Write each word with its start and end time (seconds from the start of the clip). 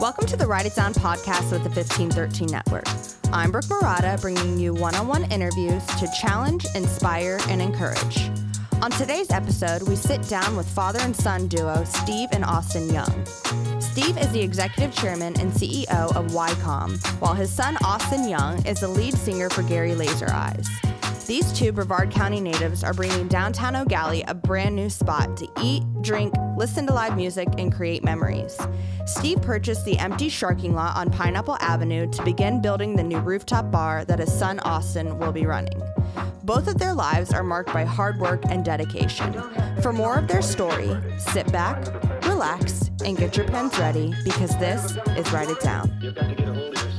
Welcome 0.00 0.24
to 0.28 0.36
the 0.38 0.46
Write 0.46 0.64
It 0.64 0.74
Down 0.74 0.94
podcast 0.94 1.52
with 1.52 1.62
the 1.62 1.68
1513 1.68 2.48
Network. 2.48 2.86
I'm 3.34 3.50
Brooke 3.50 3.68
Murata, 3.68 4.16
bringing 4.18 4.58
you 4.58 4.72
one 4.72 4.94
on 4.94 5.06
one 5.06 5.30
interviews 5.30 5.84
to 5.98 6.08
challenge, 6.18 6.64
inspire, 6.74 7.38
and 7.50 7.60
encourage. 7.60 8.30
On 8.80 8.90
today's 8.90 9.30
episode, 9.30 9.82
we 9.82 9.96
sit 9.96 10.26
down 10.26 10.56
with 10.56 10.66
father 10.66 11.00
and 11.00 11.14
son 11.14 11.48
duo 11.48 11.84
Steve 11.84 12.30
and 12.32 12.46
Austin 12.46 12.88
Young. 12.88 13.26
Steve 13.78 14.16
is 14.16 14.32
the 14.32 14.40
executive 14.40 14.94
chairman 14.94 15.38
and 15.38 15.52
CEO 15.52 16.16
of 16.16 16.28
YCOM, 16.28 16.98
while 17.20 17.34
his 17.34 17.52
son 17.52 17.76
Austin 17.84 18.26
Young 18.26 18.64
is 18.64 18.80
the 18.80 18.88
lead 18.88 19.12
singer 19.12 19.50
for 19.50 19.62
Gary 19.64 19.94
Laser 19.94 20.30
Eyes. 20.30 20.66
These 21.30 21.52
two 21.52 21.70
Brevard 21.70 22.10
County 22.10 22.40
natives 22.40 22.82
are 22.82 22.92
bringing 22.92 23.28
downtown 23.28 23.84
Gallie 23.84 24.24
a 24.26 24.34
brand 24.34 24.74
new 24.74 24.90
spot 24.90 25.36
to 25.36 25.46
eat, 25.62 25.84
drink, 26.02 26.34
listen 26.56 26.88
to 26.88 26.92
live 26.92 27.14
music, 27.14 27.46
and 27.56 27.72
create 27.72 28.02
memories. 28.02 28.58
Steve 29.06 29.40
purchased 29.40 29.84
the 29.84 29.96
empty 30.00 30.28
sharking 30.28 30.74
lot 30.74 30.96
on 30.96 31.08
Pineapple 31.08 31.56
Avenue 31.60 32.10
to 32.10 32.24
begin 32.24 32.60
building 32.60 32.96
the 32.96 33.04
new 33.04 33.20
rooftop 33.20 33.70
bar 33.70 34.04
that 34.06 34.18
his 34.18 34.32
son 34.36 34.58
Austin 34.64 35.20
will 35.20 35.30
be 35.30 35.46
running. 35.46 35.80
Both 36.42 36.66
of 36.66 36.80
their 36.80 36.94
lives 36.94 37.32
are 37.32 37.44
marked 37.44 37.72
by 37.72 37.84
hard 37.84 38.18
work 38.18 38.42
and 38.46 38.64
dedication. 38.64 39.32
For 39.82 39.92
more 39.92 40.18
of 40.18 40.26
their 40.26 40.42
story, 40.42 40.90
sit 41.16 41.52
back, 41.52 41.86
relax, 42.26 42.90
and 43.04 43.16
get 43.16 43.36
your 43.36 43.46
pens 43.46 43.78
ready 43.78 44.12
because 44.24 44.50
this 44.58 44.96
is 45.16 45.30
Write 45.30 45.50
It 45.50 45.60
Down. 45.60 46.89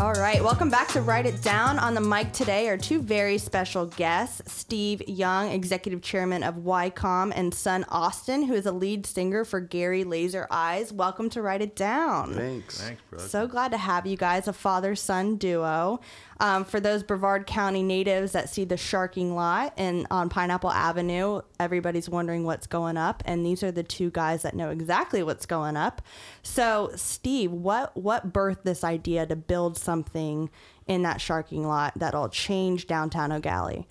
All 0.00 0.14
right, 0.14 0.42
welcome 0.42 0.70
back 0.70 0.88
to 0.92 1.02
Write 1.02 1.26
It 1.26 1.42
Down. 1.42 1.78
On 1.78 1.92
the 1.92 2.00
mic 2.00 2.32
today 2.32 2.70
are 2.70 2.78
two 2.78 3.02
very 3.02 3.36
special 3.36 3.84
guests 3.84 4.50
Steve 4.50 5.06
Young, 5.06 5.50
Executive 5.50 6.00
Chairman 6.00 6.42
of 6.42 6.54
YCOM, 6.54 7.32
and 7.36 7.52
son 7.52 7.84
Austin, 7.90 8.44
who 8.44 8.54
is 8.54 8.64
a 8.64 8.72
lead 8.72 9.04
singer 9.04 9.44
for 9.44 9.60
Gary 9.60 10.04
Laser 10.04 10.46
Eyes. 10.50 10.90
Welcome 10.90 11.28
to 11.28 11.42
Write 11.42 11.60
It 11.60 11.76
Down. 11.76 12.32
Thanks. 12.32 12.80
Thanks, 12.80 13.02
bro. 13.10 13.18
So 13.18 13.46
glad 13.46 13.72
to 13.72 13.76
have 13.76 14.06
you 14.06 14.16
guys, 14.16 14.48
a 14.48 14.54
father 14.54 14.96
son 14.96 15.36
duo. 15.36 16.00
Um, 16.40 16.64
for 16.64 16.80
those 16.80 17.02
Brevard 17.02 17.46
County 17.46 17.82
natives 17.82 18.32
that 18.32 18.48
see 18.48 18.64
the 18.64 18.78
sharking 18.78 19.34
lot 19.34 19.74
and 19.76 20.06
on 20.10 20.30
Pineapple 20.30 20.70
Avenue, 20.70 21.42
everybody's 21.60 22.08
wondering 22.08 22.44
what's 22.44 22.66
going 22.66 22.96
up, 22.96 23.22
and 23.26 23.44
these 23.44 23.62
are 23.62 23.70
the 23.70 23.82
two 23.82 24.10
guys 24.10 24.40
that 24.42 24.54
know 24.54 24.70
exactly 24.70 25.22
what's 25.22 25.44
going 25.44 25.76
up. 25.76 26.00
So, 26.42 26.92
Steve, 26.96 27.52
what 27.52 27.94
what 27.94 28.32
birthed 28.32 28.62
this 28.62 28.82
idea 28.82 29.26
to 29.26 29.36
build 29.36 29.76
something 29.76 30.48
in 30.86 31.02
that 31.02 31.20
sharking 31.20 31.66
lot 31.68 31.92
that'll 31.96 32.30
change 32.30 32.86
downtown 32.86 33.32
Eau 33.32 33.40
Gallie? 33.40 33.86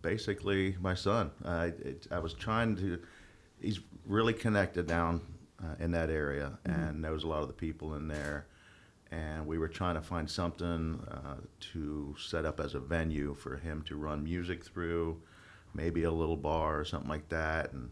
Basically, 0.00 0.76
my 0.80 0.94
son. 0.94 1.32
I, 1.44 1.66
it, 1.66 2.06
I 2.10 2.18
was 2.18 2.32
trying 2.32 2.76
to. 2.76 2.98
He's 3.60 3.80
really 4.06 4.32
connected 4.32 4.86
down 4.86 5.20
uh, 5.62 5.74
in 5.80 5.90
that 5.92 6.10
area 6.10 6.58
and 6.64 7.02
knows 7.02 7.24
a 7.24 7.28
lot 7.28 7.42
of 7.42 7.48
the 7.48 7.54
people 7.54 7.94
in 7.94 8.08
there. 8.08 8.46
And 9.10 9.46
we 9.46 9.58
were 9.58 9.68
trying 9.68 9.94
to 9.94 10.02
find 10.02 10.28
something 10.28 11.00
uh, 11.10 11.36
to 11.72 12.14
set 12.18 12.44
up 12.44 12.58
as 12.58 12.74
a 12.74 12.80
venue 12.80 13.34
for 13.34 13.56
him 13.56 13.82
to 13.82 13.96
run 13.96 14.24
music 14.24 14.64
through, 14.64 15.20
maybe 15.74 16.02
a 16.02 16.10
little 16.10 16.36
bar 16.36 16.80
or 16.80 16.84
something 16.84 17.08
like 17.08 17.28
that. 17.28 17.72
And 17.72 17.90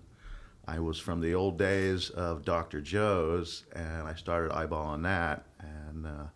I 0.66 0.80
was 0.80 0.98
from 0.98 1.20
the 1.20 1.34
old 1.34 1.58
days 1.58 2.10
of 2.10 2.44
Dr. 2.44 2.80
Joe's, 2.80 3.64
and 3.74 4.08
I 4.08 4.14
started 4.14 4.50
eyeballing 4.50 5.04
that. 5.04 5.44
And 5.60 6.06
uh, 6.06 6.26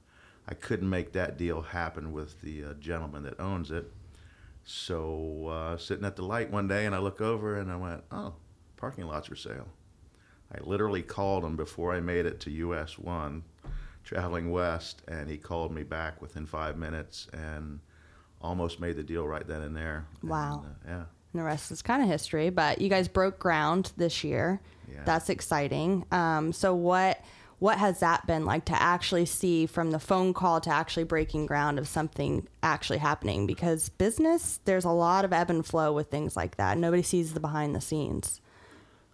I 0.47 0.55
couldn't 0.55 0.89
make 0.89 1.13
that 1.13 1.37
deal 1.37 1.61
happen 1.61 2.13
with 2.13 2.41
the 2.41 2.65
uh, 2.65 2.75
gentleman 2.75 3.25
that 3.25 3.41
owns 3.41 3.71
it. 3.71 3.93
So 4.65 5.47
uh, 5.49 5.77
sitting 5.77 6.05
at 6.05 6.17
the 6.17 6.25
light 6.25 6.51
one 6.51 6.69
day, 6.69 6.87
and 6.87 6.95
I 6.95 6.99
look 6.99 7.21
over 7.21 7.59
and 7.59 7.73
I 7.73 7.77
went, 7.77 8.05
"Oh, 8.11 8.35
parking 8.77 9.07
lots 9.07 9.29
for 9.29 9.37
sale." 9.37 9.69
I 10.55 10.61
literally 10.63 11.03
called 11.03 11.45
him 11.45 11.57
before 11.57 11.95
I 11.95 12.01
made 12.01 12.27
it 12.27 12.41
to 12.41 12.51
US 12.51 12.99
One, 12.99 13.45
traveling 14.09 14.51
west, 14.51 15.03
and 15.07 15.29
he 15.29 15.37
called 15.37 15.71
me 15.71 15.83
back 15.83 16.23
within 16.23 16.47
five 16.47 16.79
minutes 16.79 17.27
and 17.35 17.79
almost 18.41 18.81
made 18.81 18.97
the 18.97 19.03
deal 19.03 19.27
right 19.27 19.47
then 19.47 19.61
and 19.61 19.77
there. 19.77 20.07
Wow. 20.23 20.65
And, 20.65 20.95
uh, 20.95 20.97
yeah. 20.99 21.05
And 21.33 21.41
the 21.41 21.45
rest 21.45 21.71
is 21.71 21.83
kind 21.83 22.03
of 22.03 22.09
history, 22.09 22.49
but 22.49 22.81
you 22.81 22.89
guys 22.89 23.07
broke 23.07 23.39
ground 23.39 23.93
this 23.99 24.25
year. 24.25 24.61
Yeah. 24.91 25.03
That's 25.05 25.29
exciting. 25.29 26.07
Um, 26.11 26.53
so 26.55 26.75
what 26.75 27.23
what 27.59 27.77
has 27.77 28.01
that 28.01 28.25
been 28.27 28.47
like 28.47 28.65
to 28.67 28.81
actually 28.81 29.27
see 29.27 29.67
from 29.67 29.91
the 29.91 29.99
phone 29.99 30.33
call 30.33 30.61
to 30.61 30.71
actually 30.71 31.03
breaking 31.03 31.45
ground 31.45 31.79
of 31.79 31.87
something 31.89 32.47
actually 32.63 32.99
happening? 32.99 33.47
Because 33.47 33.89
business, 33.91 34.61
there's 34.65 34.85
a 34.85 34.91
lot 34.91 35.25
of 35.25 35.33
ebb 35.33 35.51
and 35.51 35.67
flow 35.67 35.93
with 35.93 36.09
things 36.09 36.37
like 36.37 36.57
that. 36.57 36.79
Nobody 36.79 37.03
sees 37.03 37.35
the 37.35 37.41
behind 37.41 37.75
the 37.75 37.81
scenes. 37.81 38.41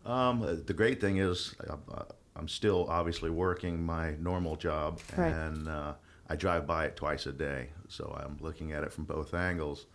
Um, 0.05 0.63
the 0.67 0.75
great 0.75 1.01
thing 1.01 1.17
is, 1.17 1.55
uh, 1.69 2.03
I'm 2.37 2.49
still 2.49 2.87
obviously 2.89 3.31
working 3.31 3.83
my 3.85 4.13
normal 4.17 4.57
job, 4.57 5.01
Right. 5.17 5.33
and 5.33 5.69
uh, 5.69 5.95
I 6.29 6.37
drive 6.37 6.67
by 6.67 6.87
it 6.87 6.97
twice 6.97 7.27
a 7.27 7.33
day, 7.33 7.69
so 7.89 8.17
I'm 8.21 8.37
looking 8.41 8.73
at 8.73 8.83
it 8.83 8.93
from 8.93 9.05
both 9.05 9.35
angles, 9.35 9.87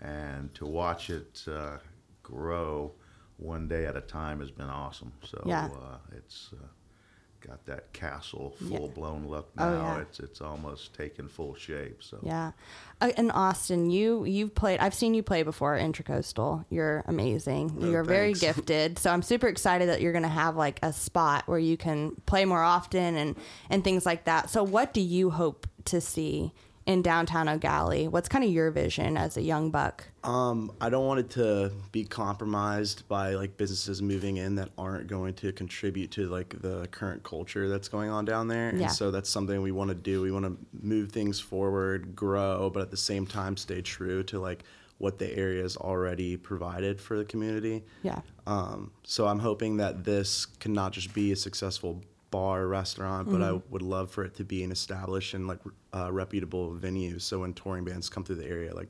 and 0.00 0.52
to 0.54 0.66
watch 0.66 1.08
it 1.10 1.42
uh, 1.50 1.78
grow 2.22 2.92
one 3.38 3.66
day 3.68 3.86
at 3.86 3.96
a 3.96 4.00
time 4.00 4.40
has 4.40 4.50
been 4.50 4.68
awesome. 4.68 5.12
So 5.22 5.42
Yeah. 5.46 5.66
uh, 5.66 5.98
it's 6.16 6.50
uh, 6.52 6.66
got 7.46 7.64
that 7.66 7.92
castle 7.92 8.54
Yeah. 8.60 8.78
full 8.78 8.88
blown 8.88 9.26
look 9.28 9.48
Oh, 9.58 9.64
now. 9.70 9.96
yeah. 9.96 10.00
It's 10.00 10.18
it's 10.20 10.40
almost 10.40 10.94
taken 10.94 11.28
full 11.28 11.54
shape. 11.54 12.02
So 12.02 12.18
Yeah. 12.22 12.52
Uh, 13.00 13.12
and 13.16 13.30
Austin, 13.32 13.90
you 13.90 14.24
you've 14.24 14.54
played. 14.54 14.80
I've 14.80 14.94
seen 14.94 15.14
you 15.14 15.22
play 15.22 15.42
before 15.42 15.76
Intracoastal. 15.78 16.64
You're 16.70 17.04
amazing. 17.06 17.78
Oh, 17.80 17.86
you're 17.90 18.04
very 18.04 18.32
gifted. 18.46 18.98
So 18.98 19.10
I'm 19.10 19.22
super 19.22 19.46
excited 19.48 19.88
that 19.88 20.00
you're 20.00 20.12
going 20.12 20.22
to 20.22 20.28
have 20.28 20.56
like 20.56 20.78
a 20.82 20.92
spot 20.92 21.44
where 21.46 21.58
you 21.58 21.76
can 21.76 22.12
play 22.26 22.44
more 22.44 22.62
often 22.62 23.16
and 23.16 23.36
and 23.70 23.84
things 23.84 24.04
like 24.06 24.24
that. 24.24 24.50
So 24.50 24.64
what 24.64 24.92
do 24.92 25.00
you 25.00 25.30
hope 25.30 25.66
to 25.86 26.00
see 26.00 26.52
in 26.86 27.02
downtown 27.02 27.46
Gallie? 27.58 28.08
What's 28.08 28.28
kind 28.28 28.44
of 28.44 28.50
your 28.50 28.70
vision 28.70 29.16
as 29.16 29.36
a 29.36 29.42
young 29.42 29.70
buck? 29.70 30.04
Um, 30.22 30.72
I 30.80 30.88
don't 30.88 31.04
want 31.04 31.20
it 31.20 31.30
to 31.30 31.72
be 31.92 32.04
compromised 32.04 33.06
by 33.08 33.34
like 33.34 33.56
businesses 33.56 34.00
moving 34.00 34.36
in 34.36 34.54
that 34.54 34.70
aren't 34.78 35.08
going 35.08 35.34
to 35.34 35.52
contribute 35.52 36.12
to 36.12 36.28
like 36.28 36.60
the 36.62 36.86
current 36.92 37.22
culture 37.24 37.68
that's 37.68 37.88
going 37.88 38.08
on 38.08 38.24
down 38.24 38.48
there. 38.48 38.72
Yeah. 38.74 38.82
And 38.84 38.92
so 38.92 39.10
that's 39.10 39.28
something 39.28 39.60
we 39.62 39.72
want 39.72 39.88
to 39.88 39.94
do. 39.94 40.22
We 40.22 40.30
want 40.30 40.44
to 40.46 40.56
move 40.80 41.12
things 41.12 41.40
forward, 41.40 42.14
grow, 42.14 42.70
but 42.70 42.82
at 42.82 42.90
the 42.90 42.96
same 42.96 43.26
time 43.26 43.56
stay 43.56 43.82
true 43.82 44.22
to 44.24 44.38
like 44.38 44.64
what 44.98 45.18
the 45.18 45.36
area 45.36 45.62
has 45.62 45.76
already 45.76 46.36
provided 46.36 47.00
for 47.00 47.18
the 47.18 47.24
community. 47.24 47.84
Yeah. 48.02 48.20
Um, 48.46 48.92
so 49.02 49.26
I'm 49.26 49.40
hoping 49.40 49.76
that 49.78 50.04
this 50.04 50.46
can 50.46 50.72
not 50.72 50.92
just 50.92 51.12
be 51.12 51.32
a 51.32 51.36
successful 51.36 52.02
bar 52.30 52.62
or 52.62 52.68
restaurant, 52.68 53.30
but 53.30 53.42
I 53.42 53.50
Mm-hmm. 53.50 53.72
would 53.72 53.82
love 53.82 54.10
for 54.10 54.24
it 54.24 54.34
to 54.36 54.44
be 54.44 54.62
an 54.64 54.72
established 54.72 55.34
and 55.34 55.46
like 55.46 55.60
uh, 55.94 56.10
reputable 56.12 56.72
venue. 56.74 57.18
So 57.18 57.40
when 57.40 57.54
touring 57.54 57.84
bands 57.84 58.08
come 58.08 58.24
through 58.24 58.36
the 58.36 58.46
area, 58.46 58.74
like 58.74 58.88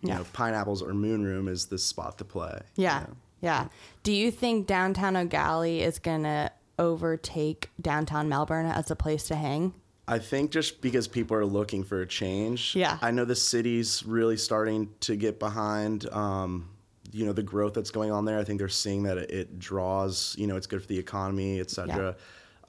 you 0.00 0.08
Yeah. 0.08 0.18
know, 0.18 0.26
Pineapples 0.32 0.82
or 0.82 0.94
Moon 0.94 1.24
Room 1.24 1.48
is 1.48 1.66
the 1.66 1.78
spot 1.78 2.18
to 2.18 2.24
play. 2.24 2.60
you 2.76 2.84
Yeah. 2.84 3.00
know? 3.08 3.16
Yeah. 3.42 3.68
Do 4.02 4.12
you 4.12 4.30
think 4.30 4.66
downtown 4.66 5.14
Gallie 5.28 5.80
is 5.80 5.98
going 5.98 6.22
to 6.24 6.50
overtake 6.78 7.70
downtown 7.80 8.28
Melbourne 8.28 8.66
as 8.66 8.90
a 8.90 8.96
place 8.96 9.24
to 9.28 9.34
hang? 9.34 9.74
I 10.08 10.18
think 10.18 10.50
just 10.50 10.80
because 10.80 11.06
people 11.06 11.36
are 11.36 11.44
looking 11.46 11.84
for 11.84 12.00
a 12.02 12.06
change. 12.06 12.74
Yeah. 12.74 12.98
I 13.00 13.10
know 13.12 13.24
the 13.24 13.36
city's 13.36 14.04
really 14.04 14.36
starting 14.36 14.90
to 15.00 15.16
get 15.16 15.38
behind. 15.38 16.08
Um, 16.10 16.68
you 17.12 17.26
know 17.26 17.32
the 17.32 17.42
growth 17.42 17.74
that's 17.74 17.90
going 17.90 18.12
on 18.12 18.24
there. 18.24 18.38
I 18.38 18.44
think 18.44 18.58
they're 18.60 18.68
seeing 18.68 19.02
that 19.04 19.18
it, 19.18 19.30
it 19.32 19.58
draws. 19.58 20.34
You 20.38 20.46
know, 20.46 20.56
it's 20.56 20.66
good 20.68 20.80
for 20.80 20.86
the 20.86 20.98
economy, 20.98 21.58
et 21.58 21.68
cetera. 21.70 22.14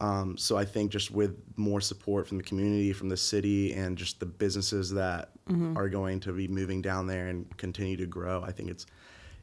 Um, 0.02 0.36
so 0.36 0.58
I 0.58 0.66
think 0.66 0.92
just 0.92 1.12
with 1.12 1.38
more 1.58 1.80
support 1.80 2.28
from 2.28 2.38
the 2.38 2.44
community, 2.44 2.92
from 2.92 3.08
the 3.08 3.16
city, 3.18 3.74
and 3.74 3.96
just 3.98 4.20
the 4.20 4.26
businesses 4.26 4.92
that 4.92 5.30
Mm-hmm. 5.50 5.76
are 5.78 5.90
going 5.90 6.20
to 6.22 6.32
be 6.32 6.48
moving 6.48 6.82
down 6.82 7.08
there 7.08 7.28
and 7.28 7.46
continue 7.58 7.98
to 7.98 8.06
grow, 8.06 8.42
I 8.42 8.52
think 8.52 8.70
it's 8.70 8.86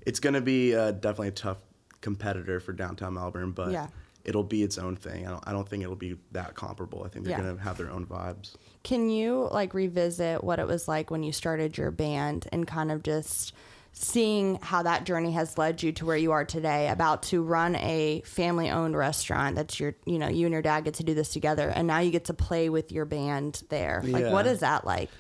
it's 0.06 0.20
going 0.20 0.32
to 0.34 0.40
be 0.40 0.74
uh, 0.74 0.92
definitely 0.92 1.28
a 1.28 1.32
tough 1.32 1.58
competitor 2.00 2.60
for 2.60 2.72
downtown 2.72 3.14
Melbourne, 3.14 3.50
but 3.50 3.72
Yeah. 3.72 3.88
it'll 4.24 4.44
be 4.44 4.62
its 4.62 4.78
own 4.78 4.96
thing. 4.96 5.26
I 5.26 5.30
don't, 5.30 5.44
I 5.46 5.52
don't 5.52 5.68
think 5.68 5.82
it'll 5.82 5.96
be 5.96 6.16
that 6.32 6.54
comparable. 6.54 7.02
I 7.04 7.08
think 7.08 7.24
they're 7.26 7.36
Yeah. 7.36 7.42
going 7.44 7.56
to 7.58 7.62
have 7.62 7.76
their 7.76 7.90
own 7.90 8.06
vibes. 8.06 8.54
Can 8.84 9.10
you 9.10 9.48
like 9.52 9.74
revisit 9.74 10.42
what 10.42 10.58
it 10.60 10.66
was 10.66 10.88
like 10.88 11.10
when 11.10 11.22
you 11.22 11.32
started 11.32 11.76
your 11.76 11.90
band 11.90 12.46
and 12.52 12.66
kind 12.66 12.90
of 12.90 13.02
just 13.02 13.52
seeing 13.92 14.58
how 14.62 14.82
that 14.82 15.04
journey 15.04 15.32
has 15.32 15.58
led 15.58 15.82
you 15.82 15.90
to 15.92 16.06
where 16.06 16.16
you 16.16 16.30
are 16.32 16.44
today 16.44 16.88
about 16.88 17.22
to 17.24 17.42
run 17.42 17.74
a 17.76 18.22
family 18.24 18.70
owned 18.70 18.96
restaurant 18.96 19.56
that's 19.56 19.80
your 19.80 19.94
you 20.06 20.18
know 20.18 20.28
you 20.28 20.46
and 20.46 20.52
your 20.52 20.62
dad 20.62 20.84
get 20.84 20.94
to 20.94 21.02
do 21.02 21.14
this 21.14 21.30
together 21.30 21.68
and 21.68 21.86
now 21.88 21.98
you 21.98 22.10
get 22.10 22.24
to 22.24 22.34
play 22.34 22.68
with 22.68 22.92
your 22.92 23.04
band 23.04 23.62
there 23.70 24.02
like 24.06 24.32
what 24.32 24.46
is 24.46 24.60
that 24.60 24.84
like 24.86 25.10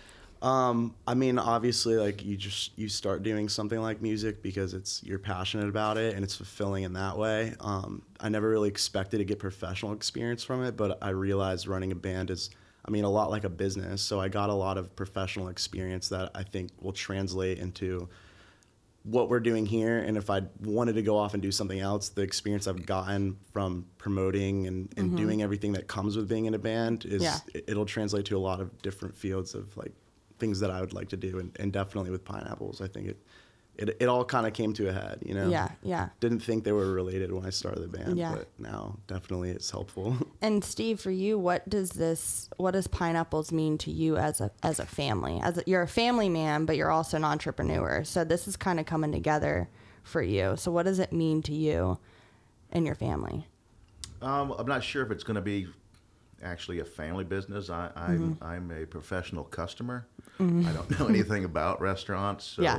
Um, 0.40 0.94
I 1.04 1.14
mean, 1.14 1.38
obviously, 1.38 1.96
like 1.96 2.24
you 2.24 2.36
just 2.36 2.78
you 2.78 2.88
start 2.88 3.22
doing 3.22 3.48
something 3.48 3.80
like 3.80 4.00
music 4.00 4.40
because 4.40 4.72
it's 4.72 5.02
you're 5.02 5.18
passionate 5.18 5.68
about 5.68 5.98
it 5.98 6.14
and 6.14 6.22
it's 6.22 6.36
fulfilling 6.36 6.84
in 6.84 6.92
that 6.92 7.18
way. 7.18 7.54
Um, 7.60 8.02
I 8.20 8.28
never 8.28 8.48
really 8.48 8.68
expected 8.68 9.18
to 9.18 9.24
get 9.24 9.40
professional 9.40 9.92
experience 9.92 10.44
from 10.44 10.62
it, 10.64 10.76
but 10.76 10.98
I 11.02 11.10
realized 11.10 11.66
running 11.66 11.90
a 11.90 11.96
band 11.96 12.30
is, 12.30 12.50
I 12.84 12.90
mean, 12.92 13.02
a 13.04 13.10
lot 13.10 13.30
like 13.30 13.44
a 13.44 13.48
business. 13.48 14.00
So 14.00 14.20
I 14.20 14.28
got 14.28 14.48
a 14.48 14.54
lot 14.54 14.78
of 14.78 14.94
professional 14.94 15.48
experience 15.48 16.08
that 16.10 16.30
I 16.36 16.44
think 16.44 16.70
will 16.80 16.92
translate 16.92 17.58
into 17.58 18.08
what 19.10 19.30
we're 19.30 19.40
doing 19.40 19.64
here 19.64 19.98
and 19.98 20.16
if 20.16 20.28
I 20.28 20.42
wanted 20.62 20.94
to 20.94 21.02
go 21.02 21.16
off 21.16 21.32
and 21.32 21.42
do 21.42 21.50
something 21.50 21.80
else, 21.80 22.10
the 22.10 22.22
experience 22.22 22.66
I've 22.66 22.84
gotten 22.84 23.38
from 23.52 23.86
promoting 23.96 24.66
and, 24.66 24.92
and 24.96 25.08
mm-hmm. 25.08 25.16
doing 25.16 25.42
everything 25.42 25.72
that 25.72 25.86
comes 25.86 26.16
with 26.16 26.28
being 26.28 26.44
in 26.44 26.54
a 26.54 26.58
band 26.58 27.04
is 27.06 27.22
Yeah. 27.22 27.38
it- 27.54 27.64
it'll 27.68 27.86
translate 27.86 28.26
to 28.26 28.36
a 28.36 28.38
lot 28.38 28.60
of 28.60 28.82
different 28.82 29.16
fields 29.16 29.54
of 29.54 29.74
like 29.76 29.92
things 30.38 30.60
that 30.60 30.70
I 30.70 30.80
would 30.80 30.92
like 30.92 31.08
to 31.08 31.16
do 31.16 31.38
and, 31.38 31.56
and 31.58 31.72
definitely 31.72 32.10
with 32.10 32.24
pineapples. 32.24 32.80
I 32.80 32.88
think 32.88 33.08
it 33.08 33.16
it, 33.78 33.96
it 34.00 34.06
all 34.08 34.24
kind 34.24 34.46
of 34.46 34.52
came 34.52 34.72
to 34.74 34.88
a 34.88 34.92
head, 34.92 35.20
you 35.24 35.34
know. 35.34 35.48
Yeah, 35.48 35.70
yeah. 35.82 36.08
Didn't 36.20 36.40
think 36.40 36.64
they 36.64 36.72
were 36.72 36.90
related 36.90 37.32
when 37.32 37.46
I 37.46 37.50
started 37.50 37.80
the 37.80 37.88
band, 37.98 38.18
Yeah. 38.18 38.34
but 38.34 38.48
now 38.58 38.98
definitely 39.06 39.50
it's 39.50 39.70
helpful. 39.70 40.16
And 40.42 40.62
Steve, 40.64 41.00
for 41.00 41.10
you, 41.10 41.38
what 41.38 41.68
does 41.68 41.90
this? 41.90 42.48
What 42.56 42.72
does 42.72 42.86
pineapples 42.86 43.50
mean 43.52 43.78
to 43.78 43.90
you 43.90 44.16
as 44.16 44.40
a 44.40 44.50
as 44.62 44.78
a 44.80 44.86
family? 44.86 45.40
As 45.42 45.58
a, 45.58 45.62
you're 45.66 45.82
a 45.82 45.88
family 45.88 46.28
man, 46.28 46.64
but 46.64 46.76
you're 46.76 46.90
also 46.90 47.16
an 47.16 47.24
entrepreneur. 47.24 48.04
So 48.04 48.24
this 48.24 48.46
is 48.48 48.56
kind 48.56 48.78
of 48.80 48.86
coming 48.86 49.12
together 49.12 49.68
for 50.02 50.22
you. 50.22 50.54
So 50.56 50.70
what 50.72 50.84
does 50.84 50.98
it 50.98 51.12
mean 51.12 51.42
to 51.42 51.52
you 51.54 51.98
and 52.72 52.84
your 52.86 52.94
family? 52.94 53.46
Um, 54.22 54.52
I'm 54.58 54.66
not 54.66 54.82
sure 54.82 55.04
if 55.04 55.10
it's 55.12 55.22
going 55.24 55.36
to 55.36 55.40
be 55.40 55.68
actually 56.42 56.80
a 56.80 56.84
family 56.84 57.24
business. 57.24 57.68
I, 57.70 57.90
I'm, 57.96 58.38
I'm 58.40 58.70
a 58.70 58.86
professional 58.86 59.44
customer. 59.44 60.06
I 60.40 60.42
don't 60.72 60.98
know 60.98 61.06
anything 61.08 61.44
about 61.44 61.80
restaurants, 61.80 62.44
so 62.56 62.62
Yeah. 62.62 62.78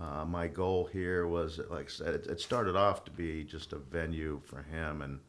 Uh, 0.00 0.24
my 0.24 0.46
goal 0.46 0.88
here 0.92 1.26
was, 1.26 1.58
like 1.70 1.86
I 1.86 1.90
said, 1.90 2.14
it, 2.14 2.26
it 2.26 2.40
started 2.40 2.76
off 2.76 3.04
to 3.06 3.10
be 3.10 3.44
just 3.44 3.72
a 3.72 3.78
venue 3.78 4.40
for 4.44 4.62
him, 4.62 5.02
and 5.02 5.20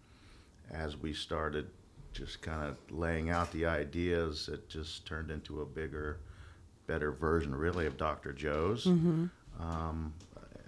as 0.71 0.97
we 0.97 1.13
started 1.13 1.69
just 2.11 2.41
kind 2.41 2.63
of 2.67 2.77
laying 2.89 3.29
out 3.29 3.51
the 3.51 3.65
ideas, 3.65 4.49
it 4.51 4.67
just 4.67 5.05
turned 5.05 5.31
into 5.31 5.61
a 5.61 5.65
bigger, 5.65 6.19
better 6.87 7.11
version, 7.11 7.55
really, 7.55 7.85
of 7.85 7.95
Dr. 7.97 8.33
Joe's. 8.33 8.85
Um, 9.59 10.13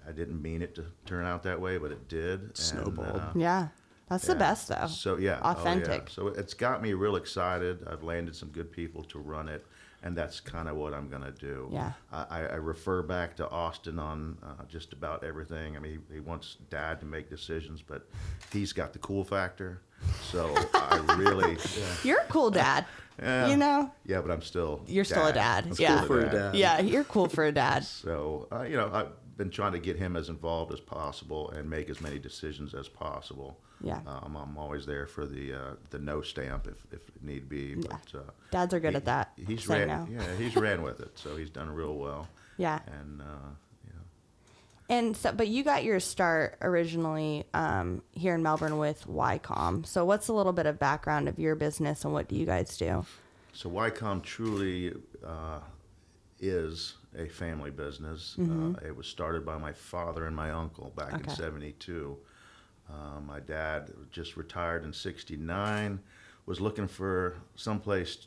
I 0.08 0.12
didn't 0.12 0.40
mean 0.40 0.62
it 0.62 0.74
to 0.76 0.84
turn 1.06 1.26
out 1.26 1.42
that 1.42 1.60
way, 1.60 1.76
but 1.78 1.92
it 1.92 2.08
did. 2.08 2.40
and, 2.40 2.56
Snowballed. 2.56 3.16
uh, 3.20 3.32
Yeah, 3.34 3.68
that's 4.08 4.26
the 4.26 4.34
best 4.34 4.68
though. 4.68 4.86
So 4.86 5.18
yeah, 5.18 5.38
oh, 5.42 5.50
yeah. 5.50 5.52
authentic. 5.52 6.10
So 6.10 6.28
it's 6.28 6.54
got 6.54 6.82
me 6.82 6.94
real 6.94 7.16
excited. 7.16 7.86
I've 7.86 8.02
landed 8.02 8.34
some 8.34 8.48
good 8.48 8.72
people 8.72 9.04
to 9.04 9.18
run 9.18 9.48
it, 9.48 9.64
and 10.02 10.16
that's 10.16 10.40
kind 10.40 10.68
of 10.68 10.76
what 10.76 10.94
I'm 10.94 11.08
gonna 11.08 11.32
do. 11.32 11.68
Yeah. 11.72 11.92
I, 12.12 12.24
I 12.30 12.38
I 12.40 12.54
refer 12.56 13.02
back 13.02 13.36
to 13.36 13.48
Austin 13.50 13.98
on 13.98 14.38
uh, 14.42 14.64
just 14.68 14.92
about 14.92 15.24
everything. 15.24 15.76
I 15.76 15.80
mean, 15.80 16.02
he, 16.08 16.14
he 16.14 16.20
wants 16.20 16.56
Dad 16.70 17.00
to 17.00 17.06
make 17.06 17.28
decisions, 17.30 17.82
but 17.82 18.08
he's 18.52 18.72
got 18.72 18.92
the 18.92 18.98
cool 19.00 19.24
factor. 19.24 19.82
So 20.30 20.54
I 20.74 20.96
really, 21.18 21.58
You're 22.04 22.20
a 22.20 22.24
cool 22.26 22.50
dad. 22.50 22.86
Yeah. 23.22 23.48
You 23.48 23.58
know, 23.58 23.92
yeah, 24.06 24.22
but 24.22 24.30
I'm 24.30 24.40
still. 24.40 24.80
You're 24.86 25.04
still 25.04 25.26
a 25.26 25.32
dad. 25.34 25.66
I'm 25.66 25.74
Yeah. 25.78 25.96
still 25.96 26.06
For 26.06 26.20
a 26.24 26.30
dad. 26.30 26.54
yeah, 26.54 26.80
you're 26.80 27.04
cool 27.04 27.28
for 27.28 27.44
a 27.44 27.52
dad. 27.52 27.84
So 27.84 28.48
uh, 28.50 28.62
you 28.62 28.78
know, 28.78 28.88
I've 28.90 29.08
been 29.36 29.50
trying 29.50 29.72
to 29.72 29.78
get 29.78 29.96
him 29.96 30.16
as 30.16 30.28
involved 30.28 30.72
as 30.72 30.80
possible 30.80 31.50
and 31.50 31.68
make 31.68 31.88
as 31.90 32.00
many 32.00 32.18
decisions 32.18 32.74
as 32.74 32.88
possible. 32.88 33.58
Yeah. 33.82 34.00
Um, 34.06 34.36
I'm 34.36 34.58
always 34.58 34.84
there 34.84 35.06
for 35.06 35.26
the 35.26 35.54
uh, 35.54 35.74
the 35.88 35.98
no 35.98 36.20
stamp 36.20 36.66
if, 36.66 36.76
if 36.92 37.00
need 37.22 37.48
be. 37.48 37.74
But 37.76 38.12
uh, 38.14 38.18
Dads 38.50 38.74
are 38.74 38.80
good 38.80 38.90
he- 38.90 38.96
at 38.96 39.04
that. 39.06 39.32
He's 39.36 39.66
ran, 39.66 39.88
no. 39.88 40.06
yeah, 40.10 40.36
he's 40.36 40.54
ran 40.56 40.82
with 40.82 41.00
it, 41.00 41.18
so 41.18 41.36
he's 41.36 41.48
done 41.50 41.70
real 41.70 41.94
well. 41.94 42.28
Yeah. 42.58 42.80
And 43.00 43.22
uh, 43.22 43.24
know, 43.24 44.00
And 44.90 45.16
so, 45.16 45.32
but 45.32 45.48
you 45.48 45.64
got 45.64 45.82
your 45.84 45.98
start 45.98 46.58
originally 46.60 47.44
um, 47.54 48.02
here 48.12 48.34
in 48.34 48.42
Melbourne 48.42 48.76
with 48.76 49.06
YCOM. 49.06 49.86
So, 49.86 50.04
what's 50.04 50.28
a 50.28 50.34
little 50.34 50.52
bit 50.52 50.66
of 50.66 50.78
background 50.78 51.26
of 51.26 51.38
your 51.38 51.54
business 51.54 52.04
and 52.04 52.12
what 52.12 52.28
do 52.28 52.36
you 52.36 52.44
guys 52.44 52.76
do? 52.76 53.06
so 53.52 53.68
YCOM 53.70 54.22
truly 54.22 54.92
uh, 55.26 55.58
is 56.38 56.94
a 57.16 57.26
family 57.28 57.70
business. 57.70 58.36
Uh, 58.38 58.74
it 58.86 58.94
was 58.94 59.06
started 59.06 59.44
by 59.44 59.58
my 59.58 59.72
father 59.72 60.26
and 60.26 60.34
my 60.36 60.50
uncle 60.50 60.92
back 60.96 61.08
Mm-hmm. 61.08 61.16
Okay. 61.22 61.30
in 61.30 61.36
'72. 61.36 62.16
Uh, 62.88 63.20
my 63.20 63.40
dad 63.40 63.90
just 64.10 64.36
retired 64.36 64.84
in 64.84 64.92
'69. 64.92 66.00
Was 66.46 66.60
looking 66.60 66.88
for 66.88 67.36
someplace 67.54 68.26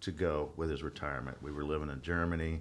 to 0.00 0.10
go 0.12 0.52
with 0.56 0.68
his 0.70 0.82
retirement. 0.82 1.38
We 1.42 1.50
were 1.52 1.64
living 1.64 1.88
in 1.88 2.02
Germany. 2.02 2.60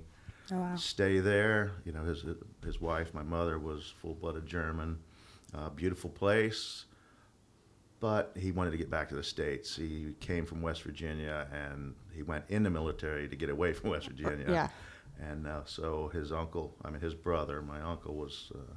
Oh, 0.51 0.57
wow. 0.57 0.75
Stay 0.75 1.19
there. 1.19 1.71
You 1.85 1.91
know, 1.91 2.03
his 2.03 2.23
his 2.63 2.79
wife, 2.79 3.13
my 3.13 3.23
mother, 3.23 3.57
was 3.59 3.93
full-blooded 4.01 4.45
German. 4.45 4.99
Uh, 5.53 5.69
beautiful 5.69 6.09
place, 6.09 6.85
but 7.99 8.31
he 8.37 8.51
wanted 8.51 8.71
to 8.71 8.77
get 8.77 8.89
back 8.89 9.07
to 9.09 9.15
the 9.15 9.23
states. 9.23 9.75
He 9.75 10.13
came 10.19 10.45
from 10.45 10.61
West 10.61 10.83
Virginia, 10.83 11.47
and 11.51 11.95
he 12.13 12.23
went 12.23 12.43
in 12.49 12.63
the 12.63 12.69
military 12.69 13.27
to 13.29 13.35
get 13.35 13.49
away 13.49 13.73
from 13.73 13.89
West 13.91 14.07
Virginia. 14.07 14.45
Yeah. 14.47 14.67
And 15.21 15.47
uh, 15.47 15.61
so 15.65 16.09
his 16.09 16.31
uncle, 16.31 16.75
I 16.83 16.89
mean 16.89 17.01
his 17.01 17.13
brother, 17.13 17.61
my 17.61 17.81
uncle 17.81 18.15
was 18.15 18.51
uh, 18.53 18.73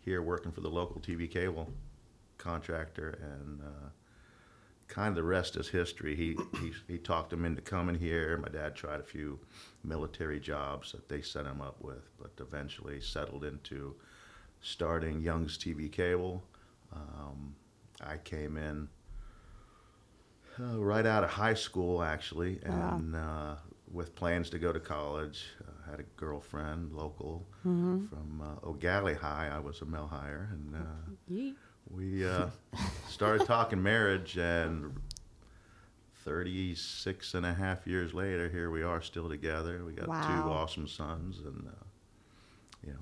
here 0.00 0.22
working 0.22 0.52
for 0.52 0.60
the 0.60 0.70
local 0.70 1.00
TV 1.00 1.30
cable 1.30 1.70
contractor, 2.38 3.18
and 3.22 3.60
uh, 3.62 3.88
kind 4.88 5.08
of 5.08 5.14
the 5.14 5.22
rest 5.22 5.56
is 5.56 5.68
history. 5.68 6.14
He, 6.14 6.36
he 6.60 6.72
he 6.86 6.98
talked 6.98 7.32
him 7.32 7.44
into 7.44 7.62
coming 7.62 7.94
here. 7.94 8.36
My 8.38 8.48
dad 8.48 8.74
tried 8.74 9.00
a 9.00 9.04
few 9.04 9.38
military 9.82 10.40
jobs 10.40 10.92
that 10.92 11.08
they 11.08 11.22
set 11.22 11.46
him 11.46 11.60
up 11.60 11.76
with, 11.80 12.08
but 12.20 12.32
eventually 12.38 13.00
settled 13.00 13.44
into 13.44 13.94
starting 14.60 15.20
Young's 15.20 15.58
TV 15.58 15.90
cable. 15.90 16.42
Um, 16.92 17.54
I 18.00 18.16
came 18.18 18.56
in 18.56 18.88
uh, 20.60 20.78
right 20.78 21.06
out 21.06 21.24
of 21.24 21.30
high 21.30 21.54
school, 21.54 22.02
actually, 22.02 22.60
wow. 22.66 22.96
and 22.96 23.16
uh, 23.16 23.54
with 23.90 24.14
plans 24.14 24.50
to 24.50 24.58
go 24.58 24.72
to 24.72 24.80
college. 24.80 25.46
Uh, 25.86 25.90
had 25.90 26.00
a 26.00 26.04
girlfriend 26.16 26.92
local 26.92 27.46
Mm-hmm. 27.66 28.06
from 28.08 28.42
uh, 28.42 28.66
Eau 28.68 28.74
Gallie 28.74 29.14
High. 29.14 29.48
I 29.50 29.58
was 29.58 29.80
a 29.80 29.86
male 29.86 30.06
hire, 30.06 30.50
and 30.52 30.74
uh, 30.74 31.34
we 31.90 32.26
uh, 32.26 32.46
started 33.08 33.46
talking 33.46 33.82
marriage, 33.82 34.36
and 34.36 34.92
36 36.24 37.32
and 37.34 37.46
a 37.46 37.54
half 37.54 37.86
years 37.86 38.12
later, 38.14 38.48
here 38.50 38.70
we 38.70 38.82
are 38.82 39.00
still 39.00 39.28
together. 39.30 39.82
We 39.84 39.92
got 39.92 40.08
Wow. 40.08 40.26
two 40.26 40.50
awesome 40.50 40.86
sons, 40.88 41.38
and 41.44 41.66
uh, 41.66 41.84
you 42.86 42.92
know, 42.92 42.98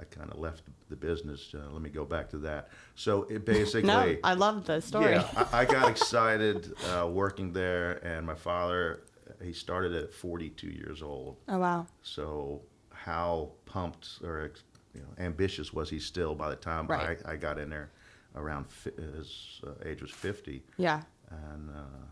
I 0.00 0.04
kind 0.04 0.30
of 0.30 0.38
left 0.38 0.62
the 0.88 0.96
business. 0.96 1.54
Uh, 1.54 1.70
let 1.72 1.82
me 1.82 1.90
go 1.90 2.06
back 2.06 2.30
to 2.30 2.38
that. 2.38 2.68
So 2.94 3.24
it 3.24 3.44
basically, 3.44 3.86
No, 3.88 4.16
I 4.24 4.32
love 4.32 4.64
the 4.64 4.80
story. 4.80 5.12
yeah, 5.12 5.28
I, 5.52 5.60
I 5.60 5.64
got 5.66 5.90
excited 5.90 6.72
uh, 6.90 7.06
working 7.06 7.52
there, 7.52 8.04
and 8.04 8.26
my 8.26 8.34
father, 8.34 9.00
he 9.42 9.52
started 9.52 9.94
at 9.94 10.12
42 10.14 10.68
years 10.68 11.02
old. 11.02 11.36
Oh, 11.48 11.58
wow. 11.58 11.86
So 12.02 12.62
how 12.92 13.50
pumped 13.66 14.18
or 14.24 14.52
you 14.94 15.00
know, 15.02 15.08
ambitious 15.24 15.72
was 15.72 15.90
he 15.90 15.98
still 15.98 16.34
by 16.34 16.48
the 16.50 16.56
time 16.56 16.86
Right. 16.86 17.18
I, 17.26 17.32
I 17.32 17.36
got 17.36 17.58
in 17.58 17.68
there? 17.70 17.90
Around 18.34 18.66
fi- 18.70 18.90
his 19.16 19.60
uh, 19.66 19.70
age 19.88 20.02
was 20.02 20.10
50, 20.10 20.62
Yeah. 20.76 21.00
and 21.30 21.70
uh, 21.70 22.04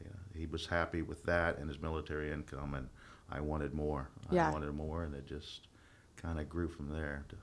yeah, 0.00 0.06
he 0.38 0.46
was 0.46 0.64
happy 0.66 1.02
with 1.02 1.24
that 1.24 1.58
and 1.58 1.68
his 1.68 1.80
military 1.80 2.32
income, 2.32 2.74
and 2.74 2.88
I 3.30 3.40
wanted 3.40 3.74
more. 3.74 4.08
Yeah. 4.30 4.48
I 4.48 4.52
wanted 4.52 4.72
more, 4.74 5.02
and 5.02 5.12
it 5.14 5.26
just 5.26 5.66
kind 6.16 6.38
of 6.38 6.48
grew 6.48 6.68
from 6.68 6.88
there. 6.88 7.24
To 7.30 7.36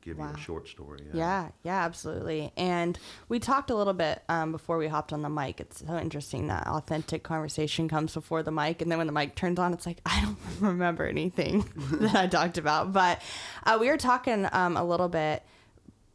give 0.00 0.18
you 0.18 0.24
a 0.24 0.38
short 0.38 0.68
story. 0.68 1.00
Yeah, 1.12 1.48
yeah, 1.62 1.84
absolutely. 1.84 2.52
And 2.56 2.98
we 3.28 3.38
talked 3.38 3.70
a 3.70 3.74
little 3.74 3.92
bit 3.92 4.22
um, 4.28 4.52
before 4.52 4.78
we 4.78 4.86
hopped 4.86 5.12
on 5.12 5.22
the 5.22 5.28
mic. 5.28 5.60
It's 5.60 5.84
so 5.86 5.98
interesting 5.98 6.46
that 6.48 6.66
authentic 6.66 7.22
conversation 7.22 7.88
comes 7.88 8.14
before 8.14 8.42
the 8.42 8.52
mic, 8.52 8.82
and 8.82 8.90
then 8.90 8.98
when 8.98 9.06
the 9.06 9.12
mic 9.12 9.34
turns 9.34 9.58
on, 9.58 9.72
it's 9.72 9.86
like 9.86 10.00
I 10.06 10.20
don't 10.22 10.38
remember 10.60 11.06
anything 11.06 11.68
that 12.00 12.14
I 12.14 12.26
talked 12.26 12.58
about. 12.58 12.92
But 12.92 13.20
uh, 13.64 13.78
we 13.80 13.88
were 13.88 13.96
talking 13.96 14.48
um, 14.52 14.76
a 14.76 14.84
little 14.84 15.08
bit 15.08 15.42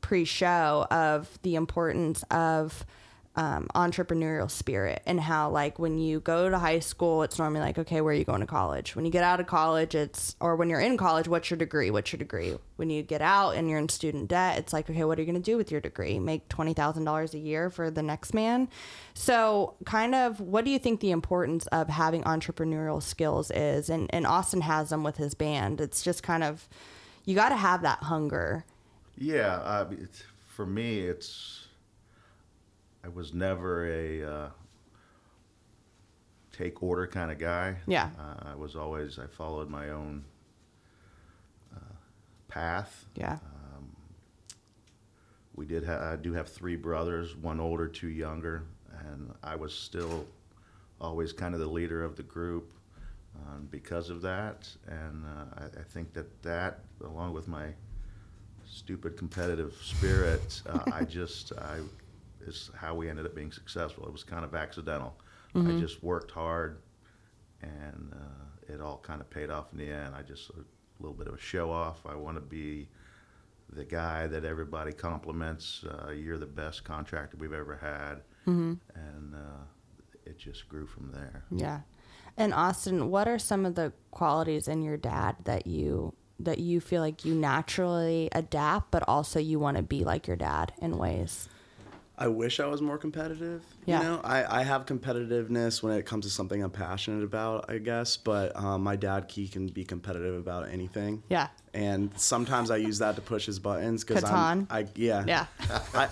pre-show 0.01 0.87
of 0.89 1.39
the 1.43 1.55
importance 1.55 2.23
of 2.31 2.85
um, 3.35 3.67
entrepreneurial 3.73 4.51
spirit 4.51 5.01
and 5.05 5.19
how 5.19 5.49
like 5.49 5.79
when 5.79 5.97
you 5.97 6.19
go 6.19 6.49
to 6.49 6.59
high 6.59 6.79
school 6.79 7.23
it's 7.23 7.39
normally 7.39 7.61
like 7.61 7.77
okay 7.77 8.01
where 8.01 8.13
are 8.13 8.17
you 8.17 8.25
going 8.25 8.41
to 8.41 8.45
college? 8.45 8.95
When 8.95 9.05
you 9.05 9.11
get 9.11 9.23
out 9.23 9.39
of 9.39 9.47
college 9.47 9.95
it's 9.95 10.35
or 10.41 10.57
when 10.57 10.69
you're 10.69 10.81
in 10.81 10.97
college 10.97 11.29
what's 11.29 11.49
your 11.49 11.57
degree? 11.57 11.89
What's 11.91 12.11
your 12.11 12.17
degree? 12.17 12.57
When 12.75 12.89
you 12.89 13.03
get 13.03 13.21
out 13.21 13.51
and 13.51 13.69
you're 13.69 13.79
in 13.79 13.87
student 13.87 14.27
debt 14.27 14.57
it's 14.59 14.73
like 14.73 14.89
okay 14.89 15.05
what 15.05 15.17
are 15.17 15.21
you 15.21 15.25
going 15.31 15.41
to 15.41 15.51
do 15.51 15.55
with 15.55 15.71
your 15.71 15.79
degree? 15.79 16.19
Make 16.19 16.49
$20000 16.49 17.33
a 17.33 17.37
year 17.37 17.69
for 17.69 17.89
the 17.89 18.03
next 18.03 18.33
man? 18.33 18.67
So 19.13 19.75
kind 19.85 20.13
of 20.13 20.41
what 20.41 20.65
do 20.65 20.71
you 20.71 20.79
think 20.79 20.99
the 20.99 21.11
importance 21.11 21.67
of 21.67 21.87
having 21.87 22.23
entrepreneurial 22.23 23.01
skills 23.01 23.49
is? 23.51 23.89
And, 23.89 24.13
and 24.13 24.27
austin 24.27 24.61
has 24.61 24.89
them 24.89 25.03
with 25.03 25.15
his 25.15 25.35
band. 25.35 25.79
It's 25.79 26.03
just 26.03 26.21
kind 26.21 26.43
of 26.43 26.67
you 27.23 27.35
got 27.35 27.49
to 27.49 27.55
have 27.55 27.81
that 27.83 27.99
hunger. 28.03 28.65
Yeah, 29.17 29.55
uh, 29.57 29.89
for 30.47 30.65
me, 30.65 30.99
it's 30.99 31.67
I 33.03 33.09
was 33.09 33.33
never 33.33 33.85
a 33.87 34.23
uh, 34.23 34.49
take 36.51 36.83
order 36.83 37.07
kind 37.07 37.31
of 37.31 37.39
guy. 37.39 37.75
Yeah. 37.87 38.09
uh, 38.19 38.51
I 38.51 38.55
was 38.55 38.75
always 38.75 39.17
I 39.19 39.27
followed 39.27 39.69
my 39.69 39.89
own 39.89 40.23
uh, 41.75 41.79
path. 42.47 43.05
yeah 43.15 43.39
We 45.53 45.65
did 45.65 45.85
ha- 45.85 46.11
I 46.13 46.15
do 46.15 46.33
have 46.33 46.49
three 46.49 46.75
brothers, 46.75 47.35
one 47.35 47.59
older, 47.59 47.87
two 47.87 48.07
younger, 48.07 48.63
and 49.07 49.33
I 49.43 49.55
was 49.55 49.73
still 49.73 50.25
always 50.99 51.33
kind 51.33 51.53
of 51.53 51.59
the 51.59 51.67
leader 51.67 52.03
of 52.03 52.15
the 52.15 52.23
group 52.23 52.71
um, 53.35 53.67
because 53.69 54.09
of 54.09 54.21
that. 54.21 54.69
And 54.87 55.25
uh, 55.25 55.61
I, 55.75 55.81
I 55.81 55.83
think 55.83 56.13
that 56.13 56.41
that, 56.43 56.79
along 57.03 57.33
with 57.33 57.47
my 57.47 57.67
stupid 58.65 59.17
competitive 59.17 59.75
spirit. 59.81 60.61
Uh, 60.65 60.79
I 60.91 61.03
just 61.19 61.51
I 61.57 61.79
is 62.47 62.71
how 62.75 62.95
we 62.95 63.09
ended 63.09 63.25
up 63.25 63.35
being 63.35 63.51
successful. 63.51 64.05
It 64.05 64.11
was 64.11 64.23
kind 64.23 64.43
of 64.45 64.55
accidental. 64.55 65.15
I 65.53 65.79
just 65.79 66.01
worked 66.01 66.31
hard, 66.31 66.81
and 67.61 68.13
uh, 68.13 68.73
it 68.73 68.79
all 68.79 68.99
kind 69.03 69.19
of 69.19 69.29
paid 69.29 69.49
off 69.49 69.65
in 69.73 69.79
the 69.79 69.89
end. 69.91 70.15
I 70.15 70.21
just 70.21 70.49
a 70.51 70.63
little 70.99 71.17
bit 71.17 71.27
of 71.27 71.33
a 71.33 71.39
show 71.39 71.69
off. 71.71 72.05
I 72.05 72.15
want 72.15 72.37
to 72.37 72.41
be 72.41 72.87
the 73.69 73.83
guy 73.83 74.27
that 74.27 74.45
everybody 74.45 74.93
compliments. 74.93 75.83
Uh, 75.83 76.11
you're 76.11 76.37
the 76.37 76.45
best 76.45 76.85
contractor 76.85 77.35
we've 77.37 77.51
ever 77.53 77.75
had, 77.75 78.21
and 78.95 79.35
uh, 79.35 79.63
it 80.25 80.37
just 80.37 80.69
grew 80.69 80.85
from 80.87 81.11
there. 81.11 81.43
Yeah. 81.51 81.81
And 82.37 82.53
Austin, 82.53 83.09
what 83.09 83.27
are 83.27 83.37
some 83.39 83.65
of 83.65 83.75
the 83.75 83.91
qualities 84.11 84.67
in 84.69 84.81
your 84.81 84.97
dad 84.97 85.35
that 85.43 85.67
you 85.67 86.13
that 86.39 86.59
you 86.59 86.79
feel 86.79 87.01
like 87.01 87.23
you 87.25 87.35
naturally 87.35 88.29
adapt, 88.31 88.89
but 88.89 89.03
also 89.07 89.37
you 89.39 89.59
want 89.59 89.77
to 89.77 89.83
be 89.83 90.03
like 90.03 90.27
your 90.27 90.37
dad 90.37 90.73
in 90.81 90.97
ways? 90.97 91.49
I 92.21 92.27
wish 92.27 92.59
I 92.59 92.67
was 92.67 92.83
more 92.83 92.99
competitive. 92.99 93.63
Yeah. 93.85 93.97
You 93.97 94.03
know, 94.03 94.21
I, 94.23 94.59
I 94.59 94.63
have 94.63 94.85
competitiveness 94.85 95.81
when 95.81 95.97
it 95.97 96.05
comes 96.05 96.25
to 96.25 96.31
something 96.31 96.61
I'm 96.63 96.69
passionate 96.69 97.23
about, 97.23 97.65
I 97.67 97.79
guess. 97.79 98.15
But 98.15 98.55
um, 98.55 98.83
my 98.83 98.95
dad, 98.95 99.31
he 99.31 99.47
can 99.47 99.65
be 99.65 99.83
competitive 99.83 100.35
about 100.35 100.69
anything. 100.69 101.23
Yeah. 101.29 101.47
And 101.73 102.11
sometimes 102.19 102.69
I 102.69 102.77
use 102.77 102.99
that 102.99 103.15
to 103.15 103.21
push 103.21 103.47
his 103.47 103.57
buttons 103.57 104.03
because? 104.03 104.23
I'm, 104.23 104.67
I 104.69 104.85
yeah, 104.93 105.23
Yeah. 105.25 105.47
I, 105.95 106.09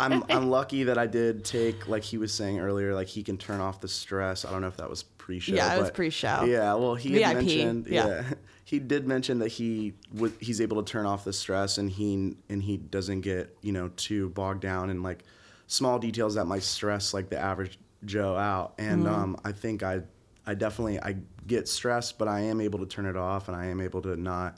I'm 0.00 0.24
I'm 0.28 0.50
lucky 0.50 0.84
that 0.84 0.98
I 0.98 1.06
did 1.06 1.44
take 1.44 1.86
like 1.86 2.02
he 2.02 2.18
was 2.18 2.32
saying 2.34 2.58
earlier, 2.58 2.92
like 2.92 3.06
he 3.06 3.22
can 3.22 3.36
turn 3.36 3.60
off 3.60 3.80
the 3.80 3.88
stress. 3.88 4.44
I 4.44 4.50
don't 4.50 4.62
know 4.62 4.68
if 4.68 4.78
that 4.78 4.88
was 4.90 5.02
pre-show. 5.02 5.54
Yeah, 5.54 5.76
it 5.76 5.80
was 5.80 5.90
pre-show. 5.90 6.44
Yeah, 6.44 6.74
well, 6.74 6.94
he 6.94 7.10
VIP, 7.10 7.34
mentioned, 7.34 7.86
yeah. 7.86 8.06
yeah. 8.06 8.22
He 8.70 8.78
did 8.78 9.04
mention 9.04 9.40
that 9.40 9.48
he 9.48 9.94
would 10.12 10.32
he's 10.38 10.60
able 10.60 10.80
to 10.80 10.88
turn 10.92 11.04
off 11.04 11.24
the 11.24 11.32
stress 11.32 11.76
and 11.78 11.90
he 11.90 12.36
and 12.48 12.62
he 12.62 12.76
doesn't 12.76 13.22
get 13.22 13.56
you 13.62 13.72
know 13.72 13.88
too 13.96 14.28
bogged 14.28 14.60
down 14.60 14.90
in 14.90 15.02
like 15.02 15.24
small 15.66 15.98
details 15.98 16.36
that 16.36 16.44
might 16.44 16.62
stress 16.62 17.12
like 17.12 17.28
the 17.30 17.36
average 17.38 17.80
Joe 18.04 18.36
out. 18.36 18.74
And 18.78 19.06
Mm-hmm. 19.06 19.14
um, 19.14 19.36
I 19.44 19.50
think 19.50 19.82
I 19.82 20.02
I 20.46 20.54
definitely 20.54 21.00
I 21.00 21.16
get 21.48 21.66
stressed, 21.66 22.16
but 22.16 22.28
I 22.28 22.40
am 22.42 22.60
able 22.60 22.78
to 22.78 22.86
turn 22.86 23.06
it 23.06 23.16
off 23.16 23.48
and 23.48 23.56
I 23.56 23.66
am 23.66 23.80
able 23.80 24.02
to 24.02 24.14
not 24.16 24.56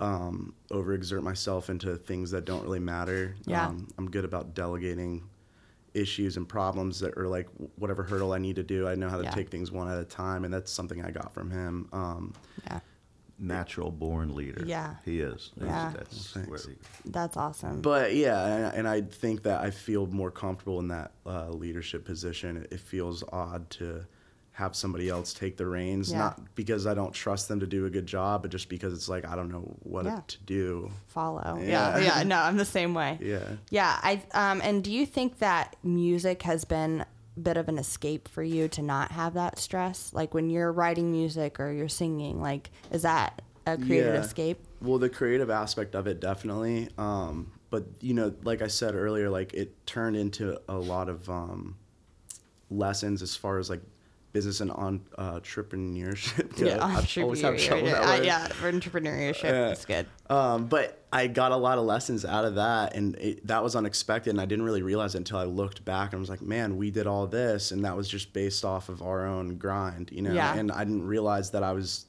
um, 0.00 0.54
overexert 0.70 1.22
myself 1.22 1.68
into 1.68 1.94
things 1.96 2.30
that 2.30 2.46
don't 2.46 2.62
really 2.62 2.80
matter. 2.80 3.36
Yeah. 3.44 3.66
Um, 3.66 3.86
I'm 3.98 4.10
good 4.10 4.24
about 4.24 4.54
delegating 4.54 5.22
issues 5.92 6.38
and 6.38 6.48
problems 6.48 6.98
that 7.00 7.18
are 7.18 7.28
like 7.28 7.48
whatever 7.76 8.02
hurdle 8.02 8.32
I 8.32 8.38
need 8.38 8.56
to 8.56 8.62
do. 8.62 8.88
I 8.88 8.94
know 8.94 9.10
how 9.10 9.18
to 9.18 9.24
Yeah. 9.24 9.30
take 9.30 9.50
things 9.50 9.70
one 9.70 9.88
at 9.90 9.98
a 9.98 10.04
time, 10.04 10.44
and 10.46 10.52
that's 10.54 10.72
something 10.72 11.04
I 11.04 11.10
got 11.10 11.34
from 11.34 11.50
him. 11.50 11.88
Um, 11.92 12.32
Yeah. 12.64 12.80
Natural 13.42 13.90
born 13.90 14.34
leader. 14.34 14.62
Yeah. 14.64 14.94
he 15.04 15.20
is. 15.20 15.50
Yeah. 15.60 15.92
that's 15.96 16.34
Well, 16.36 16.44
where 16.46 16.58
he, 16.60 16.74
That's 17.10 17.36
awesome. 17.36 17.80
but 17.82 18.14
yeah, 18.14 18.46
and, 18.46 18.74
and 18.78 18.88
I 18.88 19.00
think 19.02 19.42
that 19.42 19.60
I 19.60 19.70
feel 19.70 20.06
more 20.06 20.30
comfortable 20.30 20.78
in 20.80 20.88
that 20.88 21.10
uh, 21.26 21.50
leadership 21.50 22.04
position. 22.04 22.56
It, 22.58 22.72
it 22.72 22.80
feels 22.80 23.24
odd 23.32 23.68
to 23.70 24.06
have 24.54 24.76
somebody 24.76 25.08
else 25.08 25.32
take 25.32 25.56
the 25.56 25.66
reins, 25.66 26.12
Yeah. 26.12 26.18
not 26.18 26.54
because 26.54 26.86
I 26.86 26.92
don't 26.94 27.12
trust 27.14 27.48
them 27.48 27.58
to 27.60 27.66
do 27.66 27.86
a 27.86 27.90
good 27.90 28.04
job, 28.06 28.42
but 28.42 28.50
just 28.50 28.68
because 28.68 28.92
it's 28.92 29.08
like 29.08 29.26
I 29.26 29.34
don't 29.34 29.50
know 29.50 29.74
what 29.80 30.04
Yeah. 30.04 30.20
to 30.26 30.38
do. 30.44 30.90
Follow. 31.08 31.58
Yeah. 31.60 31.98
Yeah. 31.98 32.18
yeah. 32.18 32.22
No, 32.22 32.36
I'm 32.38 32.56
the 32.58 32.64
same 32.64 32.94
way. 32.94 33.18
Yeah. 33.20 33.42
Yeah, 33.70 33.98
I 34.02 34.22
um 34.34 34.60
and 34.62 34.84
do 34.84 34.92
you 34.92 35.06
think 35.06 35.38
that 35.38 35.74
music 35.82 36.42
has 36.42 36.64
been 36.64 37.00
a 37.00 37.06
bit 37.40 37.56
of 37.56 37.68
an 37.68 37.78
escape 37.78 38.28
for 38.28 38.42
you 38.42 38.68
to 38.68 38.82
not 38.82 39.12
have 39.12 39.34
that 39.34 39.58
stress? 39.58 40.10
Like 40.12 40.34
when 40.34 40.50
you're 40.50 40.72
writing 40.72 41.12
music 41.12 41.60
or 41.60 41.70
you're 41.72 41.88
singing, 41.88 42.40
like 42.40 42.70
is 42.90 43.02
that 43.02 43.42
a 43.66 43.76
creative 43.76 44.14
Yeah. 44.14 44.20
escape? 44.20 44.58
Well, 44.80 44.98
the 44.98 45.08
creative 45.08 45.50
aspect 45.50 45.94
of 45.94 46.06
it 46.06 46.20
definitely. 46.20 46.88
Um, 46.98 47.52
but 47.70 47.84
you 48.00 48.12
know, 48.14 48.34
like 48.42 48.60
I 48.62 48.66
said 48.66 48.94
earlier, 48.94 49.30
like 49.30 49.54
it 49.54 49.86
turned 49.86 50.16
into 50.16 50.60
a 50.68 50.74
lot 50.76 51.08
of 51.08 51.28
um, 51.30 51.76
lessons 52.70 53.22
as 53.22 53.36
far 53.36 53.58
as 53.58 53.70
like 53.70 53.80
business 54.32 54.60
and 54.60 54.70
on 54.72 55.00
uh, 55.18 55.34
entrepreneurship. 55.40 56.58
Yeah, 56.58 56.78
I've 56.84 57.18
always 57.22 57.42
had 57.42 57.58
trouble 57.58 57.84
with 57.84 57.92
that 57.92 58.20
Uh, 58.20 58.22
yeah, 58.22 58.48
entrepreneurship, 58.62 59.44
Yeah. 59.44 59.68
it's 59.70 59.84
good. 59.84 60.06
Um, 60.30 60.66
but 60.66 61.01
I 61.14 61.26
got 61.26 61.52
a 61.52 61.56
lot 61.56 61.76
of 61.76 61.84
lessons 61.84 62.24
out 62.24 62.44
of 62.46 62.54
that, 62.54 62.96
and 62.96 63.16
it, 63.16 63.46
that 63.46 63.62
was 63.62 63.76
unexpected. 63.76 64.30
And 64.30 64.40
I 64.40 64.46
didn't 64.46 64.64
really 64.64 64.80
realize 64.82 65.14
it 65.14 65.18
until 65.18 65.38
I 65.38 65.44
looked 65.44 65.84
back 65.84 66.12
and 66.12 66.18
I 66.18 66.20
was 66.20 66.30
like, 66.30 66.40
"Man, 66.40 66.76
we 66.78 66.90
did 66.90 67.06
all 67.06 67.26
this," 67.26 67.70
and 67.70 67.84
that 67.84 67.96
was 67.96 68.08
just 68.08 68.32
based 68.32 68.64
off 68.64 68.88
of 68.88 69.02
our 69.02 69.26
own 69.26 69.56
grind, 69.58 70.10
you 70.10 70.22
know. 70.22 70.32
Yeah. 70.32 70.54
And 70.54 70.72
I 70.72 70.84
didn't 70.84 71.06
realize 71.06 71.50
that 71.50 71.62
I 71.62 71.72
was 71.72 72.06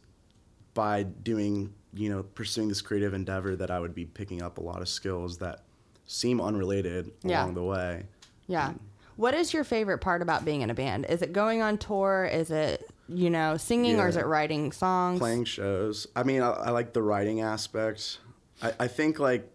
by 0.73 1.03
doing, 1.03 1.73
you 1.93 2.09
know, 2.09 2.23
pursuing 2.23 2.69
this 2.69 2.81
creative 2.81 3.13
endeavor 3.13 3.55
that 3.57 3.69
I 3.69 3.79
would 3.79 3.93
be 3.93 4.05
picking 4.05 4.41
up 4.41 4.57
a 4.57 4.61
lot 4.61 4.81
of 4.81 4.87
skills 4.89 5.37
that 5.39 5.63
seem 6.05 6.39
unrelated 6.41 7.11
Yeah. 7.23 7.43
along 7.43 7.53
the 7.55 7.63
way. 7.63 8.05
Yeah. 8.47 8.69
Mm. 8.71 8.79
What 9.15 9.33
is 9.35 9.53
your 9.53 9.63
favorite 9.63 9.99
part 9.99 10.21
about 10.23 10.43
being 10.43 10.61
in 10.61 10.69
a 10.71 10.73
band? 10.73 11.05
Is 11.07 11.21
it 11.21 11.33
going 11.33 11.61
on 11.61 11.77
tour? 11.77 12.27
Is 12.31 12.49
it 12.51 12.89
you 13.09 13.29
know 13.29 13.57
singing, 13.57 13.99
or 13.99 14.07
is 14.07 14.15
it 14.15 14.25
writing 14.25 14.71
songs? 14.71 15.19
playing 15.19 15.43
shows. 15.43 16.07
I 16.15 16.23
mean, 16.23 16.41
I, 16.41 16.51
I 16.51 16.69
like 16.71 16.93
the 16.93 17.01
writing 17.03 17.41
aspect. 17.41 18.19
I, 18.63 18.73
I 18.81 18.87
think 18.87 19.19
like 19.19 19.49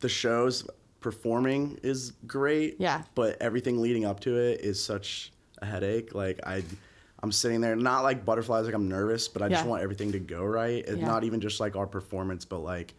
the 0.00 0.08
shows 0.08 0.66
performing 1.00 1.78
is 1.82 2.12
great. 2.26 2.76
Yeah. 2.78 3.02
But 3.14 3.36
everything 3.40 3.80
leading 3.80 4.04
up 4.04 4.20
to 4.20 4.36
it 4.38 4.60
is 4.60 4.82
such 4.82 5.32
a 5.58 5.66
headache. 5.66 6.14
Like 6.14 6.40
I, 6.46 6.62
I'm 7.22 7.32
sitting 7.32 7.60
there 7.60 7.74
not 7.76 8.02
like 8.02 8.24
butterflies. 8.24 8.66
Like 8.66 8.74
I'm 8.74 8.88
nervous, 8.88 9.28
but 9.28 9.42
I 9.42 9.48
just 9.48 9.66
want 9.66 9.82
everything 9.82 10.12
to 10.12 10.18
go 10.20 10.44
right. 10.44 10.86
And 10.86 10.98
Yeah. 10.98 11.06
not 11.06 11.24
even 11.24 11.40
just 11.40 11.58
like 11.60 11.76
our 11.76 11.86
performance, 11.86 12.44
but 12.44 12.58
like 12.60 12.94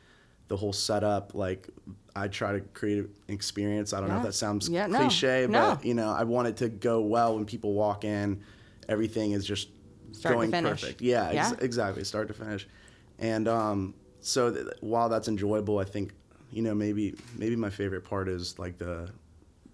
the 0.49 0.57
whole 0.57 0.73
setup. 0.73 1.33
Like 1.35 1.69
I 2.15 2.27
try 2.27 2.51
to 2.53 2.59
create 2.61 2.99
an 2.99 3.09
experience. 3.27 3.93
I 3.93 3.99
don't 3.99 4.09
know 4.09 4.17
if 4.17 4.23
that 4.23 4.33
sounds 4.33 4.69
Yeah, 4.69 4.87
no. 4.87 4.99
cliche, 4.99 5.47
No. 5.49 5.75
but 5.75 5.85
you 5.85 5.93
know, 5.93 6.09
I 6.11 6.23
want 6.23 6.47
it 6.47 6.57
to 6.57 6.69
go 6.69 7.01
well 7.01 7.35
when 7.35 7.45
people 7.45 7.73
walk 7.73 8.03
in. 8.03 8.41
Everything 8.89 9.31
is 9.31 9.45
just 9.45 9.69
Start 10.11 10.35
going 10.35 10.51
perfect. 10.51 11.01
Yeah, 11.01 11.25
ex- 11.29 11.35
Yeah. 11.35 11.53
exactly, 11.61 12.03
start 12.03 12.27
to 12.27 12.33
finish. 12.33 12.67
And 13.17 13.47
um, 13.47 13.93
so 14.23 14.51
th- 14.51 14.67
while 14.81 15.09
that's 15.09 15.27
enjoyable, 15.27 15.77
I 15.79 15.85
think 15.85 16.13
you 16.51 16.61
know 16.61 16.73
maybe 16.73 17.15
maybe 17.37 17.55
my 17.55 17.69
favorite 17.69 18.03
part 18.03 18.27
is 18.27 18.57
like 18.59 18.77
the 18.77 19.09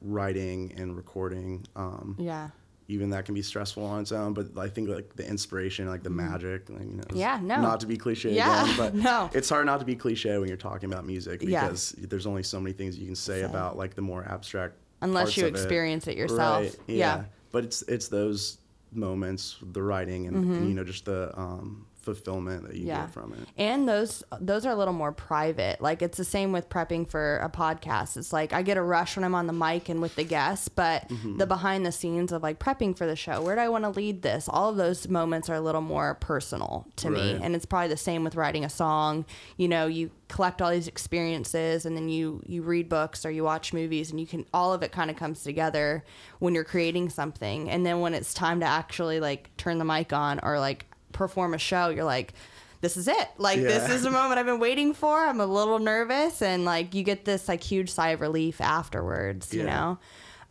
writing 0.02 0.74
and 0.78 0.96
recording. 0.96 1.66
Um, 1.76 2.16
Yeah. 2.20 2.50
Even 2.88 3.12
that 3.12 3.24
can 3.26 3.36
be 3.36 3.44
stressful 3.44 3.86
on 3.86 4.02
its 4.02 4.12
own, 4.12 4.34
but 4.34 4.58
I 4.58 4.68
think 4.68 4.90
like 4.90 5.16
the 5.16 5.24
inspiration, 5.28 5.88
like 5.88 6.02
the 6.02 6.10
magic, 6.10 6.68
like, 6.72 6.80
you 6.82 6.86
know, 6.96 7.04
Mm-hmm. 7.04 7.18
Yeah, 7.18 7.40
no. 7.44 7.62
not 7.62 7.80
to 7.82 7.86
be 7.86 7.98
cliche 7.98 8.32
Yeah, 8.34 8.64
again, 8.64 8.78
but 8.78 8.96
no. 8.96 9.30
it's 9.32 9.48
hard 9.48 9.68
not 9.68 9.80
to 9.80 9.86
be 9.86 9.96
cliche 9.96 10.36
when 10.40 10.48
you're 10.48 10.58
talking 10.58 10.92
about 10.92 11.06
music 11.06 11.44
Yeah. 11.44 11.66
because 11.66 11.92
there's 12.00 12.26
only 12.26 12.42
so 12.42 12.60
many 12.60 12.74
things 12.74 12.98
you 12.98 13.06
can 13.06 13.16
say 13.16 13.44
about 13.44 13.78
like 13.78 13.94
the 13.94 14.02
more 14.02 14.24
abstract. 14.28 14.74
Unless 15.02 15.38
you 15.38 15.46
of 15.46 15.54
it. 15.54 15.58
experience 15.60 16.08
it 16.08 16.18
yourself. 16.18 16.64
Right, 16.64 16.76
Yeah. 16.88 16.96
yeah. 16.96 17.24
But 17.52 17.64
it's 17.66 17.84
it's 17.84 18.08
those 18.08 18.58
moments, 18.92 19.58
the 19.62 19.84
writing, 19.84 20.26
and, 20.26 20.36
and, 20.38 20.68
you 20.68 20.74
know 20.74 20.84
just 20.84 21.06
the 21.06 21.32
um, 21.40 21.86
fulfillment 22.14 22.68
that 22.68 22.76
you. 22.76 22.88
Yeah. 22.88 23.02
get 23.02 23.14
from 23.14 23.34
it. 23.34 23.48
And 23.58 23.88
those 23.88 24.24
those 24.40 24.66
are 24.66 24.72
a 24.72 24.76
little 24.76 24.94
more 24.94 25.12
private. 25.12 25.82
Like 25.82 26.02
it's 26.02 26.18
the 26.18 26.24
same 26.24 26.52
with 26.52 26.70
prepping 26.70 27.10
for 27.10 27.38
a 27.38 27.50
podcast. 27.50 28.18
It's 28.18 28.34
like 28.34 28.54
I 28.54 28.62
get 28.62 28.78
a 28.78 28.82
rush 28.82 29.16
when 29.16 29.24
I'm 29.24 29.36
on 29.36 29.48
the 29.48 29.54
mic 29.54 29.90
and 29.90 30.02
with 30.02 30.16
the 30.16 30.24
guests, 30.24 30.68
but 30.70 31.08
Mm-hmm. 31.10 31.38
the 31.38 31.46
behind 31.48 31.86
the 31.86 31.92
scenes 31.92 32.32
of 32.32 32.44
like 32.44 32.60
prepping 32.60 32.96
for 32.98 33.06
the 33.08 33.16
show, 33.16 33.42
where 33.42 33.56
do 33.56 33.62
I 33.62 33.70
want 33.70 33.84
to 33.86 33.90
lead 33.90 34.22
this? 34.22 34.48
All 34.48 34.70
of 34.70 34.78
those 34.78 35.08
moments 35.08 35.50
are 35.50 35.56
a 35.56 35.62
little 35.62 35.82
more 35.82 36.16
personal 36.16 36.86
to 36.98 37.10
me. 37.10 37.40
And 37.42 37.56
it's 37.56 37.66
probably 37.66 37.88
the 37.90 37.98
same 37.98 38.24
with 38.24 38.36
writing 38.36 38.64
a 38.66 38.70
song. 38.70 39.26
You 39.58 39.68
know, 39.68 39.88
you 39.88 40.12
collect 40.28 40.62
all 40.62 40.70
these 40.72 40.88
experiences 40.88 41.86
and 41.86 41.96
then 41.98 42.08
you 42.10 42.42
you 42.46 42.62
read 42.62 42.88
books 42.90 43.26
or 43.26 43.32
you 43.32 43.44
watch 43.44 43.74
movies 43.74 44.12
and 44.12 44.20
you 44.20 44.28
can 44.28 44.46
all 44.54 44.74
of 44.74 44.84
it 44.84 44.92
kind 44.92 45.10
of 45.10 45.16
comes 45.18 45.42
together 45.44 46.04
when 46.40 46.54
you're 46.56 46.64
creating 46.64 47.10
something. 47.10 47.70
And 47.70 47.86
then 47.86 48.00
when 48.00 48.14
it's 48.14 48.34
time 48.34 48.60
to 48.60 48.66
actually 48.66 49.20
like 49.20 49.56
turn 49.58 49.78
the 49.80 49.86
mic 49.86 50.14
on 50.14 50.40
or 50.44 50.60
like 50.60 50.86
perform 51.12 51.54
a 51.54 51.58
show, 51.58 51.90
you're 51.90 52.04
like 52.04 52.34
this 52.82 52.96
is 52.96 53.08
it. 53.10 53.28
Like 53.38 53.60
this 53.60 53.90
is 53.90 54.04
the 54.04 54.12
moment 54.12 54.40
I've 54.40 54.46
been 54.46 54.60
waiting 54.60 54.94
for. 54.94 55.20
I'm 55.20 55.42
a 55.42 55.46
little 55.46 55.80
nervous 55.80 56.42
and 56.42 56.64
like 56.64 56.96
you 56.96 57.04
get 57.04 57.26
this 57.26 57.48
like 57.50 57.62
huge 57.62 57.90
sigh 57.90 58.10
of 58.12 58.22
relief 58.22 58.62
afterwards, 58.62 59.54
you 59.54 59.64
know. 59.64 59.98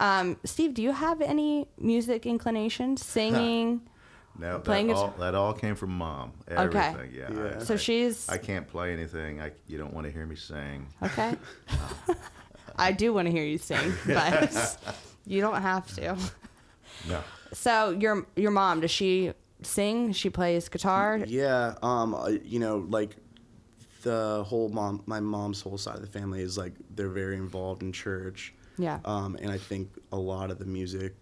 Um, 0.01 0.37
Steve, 0.45 0.75
do 0.75 0.83
you 0.83 0.93
have 0.93 1.21
any 1.23 1.67
music 1.79 2.27
inclinations? 2.27 3.05
Singing? 3.07 3.81
No, 4.39 4.61
Playing 4.61 4.87
that 4.89 4.97
all, 4.97 5.15
that 5.19 5.35
all 5.35 5.53
came 5.53 5.75
from 5.75 5.91
mom. 5.91 6.33
Okay. 6.51 6.95
Yeah. 7.13 7.33
Yeah. 7.33 7.55
I- 7.57 7.65
So 7.65 7.75
I- 7.75 7.77
she's- 7.79 8.29
I 8.29 8.37
can't 8.39 8.69
play 8.69 8.93
anything. 8.93 9.41
I, 9.41 9.51
you 9.67 9.79
don't 9.79 9.93
want 9.93 10.07
to 10.07 10.13
hear 10.13 10.27
me 10.27 10.37
sing. 10.37 10.87
Okay. 11.03 11.35
I 12.77 12.93
do 12.93 13.13
want 13.13 13.27
to 13.27 13.33
hear 13.33 13.43
you 13.45 13.59
sing, 13.59 13.93
but 14.07 14.79
you 15.27 15.41
don't 15.41 15.61
have 15.61 15.93
to. 15.97 16.17
No. 17.09 17.21
So 17.53 17.91
your 17.91 18.27
your 18.37 18.51
mom, 18.53 18.81
does 18.81 18.91
she 18.91 19.33
sing? 19.63 20.13
She 20.13 20.31
plays 20.31 20.69
guitar? 20.69 21.21
Yeah, 21.27 21.75
um, 21.83 22.15
uh, 22.15 22.29
you 22.45 22.59
know, 22.59 22.87
like 22.89 23.17
the 24.03 24.45
whole 24.47 24.69
mom, 24.69 25.03
my 25.07 25.21
mom's 25.21 25.61
whole 25.61 25.79
side 25.79 25.97
of 25.97 26.01
the 26.03 26.07
family 26.07 26.41
is 26.43 26.57
like 26.57 26.73
they're 26.95 27.09
very 27.09 27.37
involved 27.37 27.83
in 27.83 27.93
church. 27.93 28.55
Yeah. 28.79 29.01
Um, 29.05 29.37
and 29.41 29.51
I 29.51 29.59
think 29.59 29.91
a 30.13 30.17
lot 30.17 30.51
of 30.51 30.59
the 30.59 30.65
music 30.65 31.15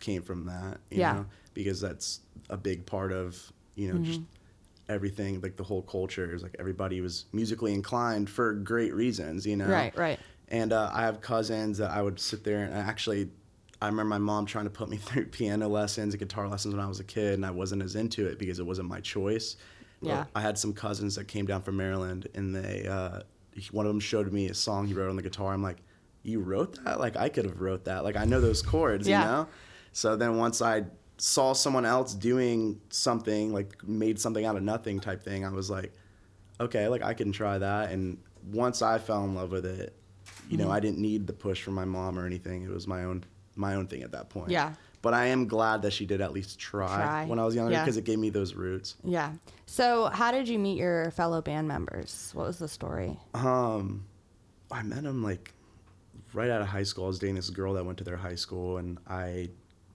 came 0.00 0.22
from 0.22 0.46
that. 0.46 0.78
You 0.90 0.98
Yeah. 0.98 1.12
Know, 1.12 1.26
because 1.54 1.80
that's 1.80 2.20
a 2.50 2.56
big 2.56 2.84
part 2.86 3.12
of 3.12 3.40
you 3.76 3.92
know 3.92 3.98
just 4.00 4.20
everything 4.88 5.40
like 5.40 5.56
the 5.56 5.64
whole 5.64 5.82
culture 5.82 6.32
is 6.34 6.42
like 6.42 6.54
everybody 6.58 7.00
was 7.00 7.24
musically 7.32 7.72
inclined 7.74 8.30
for 8.30 8.52
great 8.54 8.94
reasons 8.94 9.44
you 9.44 9.56
know 9.56 9.66
Right, 9.66 9.96
right. 9.98 10.20
and 10.48 10.72
uh, 10.72 10.90
i 10.94 11.02
have 11.02 11.20
cousins 11.20 11.78
that 11.78 11.90
i 11.90 12.00
would 12.00 12.20
sit 12.20 12.44
there 12.44 12.62
and 12.64 12.72
actually 12.72 13.28
i 13.86 13.88
remember 13.88 14.10
my 14.10 14.18
mom 14.18 14.44
trying 14.46 14.64
to 14.64 14.70
put 14.70 14.88
me 14.88 14.96
through 15.06 15.26
piano 15.26 15.68
lessons 15.68 16.14
and 16.14 16.18
guitar 16.20 16.48
lessons 16.48 16.74
when 16.74 16.84
i 16.84 16.88
was 16.88 17.00
a 17.00 17.04
kid 17.04 17.34
and 17.34 17.46
i 17.46 17.50
wasn't 17.50 17.80
as 17.82 17.94
into 17.96 18.26
it 18.26 18.38
because 18.38 18.58
it 18.58 18.66
wasn't 18.66 18.88
my 18.88 19.00
choice 19.00 19.56
But 20.02 20.08
Yeah. 20.08 20.24
i 20.34 20.40
had 20.40 20.58
some 20.58 20.72
cousins 20.72 21.14
that 21.16 21.26
came 21.28 21.46
down 21.46 21.62
from 21.62 21.76
maryland 21.76 22.28
and 22.34 22.54
they 22.54 22.86
uh, 22.86 23.20
one 23.70 23.86
of 23.86 23.90
them 23.90 24.00
showed 24.00 24.30
me 24.32 24.48
a 24.48 24.54
song 24.54 24.86
he 24.86 24.92
wrote 24.94 25.08
on 25.10 25.16
the 25.16 25.22
guitar 25.22 25.52
i'm 25.54 25.62
like 25.62 25.78
you 26.22 26.40
wrote 26.40 26.82
that 26.84 26.98
like 27.00 27.16
i 27.16 27.28
could 27.28 27.44
have 27.46 27.60
wrote 27.60 27.84
that 27.84 28.04
like 28.04 28.16
i 28.16 28.24
know 28.24 28.40
those 28.40 28.60
chords 28.62 29.08
Yeah. 29.08 29.20
you 29.20 29.24
know 29.26 29.48
so 29.92 30.14
then 30.14 30.36
once 30.36 30.60
I 30.60 30.84
saw 31.16 31.54
someone 31.54 31.86
else 31.86 32.12
doing 32.12 32.78
something 32.90 33.50
like 33.54 33.82
made 33.88 34.20
something 34.20 34.44
out 34.44 34.54
of 34.56 34.62
nothing 34.62 35.00
type 35.00 35.22
thing, 35.22 35.42
I 35.46 35.48
was 35.48 35.70
like, 35.70 35.94
okay, 36.60 36.86
like 36.88 37.02
I 37.02 37.14
can 37.14 37.32
try 37.32 37.56
that. 37.56 37.90
And 37.92 38.18
once 38.52 38.82
I 38.82 38.98
fell 38.98 39.24
in 39.24 39.34
love 39.34 39.50
with 39.52 39.64
it, 39.64 39.96
you 40.50 40.58
Mm-hmm. 40.58 40.66
know, 40.66 40.70
I 40.70 40.80
didn't 40.80 40.98
need 40.98 41.26
the 41.26 41.32
push 41.32 41.62
from 41.62 41.72
my 41.72 41.86
mom 41.86 42.18
or 42.18 42.26
anything. 42.26 42.62
It 42.62 42.68
was 42.68 42.86
my 42.86 43.04
own 43.04 43.24
my 43.56 43.74
own 43.74 43.86
thing 43.86 44.02
at 44.02 44.12
that 44.12 44.28
point. 44.28 44.50
Yeah. 44.50 44.74
But 45.02 45.14
I 45.14 45.26
am 45.26 45.46
glad 45.46 45.82
that 45.82 45.92
she 45.92 46.04
did 46.04 46.20
at 46.20 46.32
least 46.32 46.58
try, 46.58 46.96
Try. 46.96 47.24
when 47.26 47.38
I 47.38 47.44
was 47.44 47.54
younger 47.54 47.72
Yeah. 47.72 47.82
because 47.84 47.96
it 47.96 48.04
gave 48.04 48.18
me 48.18 48.30
those 48.30 48.54
roots. 48.54 48.96
Yeah. 49.04 49.32
So, 49.66 50.06
how 50.06 50.32
did 50.32 50.48
you 50.48 50.58
meet 50.58 50.78
your 50.78 51.10
fellow 51.12 51.40
band 51.42 51.68
members? 51.68 52.30
What 52.34 52.46
was 52.46 52.58
the 52.58 52.68
story? 52.68 53.16
Um, 53.34 54.04
I 54.70 54.82
met 54.82 55.04
him 55.04 55.22
like 55.22 55.52
right 56.32 56.50
out 56.50 56.60
of 56.60 56.66
high 56.66 56.82
school. 56.82 57.04
I 57.04 57.08
was 57.08 57.18
dating 57.18 57.36
this 57.36 57.50
girl 57.50 57.74
that 57.74 57.84
went 57.84 57.98
to 57.98 58.04
their 58.04 58.16
high 58.16 58.34
school, 58.34 58.78
and 58.78 58.98
I 59.06 59.50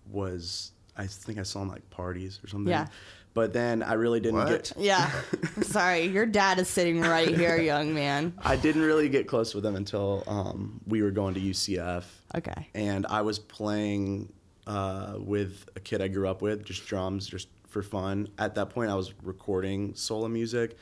was 0.10 0.72
I 0.98 1.08
think 1.08 1.40
I 1.40 1.44
saw 1.44 1.62
him 1.62 1.70
like 1.70 1.90
parties 1.90 2.40
or 2.44 2.48
something. 2.48 2.70
Yeah. 2.70 2.88
But 3.34 3.54
then 3.54 3.82
I 3.82 3.94
really 3.94 4.20
didn't 4.20 4.40
What? 4.40 4.50
get. 4.50 4.74
Yeah. 4.78 5.10
I'm 5.56 5.64
sorry. 5.64 6.04
Your 6.06 6.26
dad 6.26 6.60
is 6.60 6.68
sitting 6.68 7.00
right 7.00 7.30
here, 7.34 7.58
young 7.62 7.94
man. 7.94 8.34
I 8.40 8.58
didn't 8.58 8.82
really 8.82 9.08
get 9.08 9.28
close 9.28 9.56
with 9.56 9.66
him 9.66 9.76
until 9.78 10.24
um, 10.28 10.82
we 10.86 11.02
were 11.02 11.12
going 11.12 11.34
to 11.36 11.40
UCF, 11.40 12.04
Okay. 12.36 12.68
and 12.76 13.06
I 13.08 13.22
was 13.22 13.40
playing 13.40 14.34
uh, 14.68 15.14
with 15.18 15.66
a 15.76 15.80
kid 15.80 16.02
I 16.02 16.10
grew 16.10 16.28
up 16.28 16.42
with, 16.42 16.66
just 16.66 16.86
drums, 16.88 17.26
just 17.28 17.48
for 17.70 17.82
fun. 17.82 18.28
At 18.38 18.56
that 18.56 18.70
point, 18.70 18.92
I 18.92 18.96
was 18.96 19.14
recording 19.24 19.96
solo 19.96 20.28
music, 20.28 20.78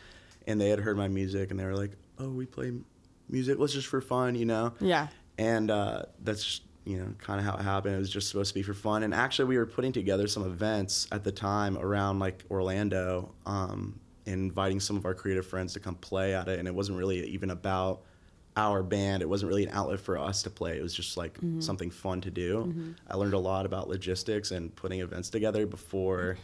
and 0.48 0.60
they 0.60 0.70
had 0.70 0.80
heard 0.80 0.98
my 0.98 1.08
music, 1.08 1.52
and 1.52 1.60
they 1.60 1.66
were 1.66 1.76
like, 1.76 1.92
"Oh, 2.18 2.30
we 2.30 2.48
play 2.48 2.72
music. 3.30 3.60
Let's 3.60 3.74
just 3.74 3.88
for 3.88 4.02
fun, 4.02 4.34
you 4.34 4.46
know." 4.46 4.74
Yeah. 4.80 5.08
and 5.38 5.70
uh, 5.70 6.04
that's 6.24 6.44
just, 6.44 6.62
you 6.86 6.98
know 6.98 7.14
kind 7.20 7.40
of 7.40 7.46
how 7.46 7.56
it 7.58 7.62
happened. 7.64 7.96
It 7.96 8.00
was 8.00 8.10
just 8.10 8.30
supposed 8.30 8.50
to 8.50 8.56
be 8.56 8.64
for 8.64 8.74
fun, 8.74 9.04
and 9.04 9.14
actually 9.14 9.46
we 9.46 9.58
were 9.58 9.66
putting 9.66 9.92
together 9.92 10.28
some 10.28 10.44
events 10.46 11.08
at 11.12 11.24
the 11.24 11.32
time 11.32 11.78
around 11.78 12.20
like 12.20 12.44
Orlando, 12.50 13.34
um, 13.46 14.00
inviting 14.26 14.80
some 14.80 14.96
of 14.98 15.06
our 15.06 15.14
creative 15.14 15.46
friends 15.46 15.74
to 15.74 15.80
come 15.80 15.96
play 15.96 16.34
at 16.36 16.48
it, 16.48 16.60
and 16.60 16.68
it 16.68 16.74
wasn't 16.74 16.98
really 16.98 17.26
even 17.28 17.50
about 17.52 18.02
our 18.58 18.84
band. 18.84 19.22
It 19.22 19.30
wasn't 19.30 19.50
really 19.50 19.64
an 19.66 19.72
outlet 19.74 20.00
for 20.00 20.18
us 20.18 20.44
to 20.44 20.50
play. 20.50 20.78
It 20.78 20.82
was 20.82 20.94
just 20.94 21.16
like 21.18 21.36
Mm-hmm. 21.38 21.62
something 21.62 21.90
fun 21.92 22.20
to 22.22 22.32
do. 22.32 22.94
I 23.08 23.16
learned 23.16 23.34
a 23.34 23.40
lot 23.40 23.66
about 23.66 23.88
logistics 23.88 24.52
and 24.52 24.76
putting 24.76 25.00
events 25.00 25.30
together 25.30 25.66
before. 25.66 26.38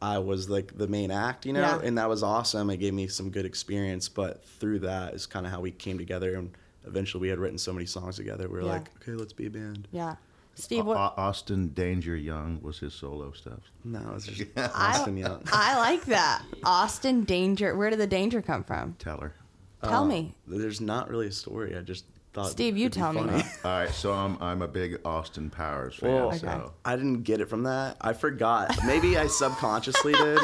I 0.00 0.18
was 0.18 0.48
like 0.48 0.78
the 0.78 0.86
main 0.88 1.10
act, 1.10 1.44
you 1.44 1.52
know, 1.52 1.60
Yeah. 1.60 1.80
and 1.82 1.98
that 1.98 2.08
was 2.08 2.22
awesome. 2.22 2.70
It 2.70 2.78
gave 2.78 2.94
me 2.94 3.06
some 3.08 3.28
good 3.30 3.44
experience, 3.44 4.08
but 4.08 4.42
through 4.46 4.78
that 4.80 5.12
is 5.12 5.26
kind 5.26 5.44
of 5.44 5.52
how 5.52 5.60
we 5.60 5.70
came 5.72 5.98
together 5.98 6.36
and 6.36 6.52
eventually 6.86 7.20
we 7.22 7.28
had 7.28 7.38
written 7.38 7.58
so 7.58 7.72
many 7.72 7.86
songs 7.86 8.16
together. 8.16 8.48
We 8.48 8.54
were 8.54 8.62
Yeah. 8.62 8.72
like, 8.72 8.90
okay, 9.02 9.12
let's 9.12 9.32
be 9.32 9.46
a 9.46 9.50
band. 9.50 9.88
Yeah. 9.92 10.16
Steve, 10.56 10.80
Au- 10.86 10.90
what? 10.90 11.14
Austin 11.16 11.68
Danger 11.68 12.16
Young 12.16 12.60
was 12.60 12.78
his 12.78 12.92
solo 12.92 13.32
stuff. 13.32 13.60
No, 13.84 14.00
it's 14.16 14.26
just 14.26 14.50
I, 14.56 14.98
Austin 14.98 15.16
Young. 15.16 15.42
I 15.52 15.78
like 15.78 16.04
that. 16.06 16.42
Austin 16.64 17.24
Danger. 17.24 17.76
Where 17.76 17.88
did 17.90 17.98
the 18.00 18.06
danger 18.06 18.42
come 18.42 18.64
from? 18.64 18.94
Tell 18.98 19.18
her. 19.20 19.32
Tell 19.82 20.02
Uh, 20.02 20.06
me. 20.06 20.34
There's 20.46 20.80
not 20.80 21.08
really 21.08 21.28
a 21.28 21.32
story. 21.32 21.76
I 21.76 21.80
just 21.80 22.04
thought. 22.34 22.50
Steve, 22.50 22.76
you 22.76 22.90
tell 22.90 23.12
me. 23.14 23.20
funny. 23.20 23.42
All 23.64 23.70
right, 23.70 23.88
so 23.90 24.12
I'm 24.12 24.36
I'm 24.42 24.60
a 24.60 24.68
big 24.68 25.00
Austin 25.06 25.48
Powers 25.48 25.94
fan. 25.96 26.12
Well, 26.12 26.26
Okay. 26.28 26.38
So 26.38 26.72
I 26.84 26.96
didn't 26.96 27.22
get 27.22 27.40
it 27.40 27.48
from 27.48 27.62
that. 27.62 27.96
I 28.00 28.12
forgot. 28.12 28.76
Maybe 28.84 29.16
I 29.16 29.28
subconsciously 29.28 30.12
did. 30.12 30.40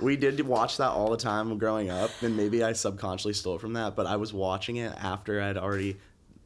We 0.00 0.16
did 0.16 0.40
watch 0.40 0.76
that 0.78 0.90
all 0.90 1.10
the 1.10 1.16
time 1.16 1.56
growing 1.58 1.90
up, 1.90 2.10
and 2.22 2.36
maybe 2.36 2.62
I 2.62 2.72
subconsciously 2.72 3.32
stole 3.34 3.56
it 3.56 3.60
from 3.60 3.74
that. 3.74 3.96
But 3.96 4.06
I 4.06 4.16
was 4.16 4.32
watching 4.32 4.76
it 4.76 4.92
after 5.00 5.40
I'd 5.40 5.56
already. 5.56 5.98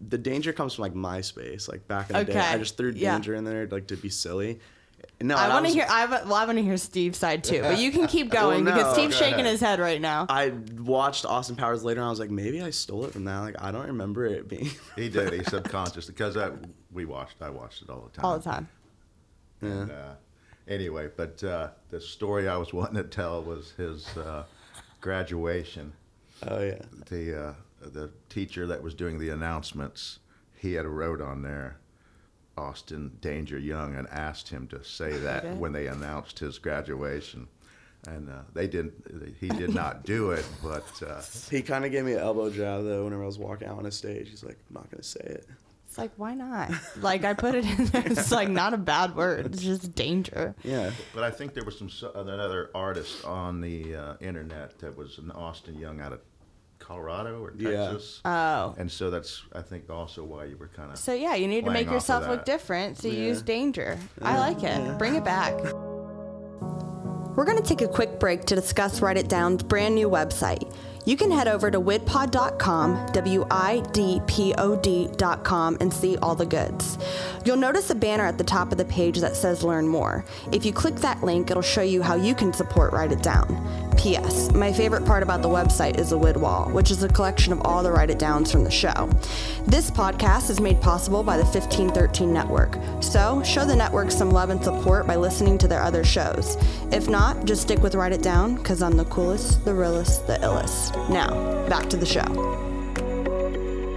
The 0.08 0.18
danger 0.18 0.52
comes 0.52 0.74
from 0.74 0.82
like 0.82 0.94
MySpace, 0.94 1.68
like 1.68 1.86
back 1.86 2.10
in 2.10 2.16
the 2.16 2.24
day. 2.24 2.32
Okay, 2.32 2.40
I 2.40 2.58
just 2.58 2.76
threw 2.76 2.92
yeah. 2.94 3.12
danger 3.12 3.34
in 3.34 3.44
there, 3.44 3.66
like 3.68 3.86
to 3.88 3.96
be 3.96 4.08
silly. 4.08 4.58
No, 5.20 5.36
I 5.36 5.48
want 5.48 5.66
to 5.66 5.72
hear. 5.72 5.86
I 5.88 6.06
well, 6.06 6.34
I 6.34 6.44
want 6.44 6.58
to 6.58 6.64
hear 6.64 6.76
Steve's 6.76 7.18
side 7.18 7.44
too, 7.44 7.60
but 7.62 7.78
you 7.78 7.92
can 7.92 8.06
keep 8.08 8.32
Well, 8.32 8.50
going 8.50 8.64
no, 8.64 8.72
because 8.72 8.94
Steve's 8.94 9.14
go 9.14 9.20
shaking 9.20 9.40
ahead. 9.40 9.52
his 9.52 9.60
head 9.60 9.78
right 9.78 10.00
now. 10.00 10.26
I 10.28 10.52
watched 10.78 11.24
Austin 11.24 11.54
Powers 11.54 11.84
later, 11.84 12.00
and 12.00 12.06
I 12.06 12.10
was 12.10 12.18
like, 12.18 12.30
maybe 12.30 12.60
I 12.62 12.70
stole 12.70 13.04
it 13.04 13.12
from 13.12 13.24
that. 13.24 13.38
Like, 13.38 13.62
I 13.62 13.70
don't 13.70 13.86
remember 13.86 14.26
it 14.26 14.48
being. 14.48 14.70
he 14.96 15.08
did. 15.08 15.32
He 15.32 15.44
subconscious 15.44 16.06
because 16.06 16.36
I, 16.36 16.50
we 16.92 17.04
watched. 17.04 17.36
I 17.40 17.50
watched 17.50 17.82
it 17.82 17.90
all 17.90 18.00
the 18.00 18.10
time. 18.10 18.24
all 18.24 18.38
the 18.38 18.44
time. 18.44 18.68
And, 19.60 19.90
uh, 19.92 20.14
anyway, 20.68 21.08
but 21.16 21.42
uh, 21.44 21.68
the 21.90 22.00
story 22.00 22.48
I 22.48 22.56
was 22.56 22.72
wanting 22.72 22.96
to 22.96 23.04
tell 23.04 23.42
was 23.42 23.72
his 23.72 24.06
uh, 24.16 24.44
graduation. 25.00 25.92
oh 26.48 26.60
yeah. 26.62 26.82
The 27.08 27.48
uh, 27.48 27.54
the 27.80 28.10
teacher 28.28 28.66
that 28.68 28.82
was 28.82 28.94
doing 28.94 29.18
the 29.18 29.30
announcements, 29.30 30.20
he 30.56 30.74
had 30.74 30.86
wrote 30.86 31.20
on 31.20 31.42
there, 31.42 31.78
Austin 32.56 33.16
Danger 33.20 33.58
Young, 33.58 33.94
and 33.96 34.06
asked 34.08 34.48
him 34.50 34.66
to 34.68 34.82
say 34.84 35.10
that 35.18 35.44
Okay. 35.44 35.54
when 35.54 35.72
they 35.72 35.86
announced 35.88 36.38
his 36.38 36.58
graduation. 36.58 37.48
And 38.08 38.28
uh, 38.30 38.40
they 38.52 38.66
didn't. 38.66 39.36
He 39.38 39.48
did 39.48 39.72
not 39.72 40.04
do 40.04 40.32
it, 40.32 40.44
but 40.60 40.84
uh, 41.06 41.22
He 41.50 41.62
kind 41.62 41.84
of 41.84 41.92
gave 41.92 42.04
me 42.04 42.14
an 42.14 42.18
elbow 42.18 42.50
jab 42.50 42.82
though 42.84 43.04
whenever 43.04 43.22
I 43.22 43.26
was 43.26 43.38
walking 43.38 43.68
out 43.68 43.78
on 43.78 43.86
a 43.86 43.92
stage. 43.92 44.28
He's 44.28 44.42
like, 44.42 44.58
I'm 44.68 44.74
not 44.74 44.90
gonna 44.90 45.04
say 45.04 45.20
it. 45.20 45.46
It's 45.92 45.98
like 45.98 46.12
why 46.16 46.32
not? 46.32 46.70
like 47.02 47.22
I 47.22 47.34
put 47.34 47.54
it 47.54 47.66
in 47.66 47.84
there. 47.84 48.02
It's 48.06 48.32
like 48.32 48.48
not 48.48 48.72
a 48.72 48.78
bad 48.78 49.14
word. 49.14 49.44
It's 49.44 49.60
just 49.62 49.94
danger. 49.94 50.54
Yeah. 50.64 50.90
But 51.14 51.22
I 51.22 51.30
think 51.30 51.52
there 51.52 51.64
was 51.66 51.76
some 51.78 51.90
so- 51.90 52.12
another 52.14 52.70
artist 52.74 53.26
on 53.26 53.60
the 53.60 53.94
uh, 53.94 54.14
internet 54.22 54.78
that 54.78 54.96
was 54.96 55.18
an 55.18 55.30
Austin 55.32 55.78
Young 55.78 56.00
out 56.00 56.14
of 56.14 56.20
Colorado 56.78 57.42
or 57.44 57.50
Texas. 57.50 57.62
Yeah. 57.70 57.90
Texas. 57.90 58.20
Oh. 58.24 58.74
And 58.78 58.90
so 58.90 59.10
that's 59.10 59.42
I 59.54 59.60
think 59.60 59.90
also 59.90 60.24
why 60.24 60.46
you 60.46 60.56
were 60.56 60.68
kind 60.68 60.90
of 60.90 60.96
So 60.96 61.12
yeah, 61.12 61.34
you 61.34 61.46
need 61.46 61.66
to 61.66 61.70
make 61.70 61.88
off 61.88 61.88
of 61.88 61.92
yourself 61.96 62.26
look 62.26 62.46
different. 62.46 62.96
So 62.96 63.08
you 63.08 63.18
Yeah. 63.18 63.26
use 63.26 63.42
danger. 63.42 63.98
I 64.22 64.38
like 64.38 64.62
it. 64.62 64.96
Bring 64.96 65.16
it 65.16 65.24
back. 65.24 65.52
We're 67.36 67.44
going 67.46 67.56
to 67.56 67.62
take 67.62 67.82
a 67.82 67.88
quick 67.88 68.18
break 68.18 68.44
to 68.46 68.54
discuss 68.54 69.00
Write 69.02 69.16
It 69.18 69.28
Down's 69.28 69.62
brand 69.62 69.94
new 69.94 70.08
website. 70.08 70.74
You 71.04 71.16
can 71.16 71.30
head 71.30 71.48
over 71.48 71.70
to 71.70 71.80
widpod.com, 71.80 73.06
W 73.12 73.46
I 73.50 73.80
D 73.92 74.20
P 74.26 74.54
O 74.58 74.76
D.com, 74.76 75.76
and 75.80 75.92
see 75.92 76.16
all 76.18 76.34
the 76.34 76.46
goods. 76.46 76.98
You'll 77.44 77.56
notice 77.56 77.90
a 77.90 77.94
banner 77.94 78.24
at 78.24 78.38
the 78.38 78.44
top 78.44 78.70
of 78.70 78.78
the 78.78 78.84
page 78.84 79.18
that 79.18 79.34
says 79.34 79.64
Learn 79.64 79.88
More. 79.88 80.24
If 80.52 80.64
you 80.64 80.72
click 80.72 80.94
that 80.96 81.22
link, 81.22 81.50
it'll 81.50 81.62
show 81.62 81.82
you 81.82 82.02
how 82.02 82.14
you 82.14 82.34
can 82.34 82.52
support 82.52 82.92
Write 82.92 83.12
It 83.12 83.22
Down. 83.22 83.91
P.S. 83.96 84.52
My 84.52 84.72
favorite 84.72 85.04
part 85.04 85.22
about 85.22 85.42
the 85.42 85.48
website 85.48 85.98
is 85.98 86.10
the 86.10 86.18
Wid 86.18 86.36
Wall, 86.36 86.68
which 86.70 86.90
is 86.90 87.02
a 87.02 87.08
collection 87.08 87.52
of 87.52 87.60
all 87.62 87.82
the 87.82 87.90
Write 87.90 88.10
It 88.10 88.18
Downs 88.18 88.50
from 88.50 88.64
the 88.64 88.70
show. 88.70 89.08
This 89.66 89.90
podcast 89.90 90.50
is 90.50 90.60
made 90.60 90.80
possible 90.80 91.22
by 91.22 91.36
the 91.36 91.44
1513 91.44 92.32
Network, 92.32 92.76
so 93.00 93.42
show 93.42 93.64
the 93.64 93.76
network 93.76 94.10
some 94.10 94.30
love 94.30 94.50
and 94.50 94.62
support 94.62 95.06
by 95.06 95.16
listening 95.16 95.58
to 95.58 95.68
their 95.68 95.82
other 95.82 96.04
shows. 96.04 96.56
If 96.90 97.08
not, 97.08 97.44
just 97.44 97.62
stick 97.62 97.82
with 97.82 97.94
Write 97.94 98.12
It 98.12 98.22
Down, 98.22 98.56
because 98.56 98.82
I'm 98.82 98.96
the 98.96 99.04
coolest, 99.06 99.64
the 99.64 99.74
realest, 99.74 100.26
the 100.26 100.34
illest. 100.38 101.08
Now, 101.08 101.66
back 101.68 101.88
to 101.90 101.96
the 101.96 102.06
show. 102.06 102.22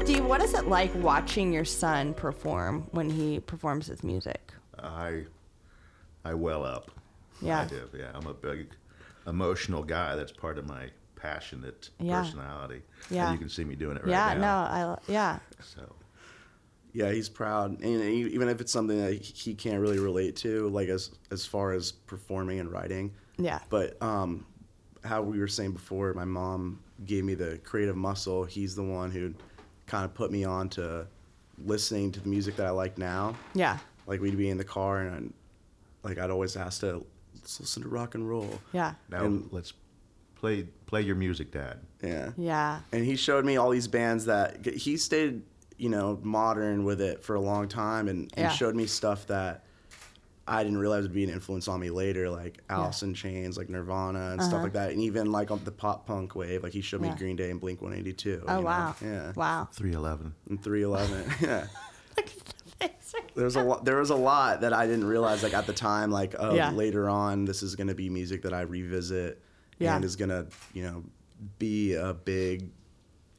Steve, 0.03 0.25
what 0.25 0.41
is 0.41 0.53
it 0.53 0.67
like 0.67 0.93
watching 0.95 1.51
your 1.51 1.65
son 1.65 2.13
perform 2.13 2.87
when 2.91 3.09
he 3.09 3.39
performs 3.39 3.87
his 3.87 4.03
music? 4.03 4.53
I 4.77 5.23
I 6.23 6.33
well 6.33 6.63
up. 6.63 6.91
Yeah. 7.41 7.61
I 7.61 7.65
do. 7.65 7.89
Yeah, 7.97 8.11
I'm 8.13 8.27
a 8.27 8.33
big 8.33 8.67
emotional 9.27 9.83
guy. 9.83 10.15
That's 10.15 10.31
part 10.31 10.57
of 10.57 10.67
my 10.67 10.89
passionate 11.15 11.89
Yeah. 11.99 12.21
personality. 12.21 12.81
Yeah. 13.09 13.25
And 13.29 13.33
you 13.33 13.39
can 13.39 13.49
see 13.49 13.63
me 13.63 13.75
doing 13.75 13.97
it 13.97 14.03
right 14.03 14.11
now. 14.11 14.27
yeah, 14.27 14.33
no, 14.33 14.39
now. 14.41 14.99
I 15.07 15.11
yeah. 15.11 15.39
So 15.61 15.95
Yeah, 16.93 17.11
he's 17.11 17.27
proud, 17.27 17.81
and 17.81 18.01
even 18.03 18.47
if 18.47 18.61
it's 18.61 18.71
something 18.71 18.97
that 18.97 19.13
he 19.21 19.53
can't 19.53 19.81
really 19.81 19.99
relate 19.99 20.35
to, 20.37 20.69
like 20.69 20.87
as 20.89 21.11
as 21.31 21.45
far 21.45 21.73
as 21.73 21.91
performing 21.91 22.59
and 22.59 22.71
writing. 22.71 23.13
Yeah. 23.37 23.59
But 23.69 24.01
um, 24.01 24.45
how 25.03 25.21
we 25.21 25.39
were 25.39 25.47
saying 25.47 25.73
before, 25.73 26.13
my 26.13 26.23
mom 26.25 26.79
gave 27.05 27.25
me 27.25 27.33
the 27.35 27.57
creative 27.65 27.97
muscle. 27.97 28.45
He's 28.45 28.75
the 28.75 28.83
one 28.83 29.11
who 29.11 29.33
kind 29.87 30.05
of 30.05 30.13
put 30.13 30.31
me 30.31 30.45
on 30.45 30.69
to 30.69 31.05
listening 31.65 32.11
to 32.13 32.19
the 32.21 32.29
music 32.29 32.55
that 32.55 32.65
I 32.65 32.69
like 32.69 32.97
now. 32.97 33.35
Yeah. 33.53 33.77
Like 34.07 34.21
we'd 34.21 34.37
be 34.37 34.49
in 34.49 34.57
the 34.57 34.63
car, 34.63 35.01
and 35.01 35.15
I'd, 35.15 36.07
like 36.09 36.17
I'd 36.17 36.29
always 36.29 36.55
ask 36.55 36.79
to 36.81 37.05
let's 37.45 37.59
listen 37.59 37.83
to 37.83 37.89
rock 37.89 38.15
and 38.15 38.27
roll. 38.27 38.59
Yeah. 38.73 38.95
now 39.09 39.23
And- 39.23 39.47
let's 39.51 39.73
play 40.33 40.63
play 40.87 41.01
your 41.01 41.15
music, 41.15 41.51
Dad. 41.51 41.79
Yeah. 42.03 42.31
Yeah. 42.37 42.79
and 42.91 43.05
he 43.05 43.15
showed 43.15 43.45
me 43.45 43.57
all 43.57 43.69
these 43.69 43.87
bands 43.87 44.25
that 44.25 44.65
he 44.65 44.97
stayed 44.97 45.43
you 45.77 45.89
know 45.89 46.19
modern 46.23 46.85
with 46.85 47.01
it 47.01 47.21
for 47.23 47.35
a 47.35 47.39
long 47.39 47.67
time 47.67 48.07
and, 48.07 48.21
and 48.35 48.45
Yeah. 48.45 48.49
showed 48.49 48.75
me 48.75 48.87
stuff 48.87 49.27
that 49.27 49.63
I 50.47 50.63
didn't 50.63 50.77
realize 50.79 51.03
would 51.03 51.13
be 51.13 51.23
an 51.23 51.29
influence 51.31 51.67
on 51.67 51.79
me 51.79 51.89
later, 51.89 52.29
like 52.29 52.61
Alice 52.69 53.01
in 53.03 53.13
Chains, 53.15 53.57
like 53.57 53.67
Nirvana 53.69 54.31
and 54.33 54.43
stuff 54.43 54.61
like 54.61 54.73
that, 54.73 54.91
and 54.91 54.99
even 55.01 55.31
like 55.31 55.49
on 55.51 55.59
the 55.65 55.71
pop 55.71 56.05
punk 56.07 56.35
wave. 56.35 56.61
Like 56.63 56.71
he 56.73 56.81
showed 56.81 57.01
me 57.01 57.07
Uh-huh. 57.09 57.15
Yeah. 57.15 57.19
Green 57.19 57.35
Day 57.35 57.49
and 57.51 57.59
Blink 57.59 57.81
One 57.81 57.93
Eighty 57.93 58.13
Two. 58.13 58.43
Oh 58.47 58.61
wow. 58.61 58.95
Yeah. 59.03 59.33
Wow. 59.35 59.69
311. 59.73 60.33
And 60.49 60.63
Three 60.63 60.81
Eleven. 60.83 61.31
yeah. 61.41 61.67
Look 62.81 62.91
at 62.91 62.99
the 62.99 63.05
face. 63.05 63.21
There 63.35 63.45
was 63.45 63.55
a 63.55 63.61
lot. 63.63 63.85
There 63.85 63.97
was 63.97 64.09
a 64.09 64.15
lot 64.15 64.61
that 64.61 64.73
I 64.73 64.85
didn't 64.87 65.05
realize, 65.05 65.43
like 65.43 65.53
at 65.53 65.65
the 65.67 65.73
time, 65.73 66.11
like 66.11 66.35
oh, 66.37 66.53
Yeah. 66.55 66.71
later 66.71 67.07
on, 67.09 67.45
this 67.45 67.63
is 67.63 67.75
gonna 67.75 67.95
be 67.95 68.09
music 68.09 68.41
that 68.43 68.53
I 68.53 68.61
revisit, 68.61 69.41
Yeah. 69.79 69.95
and 69.95 70.03
is 70.05 70.15
gonna, 70.15 70.47
you 70.73 70.83
know, 70.83 71.03
be 71.59 71.93
a 71.93 72.13
big 72.13 72.69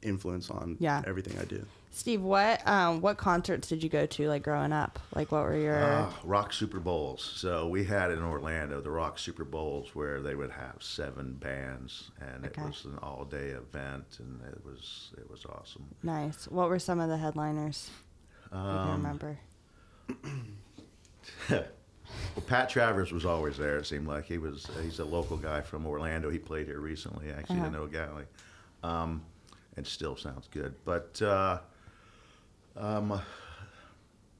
influence 0.01 0.49
on 0.49 0.77
Yeah. 0.79 1.01
everything 1.05 1.37
I 1.39 1.45
do. 1.45 1.65
Steve, 1.89 2.21
what 2.21 2.65
um 2.67 3.01
what 3.01 3.17
concerts 3.17 3.67
did 3.67 3.81
you 3.81 3.89
go 3.89 4.05
to 4.05 4.27
like 4.27 4.43
growing 4.43 4.71
up? 4.71 4.99
Like 5.15 5.31
what 5.31 5.43
were 5.43 5.57
your 5.57 5.83
Uh, 5.83 6.11
rock 6.23 6.53
Super 6.53 6.79
Bowls. 6.79 7.23
So 7.23 7.67
we 7.67 7.85
had 7.85 8.11
in 8.11 8.21
Orlando 8.21 8.81
the 8.81 8.91
Rock 8.91 9.17
Super 9.17 9.43
Bowls 9.43 9.95
where 9.95 10.21
they 10.21 10.35
would 10.35 10.51
have 10.51 10.75
seven 10.79 11.33
bands, 11.33 12.11
and 12.21 12.45
Okay. 12.45 12.61
it 12.61 12.67
was 12.67 12.85
an 12.85 12.99
all-day 13.01 13.49
event, 13.49 14.17
and 14.19 14.41
it 14.43 14.63
was 14.63 15.11
it 15.17 15.27
was 15.29 15.43
awesome. 15.45 15.85
nice? 16.03 16.47
What 16.47 16.69
were 16.69 16.77
some 16.79 16.99
of 16.99 17.09
the 17.09 17.17
headliners? 17.17 17.89
You 18.51 18.57
Um, 18.57 18.85
can 18.85 18.91
remember. 18.93 19.39
Well, 22.35 22.45
Pat 22.47 22.69
Travers 22.69 23.11
was 23.11 23.25
always 23.25 23.57
there. 23.57 23.77
It 23.77 23.85
seemed 23.85 24.07
like 24.07 24.25
he 24.25 24.37
was. 24.37 24.65
He's 24.81 24.99
a 24.99 25.05
local 25.05 25.37
guy 25.37 25.61
from 25.61 25.85
Orlando. 25.85 26.29
He 26.29 26.39
played 26.39 26.67
here 26.67 26.79
recently, 26.79 27.31
actually, 27.31 27.57
Uh-huh. 27.57 27.67
in 27.67 27.75
Eau 27.75 27.87
Gallie, 27.87 28.25
um, 28.83 29.21
and 29.75 29.85
still 29.85 30.15
sounds 30.15 30.47
good. 30.51 30.73
But 30.85 31.21
uh, 31.21 31.59
um, 32.77 33.19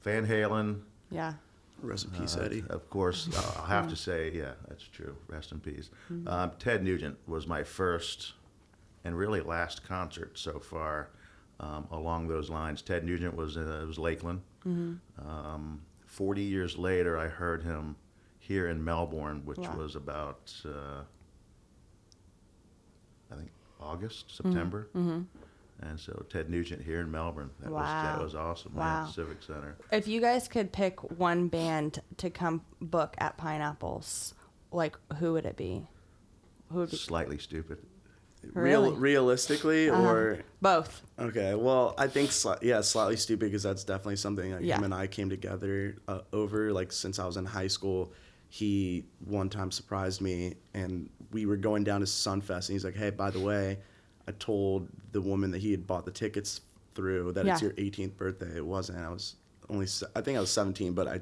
Van 0.02 0.26
Halen, 0.26 0.80
Yeah. 1.10 1.34
Rest 1.82 2.06
in 2.06 2.10
peace, 2.12 2.36
uh, 2.36 2.42
Eddie. 2.42 2.64
of 2.70 2.88
course. 2.90 3.28
I'll 3.58 3.66
have 3.66 3.88
to 3.90 3.96
say, 3.96 4.32
yeah, 4.32 4.52
that's 4.68 4.82
true. 4.84 5.14
Rest 5.28 5.52
in 5.52 5.60
peace. 5.60 5.90
Um, 6.26 6.52
Ted 6.58 6.82
Nugent 6.82 7.16
was 7.28 7.46
my 7.46 7.62
first 7.62 8.32
and 9.04 9.16
really 9.16 9.40
last 9.40 9.84
concert 9.86 10.38
so 10.38 10.58
far 10.58 11.10
um, 11.60 11.86
along 11.90 12.28
those 12.28 12.50
lines. 12.50 12.82
Ted 12.82 13.04
Nugent 13.04 13.34
was 13.36 13.56
uh, 13.56 13.80
it 13.82 13.86
was 13.86 13.98
Lakeland. 13.98 14.40
Um, 14.64 15.82
Forty 16.06 16.42
years 16.42 16.76
later, 16.78 17.18
I 17.18 17.28
heard 17.28 17.62
him 17.62 17.94
here 18.38 18.68
in 18.68 18.82
Melbourne, 18.82 19.42
which 19.44 19.58
Wow. 19.58 19.76
was 19.76 19.94
about 19.94 20.52
uh, 20.64 21.02
I 23.30 23.36
think 23.36 23.50
August, 23.80 24.34
September. 24.36 24.88
And 25.80 25.98
so 26.00 26.24
Ted 26.28 26.50
Nugent 26.50 26.82
here 26.82 27.00
in 27.00 27.10
Melbourne. 27.10 27.50
That 27.60 27.70
was 27.70 27.86
that 27.86 28.20
was 28.20 28.34
awesome. 28.34 28.74
Wow. 28.74 29.04
Yeah, 29.06 29.12
Civic 29.12 29.42
Center. 29.42 29.76
If 29.92 30.08
you 30.08 30.20
guys 30.20 30.48
could 30.48 30.72
pick 30.72 30.98
one 31.18 31.46
band 31.48 32.00
to 32.16 32.30
come 32.30 32.62
book 32.80 33.14
at 33.18 33.36
Pineapples, 33.36 34.34
like 34.72 34.96
who 35.18 35.34
would 35.34 35.46
it 35.46 35.56
be? 35.56 35.86
Who 36.72 36.78
would 36.80 36.90
be 36.90 36.96
Slightly 36.96 37.36
Stoopid. 37.38 37.78
Real, 38.54 38.82
really? 38.84 38.96
realistically, 38.96 39.90
Uh-huh. 39.90 40.02
or 40.02 40.38
both? 40.62 41.02
okay, 41.18 41.54
well, 41.54 41.94
I 41.98 42.06
think 42.06 42.30
sli- 42.30 42.62
yeah, 42.62 42.80
slightly 42.80 43.16
Stoopid 43.16 43.40
because 43.40 43.62
that's 43.62 43.84
definitely 43.84 44.16
something 44.16 44.52
like 44.52 44.62
Yeah. 44.62 44.76
him 44.78 44.84
and 44.84 44.94
I 44.94 45.06
came 45.06 45.28
together 45.28 45.96
uh, 46.06 46.20
over. 46.32 46.72
Like 46.72 46.92
since 46.92 47.18
I 47.18 47.26
was 47.26 47.36
in 47.36 47.44
high 47.44 47.66
school, 47.66 48.12
he 48.48 49.04
one 49.24 49.48
time 49.50 49.70
surprised 49.70 50.20
me, 50.20 50.54
and 50.74 51.10
we 51.32 51.46
were 51.46 51.56
going 51.56 51.84
down 51.84 52.00
to 52.00 52.06
Sunfest, 52.06 52.68
and 52.68 52.74
he's 52.74 52.84
like, 52.84 52.96
"Hey, 52.96 53.10
by 53.10 53.30
the 53.30 53.40
way, 53.40 53.78
I 54.26 54.32
told 54.32 54.88
the 55.12 55.20
woman 55.20 55.50
that 55.50 55.58
he 55.58 55.70
had 55.70 55.86
bought 55.86 56.04
the 56.06 56.10
tickets 56.12 56.60
through 56.94 57.32
that 57.32 57.46
it's 57.46 57.62
your 57.62 57.72
18th 57.72 58.16
birthday. 58.16 58.56
It 58.56 58.64
wasn't. 58.66 58.98
I 58.98 59.08
was 59.10 59.36
only 59.68 59.86
se- 59.86 60.06
I 60.16 60.20
think 60.22 60.36
I 60.36 60.40
was 60.40 60.50
17, 60.50 60.92
but 60.94 61.06
I 61.06 61.20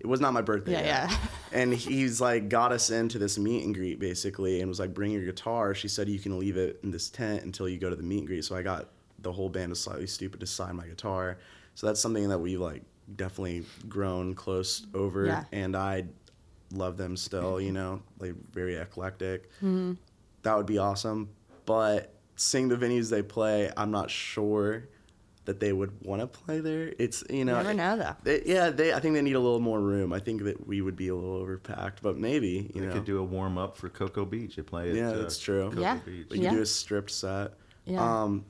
it 0.00 0.06
was 0.06 0.20
not 0.20 0.32
my 0.32 0.42
birthday. 0.42 0.72
Yeah, 0.72 0.80
yet. 0.80 1.10
yeah. 1.10 1.16
and 1.52 1.72
he's 1.74 2.20
like 2.20 2.48
got 2.48 2.72
us 2.72 2.90
into 2.90 3.18
this 3.18 3.38
meet 3.38 3.64
and 3.64 3.74
greet 3.74 3.98
basically 3.98 4.60
and 4.60 4.68
was 4.68 4.78
like 4.78 4.92
bring 4.94 5.10
your 5.12 5.24
guitar 5.24 5.74
she 5.74 5.88
said 5.88 6.08
you 6.08 6.18
can 6.18 6.38
leave 6.38 6.56
it 6.56 6.78
in 6.82 6.90
this 6.90 7.08
tent 7.10 7.42
until 7.42 7.68
you 7.68 7.78
go 7.78 7.88
to 7.90 7.96
the 7.96 8.02
meet 8.02 8.18
and 8.18 8.26
greet 8.26 8.44
so 8.44 8.54
i 8.54 8.62
got 8.62 8.88
the 9.20 9.32
whole 9.32 9.48
band 9.48 9.72
of 9.72 9.78
slightly 9.78 10.04
Stoopid 10.04 10.40
to 10.40 10.46
sign 10.46 10.76
my 10.76 10.86
guitar 10.86 11.38
so 11.74 11.86
that's 11.86 12.00
something 12.00 12.28
that 12.28 12.38
we've 12.38 12.60
like 12.60 12.82
definitely 13.16 13.64
grown 13.88 14.34
close 14.34 14.86
over 14.94 15.24
Yeah. 15.26 15.44
and 15.52 15.74
i 15.74 16.04
love 16.72 16.96
them 16.98 17.16
still 17.16 17.58
you 17.60 17.72
know 17.72 18.02
like 18.20 18.34
very 18.52 18.76
eclectic 18.76 19.48
Mm-hmm. 19.62 19.94
that 20.42 20.54
would 20.56 20.66
be 20.66 20.76
awesome 20.78 21.30
but 21.64 22.12
seeing 22.36 22.68
the 22.68 22.76
venues 22.76 23.08
they 23.10 23.22
play 23.22 23.72
i'm 23.76 23.90
not 23.90 24.10
sure 24.10 24.84
that 25.48 25.60
they 25.60 25.72
would 25.72 25.90
want 26.04 26.20
to 26.20 26.26
play 26.26 26.60
there 26.60 26.92
it's 26.98 27.24
you 27.30 27.42
know 27.42 27.54
Never 27.56 27.72
know 27.72 27.96
though. 27.96 28.14
they, 28.22 28.42
yeah, 28.44 28.68
they. 28.68 28.92
I 28.92 29.00
think 29.00 29.14
they 29.14 29.22
need 29.22 29.34
a 29.34 29.40
little 29.40 29.60
more 29.60 29.80
room. 29.80 30.12
I 30.12 30.18
think 30.20 30.44
that 30.44 30.66
we 30.66 30.82
would 30.82 30.94
be 30.94 31.08
a 31.08 31.14
little 31.14 31.40
overpacked, 31.42 32.02
but 32.02 32.18
maybe 32.18 32.70
you 32.74 32.82
They 32.82 32.86
know. 32.86 32.92
could 32.92 33.06
do 33.06 33.18
a 33.18 33.24
warm 33.24 33.56
up 33.56 33.78
for 33.78 33.88
Cocoa 33.88 34.26
Beach. 34.26 34.56
They 34.56 34.62
play 34.62 34.90
at 34.90 34.94
Yeah, 34.96 35.08
uh, 35.12 35.18
that's 35.22 35.38
true. 35.38 35.70
Cocoa 35.70 35.80
Yeah. 35.80 35.94
Beach. 36.04 36.26
we 36.30 36.36
could 36.36 36.44
Yeah. 36.44 36.50
do 36.50 36.60
a 36.60 36.66
stripped 36.66 37.10
set. 37.10 37.54
Yeah. 37.86 38.22
Um, 38.24 38.44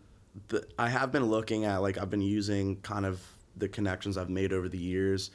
the, 0.49 0.67
I 0.77 0.89
have 0.89 1.13
been 1.13 1.27
looking 1.27 1.65
at 1.67 1.79
like 1.83 1.99
I've 1.99 2.11
been 2.11 2.21
using 2.21 2.77
kind 2.81 3.07
of 3.07 3.21
the 3.57 3.69
connections 3.69 4.19
I've 4.19 4.29
made 4.31 4.53
over 4.53 4.69
the 4.69 4.79
years, 4.79 5.31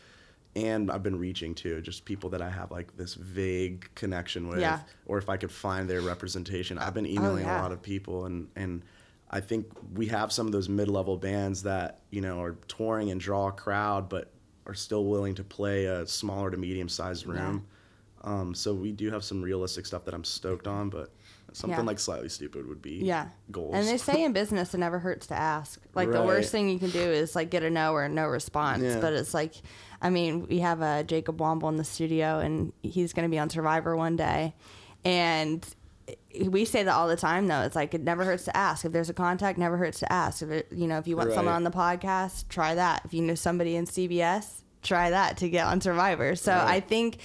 and 0.58 0.91
I've 0.91 1.02
been 1.04 1.17
reaching 1.17 1.56
to 1.56 1.80
just 1.82 2.04
people 2.04 2.30
that 2.32 2.41
I 2.41 2.49
have 2.49 2.71
like 2.71 2.97
this 2.97 3.13
vague 3.13 3.89
connection 3.95 4.49
with, 4.49 4.60
Yeah. 4.60 4.82
or 5.06 5.17
if 5.17 5.30
I 5.30 5.38
could 5.38 5.52
find 5.52 5.89
their 5.89 6.02
representation. 6.02 6.78
I've 6.78 6.93
been 6.93 7.06
emailing 7.08 7.45
Oh, 7.45 7.47
yeah. 7.47 7.62
a 7.62 7.63
lot 7.63 7.71
of 7.71 7.82
people, 7.82 8.26
and 8.26 8.49
and 8.58 8.84
I 9.33 9.41
think 9.41 9.65
we 9.95 10.05
have 10.07 10.31
some 10.31 10.45
of 10.45 10.51
those 10.53 10.69
mid-level 10.69 11.17
bands 11.17 11.63
that 11.63 12.01
you 12.11 12.21
know 12.21 12.39
are 12.41 12.53
touring 12.67 13.09
and 13.11 13.19
draw 13.19 13.47
a 13.47 13.51
crowd, 13.51 14.07
but 14.07 14.31
are 14.67 14.75
still 14.75 15.05
willing 15.05 15.35
to 15.35 15.43
play 15.43 15.85
a 15.85 16.05
smaller 16.07 16.49
to 16.51 16.55
medium-sized 16.57 17.25
room. 17.25 17.65
Um, 18.23 18.53
so 18.53 18.73
we 18.73 18.93
do 18.93 19.11
have 19.11 19.23
some 19.23 19.41
realistic 19.41 19.85
stuff 19.85 20.05
that 20.05 20.13
I'm 20.13 20.23
stoked 20.23 20.67
on, 20.67 20.89
but 20.89 21.09
something 21.51 21.77
Yeah. 21.79 21.85
like 21.85 21.99
slightly 21.99 22.29
Stoopid 22.29 22.69
would 22.69 22.81
be 22.81 23.01
Yeah. 23.03 23.27
goals. 23.51 23.75
And 23.75 23.85
they 23.85 23.97
say 23.97 24.23
in 24.23 24.31
business 24.41 24.73
it 24.73 24.77
never 24.77 24.99
hurts 24.99 25.27
to 25.27 25.33
ask. 25.35 25.81
Like 25.93 26.09
the 26.11 26.21
worst 26.23 26.49
thing 26.51 26.69
you 26.69 26.79
can 26.79 26.91
do 26.91 26.99
is 27.01 27.35
like 27.35 27.49
get 27.49 27.63
a 27.63 27.69
no 27.69 27.91
or 27.93 28.07
no 28.07 28.27
response. 28.27 28.81
Yeah. 28.83 29.01
But 29.01 29.11
it's 29.11 29.33
like, 29.33 29.55
I 30.01 30.09
mean, 30.09 30.47
we 30.47 30.59
have 30.59 30.81
a 30.81 31.03
Jacob 31.03 31.37
Womble 31.39 31.67
in 31.67 31.75
the 31.75 31.83
studio 31.83 32.39
and 32.39 32.71
he's 32.81 33.11
going 33.11 33.27
to 33.27 33.29
be 33.29 33.39
on 33.39 33.49
Survivor 33.49 33.97
one 33.97 34.15
day. 34.15 34.55
And 35.03 35.65
we 36.47 36.65
say 36.65 36.83
that 36.83 36.93
all 36.93 37.07
the 37.07 37.15
time 37.15 37.47
though. 37.47 37.61
It's 37.61 37.75
like 37.75 37.93
it 37.93 38.01
never 38.01 38.23
hurts 38.25 38.45
to 38.45 38.55
ask. 38.57 38.85
If 38.85 38.91
there's 38.91 39.09
a 39.09 39.13
contact, 39.13 39.57
never 39.57 39.77
hurts 39.77 39.99
to 39.99 40.11
ask. 40.11 40.41
If 40.41 40.49
it, 40.49 40.67
you 40.71 40.87
know, 40.87 40.97
if 40.97 41.07
you 41.07 41.15
want 41.15 41.31
someone 41.33 41.53
on 41.53 41.63
the 41.63 41.71
podcast, 41.71 42.47
try 42.49 42.75
that. 42.75 43.01
If 43.05 43.13
you 43.13 43.21
know 43.21 43.35
somebody 43.35 43.75
in 43.75 43.85
CBS, 43.85 44.61
try 44.81 45.09
that 45.11 45.37
to 45.37 45.49
get 45.49 45.65
on 45.65 45.79
Survivor. 45.81 46.35
So 46.35 46.51
Right. 46.53 46.75
I 46.75 46.79
think 46.79 47.17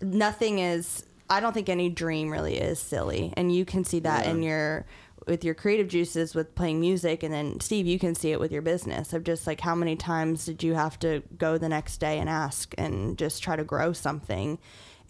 nothing 0.00 0.58
is. 0.58 1.04
I 1.28 1.40
don't 1.40 1.52
think 1.52 1.68
any 1.68 1.88
dream 1.88 2.30
really 2.30 2.56
is 2.56 2.78
silly, 2.80 3.32
and 3.36 3.54
you 3.54 3.64
can 3.64 3.84
see 3.84 4.00
that 4.00 4.24
Yeah. 4.26 4.32
in 4.32 4.42
your 4.42 4.86
with 5.26 5.44
your 5.44 5.54
creative 5.54 5.86
juices 5.86 6.34
with 6.34 6.54
playing 6.54 6.80
music, 6.80 7.22
and 7.22 7.32
then 7.32 7.60
Steve, 7.60 7.86
you 7.86 7.98
can 7.98 8.14
see 8.14 8.32
it 8.32 8.40
with 8.40 8.50
your 8.50 8.62
business 8.62 9.12
of 9.12 9.22
just 9.22 9.46
like 9.46 9.60
how 9.60 9.74
many 9.74 9.94
times 9.94 10.46
did 10.46 10.62
you 10.62 10.74
have 10.74 10.98
to 10.98 11.22
go 11.38 11.56
the 11.58 11.68
next 11.68 11.98
day 11.98 12.18
and 12.18 12.28
ask 12.28 12.74
and 12.78 13.16
just 13.18 13.42
try 13.42 13.54
to 13.54 13.62
grow 13.62 13.92
something. 13.92 14.58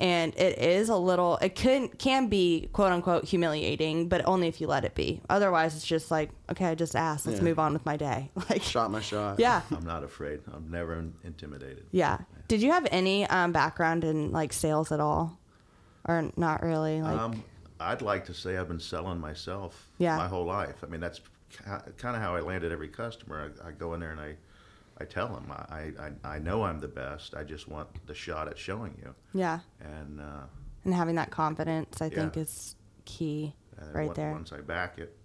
And 0.01 0.35
it 0.37 0.59
is 0.59 0.89
a 0.89 0.97
little, 0.97 1.37
it 1.43 1.55
can 1.55 1.89
can 1.89 2.29
be 2.29 2.71
quote 2.73 2.91
unquote 2.91 3.25
humiliating, 3.25 4.09
but 4.09 4.27
only 4.27 4.49
if 4.49 4.59
you 4.61 4.67
let 4.67 4.85
it 4.87 4.95
be. 4.95 5.21
Otherwise, 5.29 5.77
it's 5.77 5.87
just 5.87 6.11
like, 6.11 6.31
okay, 6.51 6.67
I 6.67 6.75
just 6.75 6.97
asked. 6.97 7.27
Let's 7.27 7.39
Yeah. 7.41 7.45
move 7.45 7.59
on 7.59 7.75
with 7.75 7.85
my 7.85 7.97
day. 7.99 8.31
Like, 8.49 8.63
shot 8.63 8.91
my 8.91 9.01
shot. 9.03 9.39
yeah, 9.39 9.61
I'm 9.71 9.85
not 9.85 10.03
afraid. 10.03 10.41
I'm 10.53 10.71
never 10.71 10.95
in- 10.99 11.13
intimidated. 11.23 11.85
yeah. 11.93 12.19
Did 12.49 12.63
you 12.63 12.73
have 12.73 12.89
any 12.91 13.27
um, 13.27 13.53
background 13.53 14.03
in 14.05 14.33
like 14.33 14.53
sales 14.55 14.91
at 14.91 15.01
all, 15.01 15.39
or 16.09 16.31
not 16.37 16.63
really? 16.63 17.03
Like, 17.03 17.19
Um, 17.19 17.45
I'd 17.79 18.03
like 18.03 18.25
to 18.27 18.35
say 18.35 18.57
I've 18.57 18.69
been 18.69 18.81
selling 18.81 19.21
myself 19.21 19.87
Yeah. 19.99 20.17
my 20.17 20.29
whole 20.29 20.47
life. 20.47 20.77
I 20.83 20.87
mean, 20.87 21.01
that's 21.01 21.21
kind 21.99 22.17
of 22.17 22.23
how 22.23 22.35
I 22.35 22.41
landed 22.41 22.73
every 22.73 22.89
customer. 22.89 23.53
I, 23.65 23.69
I 23.69 23.71
go 23.73 23.93
in 23.95 24.01
there 24.01 24.11
and 24.13 24.21
I, 24.21 24.37
I 25.01 25.05
tell 25.05 25.29
them 25.29 25.51
I, 25.51 25.93
I, 26.25 26.35
I 26.35 26.39
know 26.39 26.63
I'm 26.65 26.79
the 26.79 26.89
best. 26.89 27.35
I 27.35 27.43
just 27.45 27.69
want 27.69 27.89
the 28.07 28.15
shot 28.15 28.49
at 28.49 28.59
showing 28.59 28.95
you. 29.03 29.15
yeah. 29.33 29.61
And 29.81 30.21
uh, 30.21 30.43
And 30.85 30.93
having 30.95 31.15
that 31.17 31.31
confidence, 31.31 32.03
I 32.03 32.09
think, 32.11 32.37
is 32.37 32.77
key 33.05 33.55
and 33.79 33.95
right 33.95 34.09
on- 34.11 34.15
there. 34.15 34.33
Once 34.33 34.53
I 34.53 34.61
back 34.61 34.99
it, 34.99 35.17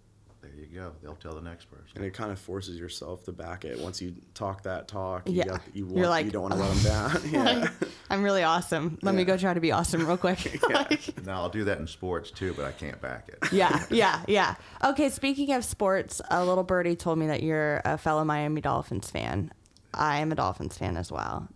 there 0.42 0.52
you 0.54 0.68
go. 0.68 0.92
They'll 1.02 1.16
tell 1.16 1.34
the 1.34 1.42
next 1.42 1.66
person. 1.72 1.88
And 1.96 2.06
it 2.06 2.14
kind 2.14 2.32
of 2.32 2.38
forces 2.38 2.78
yourself 2.80 3.24
to 3.24 3.32
back 3.32 3.66
it. 3.66 3.80
Once 3.80 4.00
you 4.00 4.14
talk 4.36 4.62
that 4.64 4.88
talk, 4.88 5.28
you, 5.28 5.38
Yeah. 5.38 5.46
got, 5.46 5.62
you, 5.74 5.88
You're 5.88 5.96
want, 5.96 6.10
like, 6.10 6.26
you 6.28 6.32
don't 6.32 6.44
want 6.44 6.54
to 6.54 6.60
let 6.60 6.76
them 6.76 6.84
down. 6.84 7.22
Yeah. 7.32 7.70
I'm 8.12 8.22
really 8.22 8.44
awesome. 8.44 9.00
Let 9.02 9.16
me 9.16 9.24
go 9.26 9.38
try 9.38 9.56
to 9.56 9.60
be 9.60 9.72
awesome 9.72 10.06
real 10.06 10.18
quick. 10.18 10.62
Like- 10.70 11.26
Now 11.26 11.42
I'll 11.42 11.50
do 11.50 11.64
that 11.64 11.80
in 11.80 11.88
sports 11.88 12.30
too, 12.30 12.54
but 12.56 12.64
I 12.66 12.72
can't 12.74 13.02
back 13.02 13.28
it. 13.30 13.52
yeah, 13.52 13.84
yeah, 13.90 14.22
yeah. 14.28 14.54
Okay, 14.84 15.10
speaking 15.10 15.52
of 15.54 15.66
sports, 15.66 16.22
a 16.30 16.46
little 16.46 16.64
birdie 16.64 16.96
told 16.96 17.18
me 17.18 17.26
that 17.28 17.42
you're 17.42 17.82
a 17.84 17.98
fellow 17.98 18.24
Miami 18.24 18.62
Dolphins 18.62 19.10
fan. 19.10 19.52
I 19.96 20.18
am 20.20 20.32
a 20.32 20.36
Dolphins 20.36 20.78
fan 20.78 20.98
as 20.98 21.12
well. 21.12 21.48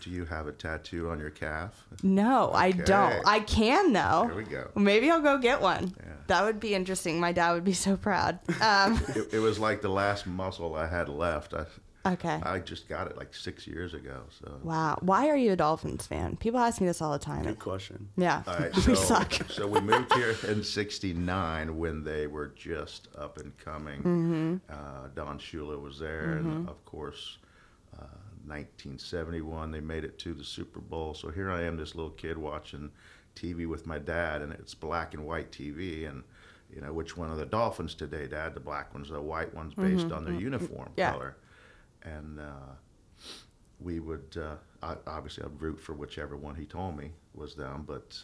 Do 0.00 0.10
you 0.10 0.24
have 0.26 0.46
a 0.46 0.52
tattoo 0.52 1.10
on 1.10 1.18
your 1.18 1.30
calf? 1.30 1.84
No, 2.02 2.52
I 2.54 2.70
don't. 2.70 3.20
I 3.26 3.40
can 3.40 3.92
though. 3.92 4.24
There 4.28 4.36
we 4.36 4.44
go. 4.44 4.68
Maybe 4.76 5.10
I'll 5.10 5.20
go 5.20 5.38
get 5.38 5.60
one. 5.60 5.92
Yeah. 5.98 6.12
That 6.28 6.44
would 6.44 6.60
be 6.60 6.74
interesting. 6.74 7.18
My 7.18 7.32
dad 7.32 7.52
would 7.52 7.64
be 7.64 7.72
so 7.72 7.96
proud. 7.96 8.38
Um, 8.60 9.00
It, 9.16 9.34
it 9.34 9.38
was 9.40 9.58
like 9.58 9.82
the 9.82 9.88
last 9.88 10.26
muscle 10.26 10.74
I 10.76 10.86
had 10.86 11.08
left. 11.08 11.52
I, 11.54 11.66
Okay. 12.06 12.40
I 12.42 12.60
just 12.60 12.88
got 12.88 13.08
it 13.10 13.18
like 13.18 13.34
six 13.34 13.66
years 13.66 13.92
ago. 13.92 14.22
So 14.40 14.60
Wow. 14.62 14.98
Why 15.02 15.28
are 15.28 15.36
you 15.36 15.52
a 15.52 15.56
Dolphins 15.56 16.06
fan? 16.06 16.36
People 16.36 16.60
ask 16.60 16.80
me 16.80 16.86
this 16.86 17.02
all 17.02 17.12
the 17.12 17.18
time. 17.18 17.42
Good 17.42 17.58
question. 17.58 18.08
Yeah. 18.16 18.44
All 18.46 18.54
right, 18.58 18.74
we 18.76 18.80
so, 18.82 18.94
suck. 18.94 19.32
so 19.50 19.66
we 19.66 19.80
moved 19.80 20.14
here 20.14 20.34
in 20.46 20.62
'69 20.62 21.76
when 21.76 22.04
they 22.04 22.26
were 22.26 22.48
just 22.56 23.08
up 23.18 23.36
and 23.38 23.56
coming. 23.58 23.98
Mm-hmm. 23.98 24.56
Uh, 24.70 25.08
Don 25.14 25.38
Shula 25.38 25.80
was 25.82 25.98
there, 25.98 26.32
and 26.38 26.68
of 26.68 26.82
course, 26.84 27.38
1971 28.46 29.70
they 29.70 29.80
made 29.80 30.04
it 30.04 30.18
to 30.20 30.34
the 30.34 30.44
Super 30.44 30.80
Bowl. 30.80 31.14
So 31.14 31.30
here 31.30 31.50
I 31.50 31.62
am, 31.62 31.76
this 31.76 31.94
little 31.94 32.10
kid 32.10 32.38
watching 32.38 32.90
TV 33.36 33.66
with 33.68 33.86
my 33.86 33.98
dad, 33.98 34.42
and 34.42 34.52
it's 34.52 34.74
black 34.74 35.14
and 35.14 35.24
white 35.26 35.52
TV, 35.52 36.08
and 36.08 36.22
you 36.74 36.80
know 36.80 36.92
which 36.92 37.16
one 37.16 37.30
are 37.30 37.36
the 37.36 37.46
Dolphins 37.46 37.94
today, 37.94 38.26
Dad? 38.26 38.54
The 38.54 38.60
black 38.60 38.92
ones, 38.94 39.08
the 39.10 39.20
white 39.20 39.54
ones, 39.54 39.74
based 39.74 40.10
on 40.12 40.24
their 40.24 40.34
uniform 40.34 40.88
Mm-hmm. 40.88 41.00
Yeah. 41.00 41.10
color, 41.12 41.36
and. 42.02 42.40
Uh, 42.40 42.74
we 43.80 44.00
would 44.00 44.36
uh, 44.36 44.56
I, 44.82 44.96
obviously 45.06 45.44
I'd 45.44 45.60
root 45.62 45.78
for 45.78 45.92
whichever 45.92 46.36
one 46.36 46.56
he 46.56 46.64
told 46.66 46.96
me 46.96 47.12
was 47.32 47.54
them, 47.54 47.84
but 47.86 48.20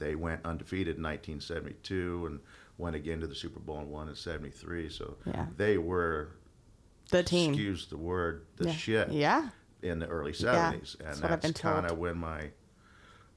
they 0.00 0.16
went 0.16 0.44
undefeated 0.44 0.96
in 0.96 1.02
1972 1.04 2.26
and 2.26 2.40
went 2.76 2.96
again 2.96 3.20
to 3.20 3.28
the 3.28 3.34
Super 3.34 3.60
Bowl 3.60 3.78
and 3.78 3.88
won 3.88 4.08
in 4.08 4.16
'73. 4.16 4.88
So 4.88 5.16
Yeah. 5.24 5.46
they 5.56 5.78
were 5.78 6.30
The 7.10 7.22
team. 7.22 7.50
excuse 7.52 7.86
the 7.86 7.96
word 7.96 8.46
the 8.56 8.66
yeah. 8.68 8.72
shit 8.72 9.12
Yeah. 9.12 9.48
in 9.82 9.98
the 9.98 10.06
early 10.06 10.32
'70s, 10.32 10.96
that's 10.98 11.20
and 11.20 11.30
what 11.30 11.40
that's 11.42 11.60
kind 11.60 11.86
of 11.86 11.98
when 11.98 12.16
my 12.18 12.50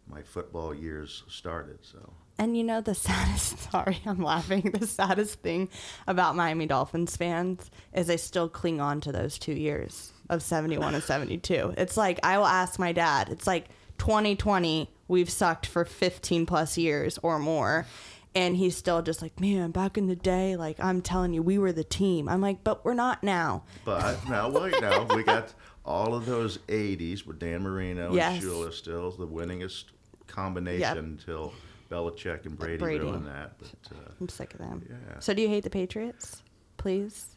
my 0.07 0.23
football 0.23 0.73
years 0.73 1.23
started. 1.27 1.79
So 1.83 2.13
And 2.39 2.57
you 2.57 2.63
know 2.63 2.81
the 2.81 2.95
saddest 3.07 3.71
sorry, 3.71 3.99
I'm 4.05 4.23
laughing. 4.23 4.71
The 4.79 4.87
saddest 4.87 5.41
thing 5.41 5.69
about 6.07 6.35
Miami 6.35 6.65
Dolphins 6.65 7.15
fans 7.15 7.69
is 7.93 8.07
they 8.07 8.17
still 8.17 8.49
cling 8.49 8.81
on 8.81 9.01
to 9.01 9.11
those 9.11 9.37
two 9.37 9.53
years 9.53 10.11
of 10.29 10.41
71 10.41 10.95
and 10.95 11.03
72. 11.03 11.73
It's 11.77 11.97
like 11.97 12.19
I 12.23 12.37
will 12.37 12.45
ask 12.47 12.79
my 12.79 12.91
dad, 12.91 13.29
it's 13.29 13.45
like 13.47 13.69
2020, 13.99 14.89
we've 15.07 15.29
sucked 15.29 15.65
for 15.65 15.85
15 15.85 16.45
plus 16.45 16.77
years 16.77 17.19
or 17.21 17.37
more. 17.39 17.85
And 18.35 18.55
he's 18.55 18.77
still 18.77 19.01
just 19.01 19.21
like, 19.23 19.39
man, 19.39 19.71
back 19.71 19.97
in 19.97 20.05
the 20.07 20.15
day, 20.15 20.55
like 20.55 20.79
I'm 20.79 21.01
telling 21.01 21.33
you, 21.33 21.41
we 21.41 21.57
were 21.57 21.71
the 21.71 21.83
team. 21.83 22.29
I'm 22.29 22.41
like, 22.41 22.63
but 22.63 22.85
we're 22.85 22.93
not 22.93 23.23
now. 23.23 23.63
But 23.85 24.17
now, 24.29 24.49
wait, 24.49 24.79
now 24.81 25.07
we 25.15 25.23
got 25.23 25.53
all 25.83 26.13
of 26.13 26.25
those 26.27 26.59
'80s 26.67 27.25
with 27.25 27.39
Dan 27.39 27.63
Marino 27.63 28.13
Yes. 28.13 28.43
and 28.43 28.51
Shula 28.51 28.71
still 28.71 29.09
the 29.11 29.27
winningest 29.27 29.85
combination 30.27 30.97
until 30.99 31.53
Belichick 31.89 32.45
and 32.45 32.57
Brady, 32.57 32.77
Brady. 32.77 33.03
ruined 33.03 33.25
that. 33.25 33.53
But 33.57 33.97
uh, 33.97 34.11
I'm 34.21 34.29
sick 34.29 34.53
of 34.53 34.59
them. 34.59 34.85
Yeah. 34.87 35.19
So 35.19 35.33
do 35.33 35.41
you 35.41 35.47
hate 35.47 35.63
the 35.63 35.69
Patriots? 35.71 36.43
Please 36.77 37.35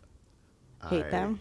hate 0.91 1.07
I- 1.07 1.11
them. 1.11 1.41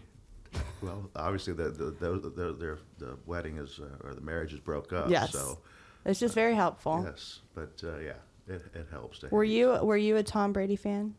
Well, 0.82 1.10
obviously, 1.14 1.52
the 1.52 1.64
the 1.70 1.90
the, 1.90 2.30
the, 2.30 2.78
the 2.98 3.18
wedding 3.26 3.58
is 3.58 3.78
uh, 3.80 4.06
or 4.06 4.14
the 4.14 4.20
marriage 4.22 4.52
is 4.54 4.60
broke 4.60 4.92
up. 4.94 5.10
Yes. 5.10 5.32
So 5.32 5.58
It's 6.06 6.20
just 6.20 6.34
very 6.34 6.54
helpful. 6.54 7.02
yes, 7.06 7.40
but 7.54 7.80
uh, 7.84 7.98
yeah, 7.98 8.12
it, 8.52 8.62
it 8.74 8.86
helps 8.90 9.20
to. 9.20 9.28
Were 9.28 9.44
you 9.44 9.78
were 9.82 9.96
you 9.96 10.16
a 10.16 10.22
Tom 10.22 10.52
Brady 10.52 10.76
fan? 10.76 11.14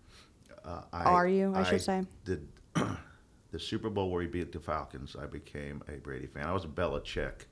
Uh, 0.64 0.82
I, 0.94 1.04
Are 1.04 1.28
you, 1.28 1.54
I 1.54 1.64
should 1.64 1.82
say? 1.82 2.04
Did 2.24 2.48
the 3.52 3.60
Super 3.60 3.90
Bowl 3.90 4.10
where 4.10 4.22
he 4.22 4.28
beat 4.28 4.54
the 4.54 4.60
Falcons? 4.60 5.16
I 5.20 5.26
became 5.26 5.84
a 5.90 5.98
Brady 5.98 6.28
fan. 6.28 6.46
I 6.46 6.54
was 6.54 6.64
a 6.64 6.70
Belichick. 6.70 7.46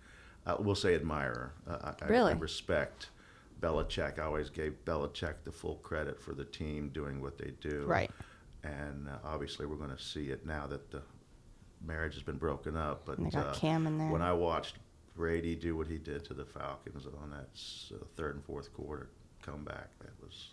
Uh, 0.46 0.56
we'll 0.60 0.76
say 0.76 0.96
admirer. 0.96 1.54
Uh, 1.70 1.92
I, 2.02 2.06
Really? 2.06 2.32
I 2.32 2.36
respect 2.38 3.10
Belichick. 3.60 4.18
I 4.18 4.24
always 4.24 4.50
gave 4.50 4.76
Belichick 4.86 5.36
the 5.44 5.52
full 5.52 5.76
credit 5.78 6.22
for 6.22 6.34
the 6.34 6.46
team 6.46 6.90
doing 6.90 7.22
what 7.22 7.38
they 7.38 7.52
do. 7.60 7.84
Right. 7.86 8.10
And 8.64 9.10
uh, 9.10 9.18
obviously, 9.26 9.66
we're 9.66 9.76
going 9.76 9.96
to 9.96 10.02
see 10.02 10.30
it 10.30 10.46
now 10.46 10.68
that 10.68 10.90
the 10.90 11.02
marriage 11.86 12.14
has 12.14 12.24
been 12.24 12.38
broken 12.38 12.78
up. 12.78 13.06
But 13.06 13.18
And 13.18 13.28
they 13.28 13.32
got 13.32 13.48
uh, 13.48 13.54
Cam 13.54 13.88
in 13.88 13.98
there. 13.98 14.10
when 14.10 14.22
I 14.22 14.32
watched 14.32 14.78
Brady 15.18 15.56
do 15.56 15.76
what 15.76 15.88
he 15.88 15.98
did 15.98 16.24
to 16.26 16.34
the 16.34 16.46
Falcons 16.46 17.06
on 17.22 17.32
that 17.32 17.50
uh, 17.94 18.06
third 18.16 18.36
and 18.36 18.46
fourth 18.46 18.74
quarter 18.74 19.10
comeback, 19.52 19.90
that 20.00 20.12
was 20.24 20.50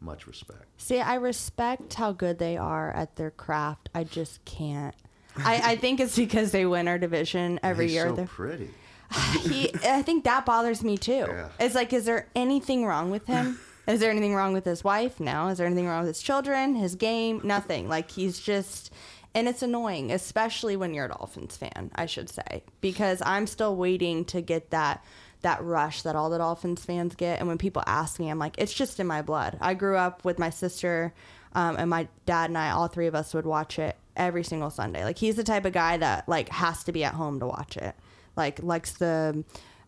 much 0.00 0.26
respect. 0.26 0.64
See, 0.78 1.00
I 1.00 1.14
respect 1.14 1.94
how 1.94 2.12
good 2.12 2.38
they 2.38 2.56
are 2.56 2.90
at 2.92 3.16
their 3.16 3.30
craft. 3.30 3.88
I 3.94 4.04
just 4.04 4.44
can't. 4.44 4.94
I, 5.38 5.72
I 5.72 5.76
think 5.76 6.00
it's 6.00 6.16
because 6.16 6.50
they 6.52 6.64
win 6.64 6.88
our 6.88 6.98
division 6.98 7.60
every 7.62 7.86
He's 7.86 7.94
year. 7.94 8.08
so 8.08 8.14
They're- 8.16 8.26
pretty. 8.26 8.70
he, 9.42 9.70
I 9.84 10.02
think 10.02 10.24
that 10.24 10.44
bothers 10.46 10.82
me 10.82 10.96
too. 10.96 11.26
Yeah. 11.28 11.48
It's 11.60 11.74
like, 11.74 11.92
is 11.92 12.04
there 12.06 12.26
anything 12.34 12.84
wrong 12.86 13.10
with 13.10 13.26
him? 13.26 13.58
Is 13.86 14.00
there 14.00 14.10
anything 14.10 14.34
wrong 14.34 14.52
with 14.52 14.64
his 14.64 14.82
wife? 14.82 15.20
No. 15.20 15.46
Is 15.46 15.58
there 15.58 15.66
anything 15.68 15.86
wrong 15.86 16.00
with 16.00 16.08
his 16.08 16.20
children? 16.20 16.74
His 16.74 16.96
game? 16.96 17.40
Nothing. 17.44 17.88
Like 17.88 18.10
he's 18.10 18.40
just, 18.40 18.92
and 19.32 19.46
it's 19.46 19.62
annoying, 19.62 20.10
especially 20.10 20.74
when 20.76 20.92
you're 20.92 21.04
a 21.04 21.10
Dolphins 21.10 21.56
fan. 21.56 21.92
I 21.94 22.06
should 22.06 22.28
say 22.28 22.64
because 22.80 23.22
I'm 23.24 23.46
still 23.46 23.76
waiting 23.76 24.24
to 24.24 24.40
get 24.40 24.70
that 24.70 25.04
that 25.46 25.62
rush 25.62 26.02
that 26.02 26.16
all 26.16 26.28
the 26.28 26.38
Dolphins 26.38 26.84
fans 26.84 27.14
get. 27.14 27.38
And 27.38 27.46
when 27.46 27.56
people 27.56 27.80
ask 27.86 28.18
me, 28.18 28.28
I'm 28.28 28.38
like, 28.40 28.56
it's 28.58 28.74
just 28.74 28.98
in 28.98 29.06
my 29.06 29.22
blood. 29.22 29.56
I 29.60 29.74
grew 29.74 29.96
up 29.96 30.24
with 30.24 30.40
my 30.40 30.50
sister, 30.50 31.14
um, 31.52 31.76
and 31.78 31.88
my 31.88 32.08
dad 32.26 32.50
and 32.50 32.58
I, 32.58 32.70
all 32.70 32.88
three 32.88 33.06
of 33.06 33.14
us 33.14 33.32
would 33.32 33.46
watch 33.46 33.78
it 33.78 33.94
every 34.16 34.42
single 34.42 34.70
Sunday. 34.70 35.04
Like 35.04 35.18
he's 35.18 35.36
the 35.36 35.44
type 35.44 35.64
of 35.64 35.72
guy 35.72 35.98
that 35.98 36.28
like 36.28 36.48
has 36.48 36.82
to 36.84 36.92
be 36.92 37.04
at 37.04 37.14
home 37.14 37.38
to 37.38 37.46
watch 37.46 37.76
it. 37.76 37.94
Like 38.34 38.60
likes 38.60 38.94
the 38.94 39.44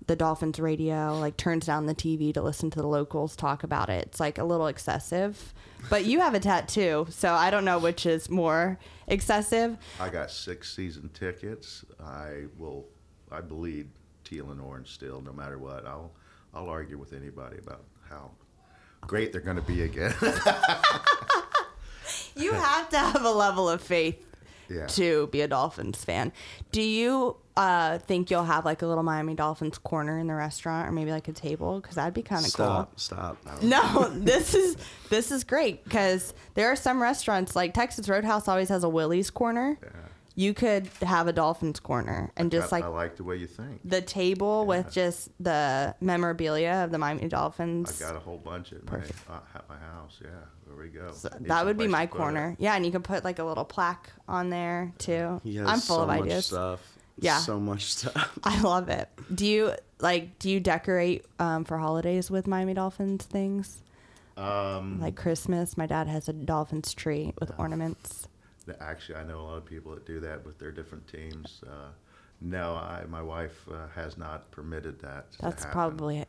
the 0.07 0.15
Dolphins 0.15 0.61
radio, 0.61 1.19
like 1.19 1.37
turns 1.37 1.67
down 1.67 1.87
the 1.87 1.95
TV 1.95 2.33
to 2.35 2.41
listen 2.41 2.71
to 2.71 2.81
the 2.81 2.87
locals 2.87 3.35
talk 3.35 3.65
about 3.65 3.89
it. 3.89 4.07
It's 4.07 4.21
like 4.21 4.39
a 4.39 4.45
little 4.45 4.69
excessive. 4.69 5.53
But 5.91 6.05
you 6.05 6.21
have 6.21 6.35
a 6.35 6.41
tattoo, 6.41 7.09
so 7.11 7.33
I 7.33 7.51
don't 7.51 7.65
know 7.65 7.81
which 7.81 8.07
is 8.07 8.31
more 8.31 8.79
excessive. 9.09 9.77
I 9.99 10.09
got 10.09 10.31
six 10.31 10.73
season 10.73 11.11
tickets. 11.13 11.85
I 12.01 12.45
will. 12.57 12.87
I 13.31 13.41
bleed 13.41 13.91
teal 14.29 14.51
and 14.51 14.61
orange 14.61 14.91
still, 14.93 15.21
no 15.21 15.33
matter 15.33 15.59
what. 15.59 15.87
I'll. 15.87 16.13
I'll 16.55 16.71
argue 16.71 16.97
with 16.97 17.13
anybody 17.13 17.59
about 17.59 17.85
how 18.09 18.31
great 19.03 19.33
they're 19.33 19.43
going 19.43 19.57
to 19.57 19.63
be 19.63 19.83
again. 19.83 20.15
You 22.35 22.53
have 22.53 22.89
to 22.91 22.99
have 22.99 23.25
a 23.25 23.31
level 23.31 23.69
of 23.69 23.83
faith 23.83 24.25
Yeah. 24.69 24.87
to 24.87 25.27
be 25.27 25.41
a 25.41 25.49
Dolphins 25.49 26.05
fan. 26.05 26.33
Do 26.71 26.81
you 26.81 27.37
uh, 27.57 27.99
think 27.99 28.31
you'll 28.31 28.45
have 28.45 28.65
like 28.65 28.81
a 28.83 28.87
little 28.87 29.03
Miami 29.03 29.35
Dolphins 29.35 29.77
corner 29.77 30.19
in 30.19 30.29
the 30.29 30.35
restaurant, 30.35 30.89
or 30.89 30.93
maybe 30.93 31.11
like 31.11 31.27
a 31.29 31.33
table? 31.33 31.81
Because 31.81 31.97
that'd 31.97 32.15
be 32.15 32.23
kind 32.23 32.47
of 32.47 32.53
cool. 32.55 32.89
Stop, 32.97 33.39
stop. 33.45 33.63
No, 33.63 34.09
this 34.15 34.55
is 34.55 34.77
this 35.11 35.33
is 35.33 35.43
great 35.45 35.83
because 35.85 36.33
there 36.55 36.71
are 36.71 36.77
some 36.77 37.03
restaurants 37.03 37.57
like 37.57 37.75
Texas 37.75 38.09
Roadhouse 38.09 38.47
always 38.47 38.69
has 38.69 38.85
a 38.85 38.89
Willie's 38.89 39.31
corner. 39.31 39.79
You 40.39 40.55
could 40.55 40.87
have 41.03 41.27
a 41.27 41.33
Dolphins 41.33 41.81
corner 41.81 42.31
and 42.37 42.53
just 42.53 42.73
I, 42.73 42.77
like 42.77 42.85
I 42.85 42.89
like 42.89 43.17
the 43.17 43.25
way 43.25 43.35
you 43.39 43.49
think. 43.49 43.81
the 43.85 44.01
table 44.01 44.67
with 44.67 44.93
just 44.93 45.31
the 45.43 45.97
memorabilia 46.01 46.85
of 46.85 46.93
the 46.93 46.99
Miami 46.99 47.27
Dolphins. 47.27 48.01
I 48.01 48.07
got 48.07 48.15
a 48.15 48.21
whole 48.21 48.39
bunch 48.39 48.73
at 48.73 48.85
my, 48.89 48.99
uh, 48.99 49.41
at 49.57 49.69
my 49.69 49.77
house. 49.77 50.17
Yeah, 50.23 50.29
there 50.65 50.77
we 50.77 50.91
go. 50.91 51.11
So 51.13 51.29
that 51.41 51.65
would 51.67 51.77
be 51.77 51.89
my 51.89 52.07
to 52.07 52.15
it. 52.15 52.17
corner. 52.17 52.57
Yeah, 52.61 52.77
and 52.77 52.87
you 52.87 52.93
can 52.93 53.03
put 53.03 53.25
like 53.25 53.41
a 53.41 53.45
little 53.45 53.65
plaque 53.65 54.11
on 54.29 54.49
there 54.51 54.93
too. 54.99 55.41
He 55.43 55.57
has 55.57 55.67
I'm 55.69 55.81
full 55.81 55.97
so 55.97 56.03
of 56.03 56.09
much 56.09 56.21
ideas. 56.21 56.47
stuff. 56.47 56.81
Yeah. 57.19 57.39
So 57.39 57.59
much 57.59 57.87
stuff. 57.87 58.39
I 58.45 58.61
love 58.61 58.89
it. 58.89 59.09
Do 59.35 59.45
you 59.45 59.73
like? 59.99 60.39
Do 60.39 60.51
you 60.51 60.61
decorate 60.61 61.25
um, 61.41 61.65
for 61.65 61.79
holidays 61.79 62.31
with 62.31 62.47
Miami 62.47 62.75
Dolphins 62.75 63.25
things? 63.25 63.83
Um, 64.37 65.01
Like 65.01 65.17
Christmas, 65.17 65.77
my 65.77 65.87
dad 65.87 66.07
has 66.07 66.29
a 66.29 66.33
Dolphins 66.33 66.95
tree 66.95 67.33
with 67.41 67.51
ornaments. 67.59 68.29
Actually, 68.81 69.17
I 69.17 69.25
know 69.25 69.41
a 69.41 69.43
lot 69.43 69.57
of 69.59 69.65
people 69.65 69.93
that 69.95 70.07
do 70.07 70.21
that 70.21 70.45
with 70.45 70.59
their 70.59 70.71
different 70.73 71.07
teams. 71.09 71.61
Uh, 71.67 71.89
no, 72.41 72.75
I, 72.75 73.05
my 73.09 73.23
wife 73.23 73.67
uh, 73.71 73.89
has 73.95 74.17
not 74.17 74.51
permitted 74.53 75.01
that. 75.01 75.27
That's 75.41 75.65
happen. 75.65 75.73
probably 75.73 76.25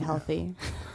healthy. 0.00 0.54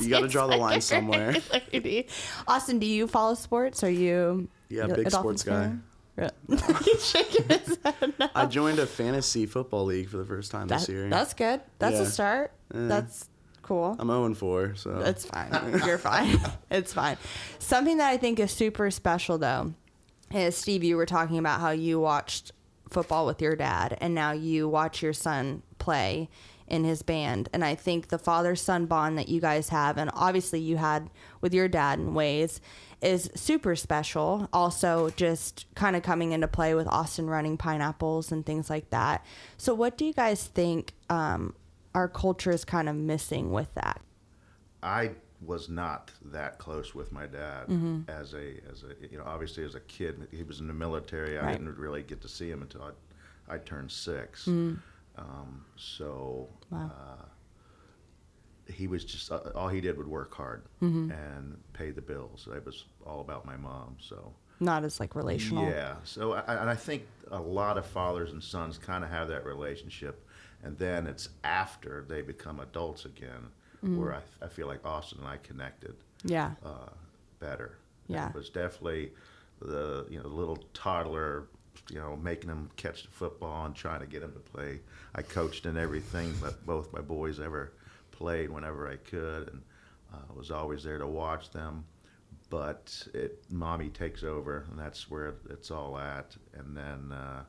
You 0.00 0.08
got 0.08 0.20
to 0.20 0.28
draw 0.28 0.46
the 0.46 0.56
line 0.56 0.80
somewhere. 0.80 1.36
Austin, 2.48 2.78
do 2.78 2.86
you 2.86 3.06
follow 3.06 3.34
sports? 3.34 3.82
Are 3.82 3.90
you 3.90 4.48
Yeah, 4.68 4.84
a 4.84 4.88
big 4.94 5.08
Dolphins 5.08 5.42
sports 5.42 5.42
guy. 5.44 5.72
fan? 6.18 6.80
He's 6.84 7.06
shaking 7.08 7.48
his 7.48 7.78
head 7.82 8.12
no. 8.18 8.28
I 8.34 8.44
joined 8.46 8.78
a 8.78 8.86
fantasy 8.86 9.46
football 9.46 9.86
league 9.86 10.08
for 10.10 10.18
the 10.18 10.24
first 10.26 10.50
time 10.50 10.68
That- 10.68 10.80
this 10.80 10.88
year. 10.90 11.08
That's 11.08 11.32
good. 11.34 11.60
That's 11.78 11.96
a 11.98 12.02
Yeah. 12.02 12.08
start. 12.08 12.52
That's 12.70 13.28
cool. 13.62 13.96
I'm 13.98 14.08
0 14.08 14.34
4, 14.34 14.74
so 14.76 14.98
It's 15.00 15.24
fine. 15.24 15.50
You're 15.86 15.98
fine. 15.98 16.38
It's 16.70 16.92
fine. 16.92 17.16
Something 17.58 17.98
that 17.98 18.08
I 18.10 18.16
think 18.16 18.38
is 18.38 18.50
super 18.50 18.90
special 18.90 19.38
though 19.38 19.74
is 20.32 20.56
Steve, 20.56 20.84
you 20.84 20.96
were 20.96 21.06
talking 21.06 21.38
about 21.38 21.60
how 21.60 21.70
you 21.70 21.98
watched 22.00 22.52
football 22.88 23.26
with 23.26 23.40
your 23.40 23.56
dad 23.56 23.96
and 24.00 24.14
now 24.14 24.32
you 24.32 24.68
watch 24.68 25.02
your 25.02 25.12
son 25.12 25.62
play 25.78 26.28
in 26.66 26.84
his 26.84 27.02
band. 27.02 27.48
And 27.52 27.64
I 27.64 27.74
think 27.74 28.08
the 28.08 28.18
father 28.18 28.54
son 28.54 28.86
bond 28.86 29.18
that 29.18 29.28
you 29.28 29.40
guys 29.40 29.70
have 29.70 29.98
and 29.98 30.10
obviously 30.14 30.60
you 30.60 30.76
had 30.76 31.10
with 31.40 31.52
your 31.52 31.68
dad 31.68 31.98
in 31.98 32.14
ways 32.14 32.60
is 33.02 33.30
super 33.34 33.74
special. 33.74 34.48
Also 34.52 35.10
just 35.10 35.66
kind 35.74 35.96
of 35.96 36.02
coming 36.02 36.32
into 36.32 36.46
play 36.46 36.74
with 36.74 36.86
Austin 36.86 37.28
running 37.28 37.56
pineapples 37.56 38.30
and 38.30 38.46
things 38.46 38.70
like 38.70 38.90
that. 38.90 39.24
So 39.56 39.74
what 39.74 39.98
do 39.98 40.04
you 40.04 40.12
guys 40.12 40.46
think 40.46 40.92
um, 41.08 41.54
our 41.94 42.08
culture 42.08 42.50
is 42.50 42.64
kind 42.64 42.88
of 42.88 42.96
missing 42.96 43.50
with 43.50 43.72
that? 43.74 44.00
I 44.82 45.12
was 45.42 45.68
not 45.68 46.10
that 46.26 46.58
close 46.58 46.94
with 46.94 47.12
my 47.12 47.26
dad 47.26 47.64
as 48.08 48.34
a 48.34 48.60
as 48.70 48.84
a 48.84 48.94
you 49.10 49.16
know 49.16 49.24
obviously 49.24 49.64
as 49.64 49.74
a 49.74 49.80
kid 49.80 50.28
he 50.30 50.42
was 50.42 50.60
in 50.60 50.66
the 50.66 50.74
military 50.74 51.38
I 51.38 51.46
Right. 51.46 51.52
didn't 51.58 51.78
really 51.78 52.02
get 52.02 52.20
to 52.22 52.28
see 52.28 52.50
him 52.50 52.60
until 52.62 52.82
I 52.82 53.54
I 53.54 53.58
turned 53.58 53.90
6 53.90 54.46
um, 54.48 55.64
so 55.76 56.48
Wow. 56.70 56.90
uh, 56.94 57.24
he 58.72 58.86
was 58.86 59.02
just 59.04 59.32
uh, 59.32 59.40
all 59.54 59.68
he 59.68 59.80
did 59.80 59.96
would 59.96 60.06
work 60.08 60.34
hard 60.34 60.62
and 60.82 61.56
pay 61.72 61.90
the 61.90 62.02
bills 62.02 62.46
it 62.54 62.64
was 62.66 62.84
all 63.06 63.20
about 63.22 63.44
my 63.46 63.56
mom 63.56 63.96
so 63.98 64.32
Not 64.60 64.84
as 64.84 65.00
like 65.00 65.14
relational. 65.14 65.64
yeah. 65.66 65.94
So, 66.04 66.32
I, 66.34 66.54
and 66.60 66.68
I 66.68 66.74
think 66.74 67.04
a 67.30 67.40
lot 67.40 67.78
of 67.78 67.86
fathers 67.86 68.32
and 68.32 68.42
sons 68.44 68.76
kind 68.76 69.02
of 69.04 69.08
have 69.10 69.28
that 69.28 69.46
relationship, 69.46 70.22
and 70.64 70.76
then 70.78 71.06
it's 71.06 71.28
after 71.44 72.04
they 72.08 72.22
become 72.22 72.60
adults 72.60 73.04
again, 73.04 73.48
Mm-hmm. 73.84 73.98
where 73.98 74.14
I, 74.14 74.44
I 74.44 74.48
feel 74.48 74.66
like 74.66 74.84
Austin 74.84 75.20
and 75.20 75.26
I 75.28 75.38
connected 75.38 75.94
Yeah. 76.22 76.50
uh, 76.62 76.90
better. 77.38 77.78
Yeah. 78.08 78.28
It 78.28 78.34
was 78.34 78.50
definitely 78.50 79.12
the 79.58 80.04
you 80.10 80.20
know 80.22 80.28
little 80.28 80.58
toddler, 80.74 81.46
you 81.90 81.98
know, 81.98 82.14
making 82.16 82.50
him 82.50 82.68
catch 82.76 83.04
the 83.04 83.08
football 83.10 83.64
and 83.64 83.74
trying 83.74 84.00
to 84.00 84.06
get 84.06 84.22
him 84.22 84.32
to 84.34 84.38
play. 84.38 84.80
I 85.14 85.22
coached 85.22 85.64
in 85.64 85.78
everything 85.78 86.34
that 86.42 86.66
both 86.66 86.92
my 86.92 87.00
boys 87.00 87.40
ever 87.40 87.72
played 88.10 88.50
whenever 88.50 88.86
I 88.86 88.96
could, 88.96 89.48
and 89.48 89.62
uh, 90.12 90.34
was 90.36 90.50
always 90.50 90.82
there 90.84 90.98
to 90.98 91.06
watch 91.06 91.50
them. 91.50 91.84
But 92.50 93.08
it, 93.14 93.42
mommy 93.48 93.88
takes 93.88 94.22
over, 94.24 94.66
and 94.70 94.78
that's 94.78 95.10
where 95.10 95.34
it's 95.48 95.70
all 95.70 95.96
at. 95.96 96.36
And 96.52 96.76
then 96.76 97.12
uh, 97.12 97.44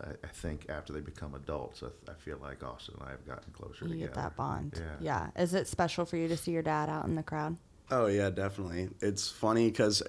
I, 0.00 0.10
I 0.24 0.28
think 0.28 0.66
after 0.68 0.92
they 0.92 1.00
become 1.00 1.34
adults, 1.34 1.82
I, 1.82 2.10
I 2.10 2.14
feel 2.14 2.38
like 2.40 2.62
Austin 2.64 2.94
and 2.98 3.08
I 3.08 3.10
have 3.10 3.26
gotten 3.26 3.52
closer 3.52 3.84
You 3.86 3.92
together. 3.92 4.06
get 4.08 4.14
that 4.14 4.36
bond. 4.36 4.72
Yeah. 4.76 5.28
Yeah. 5.34 5.42
Is 5.42 5.54
it 5.54 5.68
special 5.68 6.04
for 6.04 6.16
you 6.16 6.28
to 6.28 6.36
see 6.36 6.52
your 6.52 6.62
dad 6.62 6.88
out 6.88 7.04
in 7.06 7.14
the 7.14 7.22
crowd? 7.22 7.56
Oh 7.90 8.06
yeah, 8.06 8.30
definitely. 8.30 8.88
It's 9.00 9.28
funny 9.28 9.68
because 9.70 10.02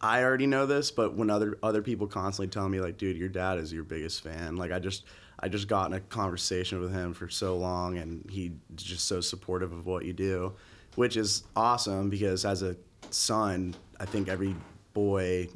I 0.00 0.22
already 0.24 0.46
know 0.46 0.66
this, 0.66 0.90
but 0.90 1.14
when 1.14 1.30
other 1.30 1.56
other 1.62 1.82
people 1.82 2.06
constantly 2.06 2.48
tell 2.50 2.68
me 2.68 2.80
like, 2.80 2.98
"Dude, 2.98 3.16
your 3.16 3.28
dad 3.28 3.58
is 3.58 3.72
your 3.72 3.84
biggest 3.84 4.22
fan," 4.22 4.56
like 4.56 4.72
I 4.72 4.78
just 4.80 5.04
I 5.38 5.48
just 5.48 5.68
got 5.68 5.86
in 5.86 5.92
a 5.92 6.00
conversation 6.00 6.80
with 6.80 6.92
him 6.92 7.14
for 7.14 7.28
so 7.28 7.56
long, 7.56 7.98
and 7.98 8.28
he's 8.30 8.52
just 8.74 9.06
so 9.06 9.20
supportive 9.20 9.72
of 9.72 9.86
what 9.86 10.04
you 10.04 10.12
do, 10.12 10.54
which 10.96 11.16
is 11.16 11.44
awesome 11.54 12.10
because 12.10 12.44
as 12.44 12.62
a 12.62 12.76
son, 13.10 13.74
I 14.00 14.04
think 14.04 14.28
every 14.28 14.56
boy, 14.92 15.48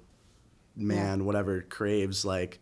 man, 0.76 1.24
whatever 1.24 1.62
craves 1.62 2.24
like 2.24 2.60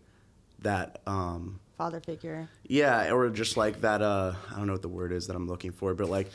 that. 0.61 1.01
um 1.07 1.61
Father 1.77 2.01
figure. 2.01 2.49
yeah, 2.65 3.13
or 3.13 3.31
just 3.31 3.57
like 3.57 3.83
that. 3.83 4.03
Uh, 4.03 4.33
I 4.53 4.57
don't 4.57 4.67
know 4.67 4.73
what 4.73 4.83
the 4.83 4.89
word 4.89 5.13
is 5.13 5.29
that 5.29 5.37
I'm 5.37 5.47
looking 5.47 5.71
for, 5.71 5.95
but 5.95 6.09
like 6.11 6.29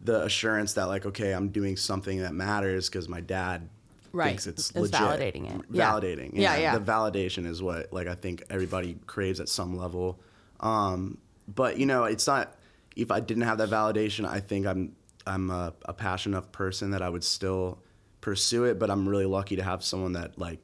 the 0.00 0.22
assurance 0.24 0.72
that 0.74 0.84
like, 0.84 1.04
okay, 1.04 1.32
I'm 1.32 1.48
doing 1.50 1.76
something 1.76 2.20
that 2.22 2.32
matters 2.34 2.88
because 2.88 3.08
my 3.08 3.20
dad 3.20 3.68
Right. 4.12 4.28
thinks 4.28 4.46
it's 4.46 4.70
Is 4.70 4.76
legit. 4.76 4.98
validating 4.98 5.54
it. 5.54 5.66
Yeah. 5.70 5.90
Validating. 5.92 6.30
Yeah, 6.32 6.56
yeah. 6.56 6.78
The 6.78 6.84
validation 6.90 7.44
is 7.46 7.62
what 7.62 7.92
like 7.92 8.06
I 8.06 8.14
think 8.14 8.42
everybody 8.48 8.96
craves 9.06 9.38
at 9.40 9.50
some 9.50 9.76
level. 9.76 10.18
Um, 10.60 11.18
but 11.46 11.78
you 11.78 11.84
know, 11.84 12.04
it's 12.04 12.26
not. 12.26 12.54
If 12.96 13.10
I 13.10 13.20
didn't 13.20 13.42
have 13.42 13.58
that 13.58 13.68
validation, 13.68 14.26
I 14.26 14.40
think 14.40 14.66
I'm 14.66 14.96
I'm 15.26 15.50
a, 15.50 15.74
a 15.84 15.92
passionate 15.92 16.38
enough 16.38 16.50
person 16.52 16.92
that 16.92 17.02
I 17.02 17.10
would 17.10 17.24
still 17.24 17.82
pursue 18.22 18.64
it. 18.64 18.78
But 18.78 18.90
I'm 18.90 19.06
really 19.06 19.26
lucky 19.26 19.56
to 19.56 19.62
have 19.62 19.84
someone 19.84 20.12
that 20.14 20.38
like. 20.38 20.60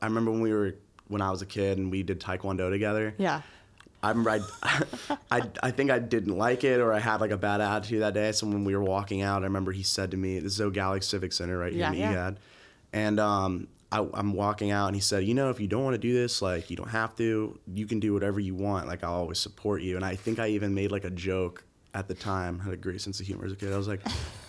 I 0.00 0.06
remember 0.06 0.30
when 0.30 0.40
we 0.42 0.52
were 0.52 0.76
when 1.12 1.22
I 1.22 1.30
was 1.30 1.42
a 1.42 1.46
kid 1.46 1.78
and 1.78 1.90
we 1.90 2.02
did 2.02 2.20
taekwondo 2.20 2.70
together. 2.70 3.14
Yeah. 3.18 3.42
I 4.02 4.08
remember 4.08 4.30
I, 4.30 4.82
I, 5.30 5.42
I 5.62 5.70
think 5.70 5.92
I 5.92 6.00
didn't 6.00 6.36
like 6.36 6.64
it 6.64 6.80
or 6.80 6.92
I 6.92 6.98
had 6.98 7.20
like 7.20 7.30
a 7.30 7.36
bad 7.36 7.60
attitude 7.60 8.02
that 8.02 8.14
day. 8.14 8.32
So 8.32 8.48
when 8.48 8.64
we 8.64 8.74
were 8.74 8.82
walking 8.82 9.22
out, 9.22 9.42
I 9.42 9.44
remember 9.44 9.70
he 9.70 9.84
said 9.84 10.10
to 10.10 10.16
me, 10.16 10.40
"This 10.40 10.54
is 10.54 10.60
Eau 10.60 10.70
Gallie 10.70 11.00
Civic 11.00 11.32
Center 11.32 11.56
right 11.58 11.72
here 11.72 11.82
Yeah, 11.82 11.92
in 11.92 11.98
yeah. 11.98 12.10
Egad," 12.10 12.40
and 12.92 13.20
um, 13.20 13.68
I, 13.92 14.04
I'm 14.14 14.32
walking 14.32 14.72
out 14.72 14.88
and 14.88 14.96
he 14.96 15.00
said, 15.00 15.22
"You 15.22 15.34
know, 15.34 15.50
if 15.50 15.60
you 15.60 15.68
don't 15.68 15.84
want 15.84 15.94
to 15.94 15.98
do 15.98 16.12
this, 16.12 16.42
like 16.42 16.68
you 16.68 16.76
don't 16.76 16.88
have 16.90 17.14
to. 17.18 17.56
You 17.72 17.86
can 17.86 18.00
do 18.00 18.12
whatever 18.12 18.40
you 18.40 18.56
want. 18.56 18.88
Like 18.88 19.04
I'll 19.04 19.12
always 19.14 19.38
support 19.38 19.82
you." 19.82 19.94
And 19.94 20.04
I 20.04 20.16
think 20.16 20.40
I 20.40 20.48
even 20.48 20.74
made 20.74 20.90
like 20.90 21.04
a 21.04 21.10
joke 21.10 21.62
at 21.94 22.08
the 22.08 22.14
time. 22.14 22.58
Had 22.58 22.72
a 22.72 22.76
great 22.76 23.00
sense 23.00 23.20
of 23.20 23.26
humor 23.26 23.44
as 23.44 23.52
a 23.52 23.56
kid. 23.56 23.72
I 23.72 23.76
was 23.76 23.86
like, 23.86 24.00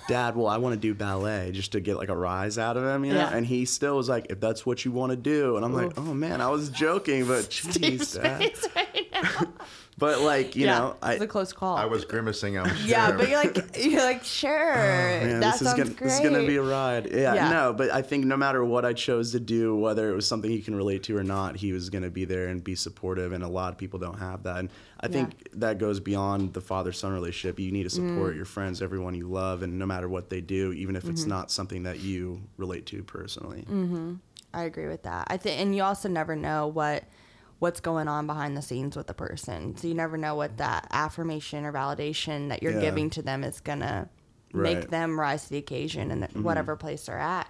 "Dad, 0.08 0.36
well, 0.36 0.48
I 0.48 0.58
want 0.58 0.74
to 0.74 0.80
do 0.80 0.94
ballet 0.94 1.52
just 1.52 1.72
to 1.74 1.80
get 1.80 1.98
like 1.98 2.10
a 2.10 2.16
rise 2.18 2.58
out 2.58 2.78
of 2.78 2.84
him, 2.84 3.06
you 3.06 3.14
know." 3.14 3.20
Yeah. 3.20 3.36
And 3.36 3.46
he 3.46 3.66
still 3.66 3.98
was 3.98 4.10
like, 4.10 4.28
"If 4.30 4.40
that's 4.40 4.66
what 4.66 4.84
you 4.86 4.92
want 4.92 5.12
to 5.12 5.16
do," 5.16 5.56
and 5.56 5.66
I'm 5.66 5.74
like, 5.74 5.98
"Oh 5.98 6.14
man, 6.14 6.42
I 6.42 6.50
was 6.50 6.70
joking, 6.70 7.26
but 7.28 7.44
jeez, 7.50 8.22
Dad." 8.22 8.42
Right. 8.76 9.08
But 9.96 10.22
like 10.22 10.56
you 10.56 10.66
yeah. 10.66 10.80
know, 10.80 10.96
I 11.04 11.14
it's 11.14 11.24
a 11.24 11.28
close 11.28 11.54
call. 11.54 11.78
I 11.78 11.86
was 11.86 12.04
grimacing. 12.04 12.58
I'm 12.58 12.68
sure. 12.78 12.88
yeah, 12.88 13.12
but 13.12 13.30
you're 13.30 13.38
like 13.38 13.78
you're 13.78 14.02
like 14.04 14.24
sure. 14.24 14.50
Man, 14.74 15.40
that 15.40 15.52
this 15.52 15.62
is 15.62 15.68
sounds 15.68 15.78
gonna, 15.78 15.90
great. 15.92 16.00
This 16.10 16.14
is 16.16 16.20
gonna 16.20 16.48
be 16.48 16.56
a 16.56 16.64
ride. 16.64 17.12
Yeah, 17.12 17.36
Yeah. 17.36 17.50
no, 17.52 17.74
but 17.74 17.92
I 17.92 18.02
think 18.02 18.26
no 18.26 18.36
matter 18.36 18.66
what 18.66 18.86
I 18.86 18.94
chose 18.94 19.32
to 19.34 19.40
do, 19.40 19.78
whether 19.78 20.10
it 20.10 20.16
was 20.16 20.28
something 20.28 20.50
he 20.50 20.62
can 20.64 20.74
relate 20.76 21.04
to 21.04 21.16
or 21.16 21.24
not, 21.24 21.58
he 21.58 21.74
was 21.74 21.92
gonna 21.92 22.10
be 22.10 22.26
there 22.26 22.48
and 22.48 22.64
be 22.64 22.74
supportive. 22.74 23.34
And 23.34 23.44
a 23.44 23.48
lot 23.48 23.72
of 23.72 23.78
people 23.78 24.00
don't 24.00 24.18
have 24.18 24.42
that. 24.44 24.58
And 24.58 24.70
I 25.00 25.10
think 25.10 25.48
that 25.54 25.78
goes 25.78 26.00
beyond 26.00 26.54
the 26.54 26.62
father-son 26.62 27.14
relationship. 27.14 27.60
You 27.60 27.72
need 27.72 27.88
to 27.88 27.96
Mm. 27.96 28.16
support 28.16 28.36
your 28.36 28.46
friends, 28.46 28.82
everyone 28.82 29.14
you 29.14 29.28
love, 29.28 29.62
and 29.62 29.78
no 29.78 29.86
matter 29.86 30.10
what 30.10 30.28
they 30.32 30.42
do, 30.42 30.74
even 30.74 30.96
if 30.96 31.04
Mm-hmm. 31.04 31.12
it's 31.12 31.26
not 31.28 31.52
something 31.52 31.84
that 31.84 32.00
you 32.00 32.42
relate 32.58 32.88
to 32.88 33.04
personally. 33.04 33.64
I 34.56 34.64
agree 34.64 34.88
with 34.88 35.04
that. 35.04 35.28
I 35.30 35.38
think, 35.38 35.62
and 35.62 35.76
you 35.76 35.84
also 35.84 36.10
never 36.10 36.36
know 36.36 36.66
what 36.66 37.04
what's 37.64 37.80
going 37.80 38.10
on 38.10 38.28
behind 38.28 38.58
the 38.58 38.62
scenes 38.62 38.98
with 38.98 39.08
the 39.08 39.14
person. 39.14 39.78
So 39.78 39.88
you 39.88 39.94
never 39.94 40.18
know 40.18 40.36
what 40.36 40.58
that 40.58 40.86
affirmation 40.92 41.64
or 41.64 41.72
validation 41.72 42.50
that 42.50 42.62
you're 42.62 42.74
Yeah. 42.74 42.82
giving 42.82 43.10
to 43.12 43.22
them 43.22 43.42
is 43.42 43.62
gonna 43.62 44.10
make 44.54 44.90
them 44.90 45.18
rise 45.18 45.46
to 45.46 45.52
the 45.52 45.58
occasion 45.60 46.12
in 46.12 46.24
whatever 46.44 46.76
place 46.76 47.06
they're 47.06 47.18
at. 47.18 47.48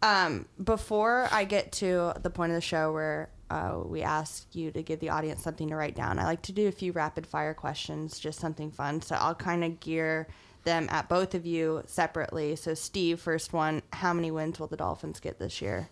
Um, 0.00 0.46
before 0.64 1.28
I 1.30 1.44
get 1.44 1.70
to 1.72 2.14
the 2.22 2.30
point 2.30 2.52
of 2.52 2.56
the 2.56 2.62
show 2.62 2.94
where 2.94 3.28
uh, 3.50 3.82
we 3.84 4.00
ask 4.00 4.46
you 4.54 4.70
to 4.70 4.82
give 4.82 5.00
the 5.00 5.10
audience 5.10 5.42
something 5.42 5.68
to 5.68 5.76
write 5.76 5.94
down, 5.94 6.18
I 6.18 6.24
like 6.24 6.40
to 6.42 6.52
do 6.52 6.66
a 6.66 6.72
few 6.72 6.92
rapid 6.92 7.26
fire 7.26 7.52
questions, 7.52 8.18
just 8.18 8.40
something 8.40 8.70
fun. 8.70 9.02
So 9.02 9.16
I'll 9.16 9.34
kind 9.34 9.64
of 9.64 9.80
gear 9.80 10.28
them 10.64 10.88
at 10.90 11.10
both 11.10 11.34
of 11.34 11.44
you 11.44 11.82
separately. 11.86 12.56
So 12.56 12.72
Steve, 12.72 13.20
first 13.20 13.52
one, 13.52 13.82
how 13.92 14.14
many 14.14 14.30
wins 14.30 14.58
will 14.58 14.68
the 14.68 14.78
Dolphins 14.78 15.20
get 15.20 15.38
this 15.38 15.60
year? 15.60 15.90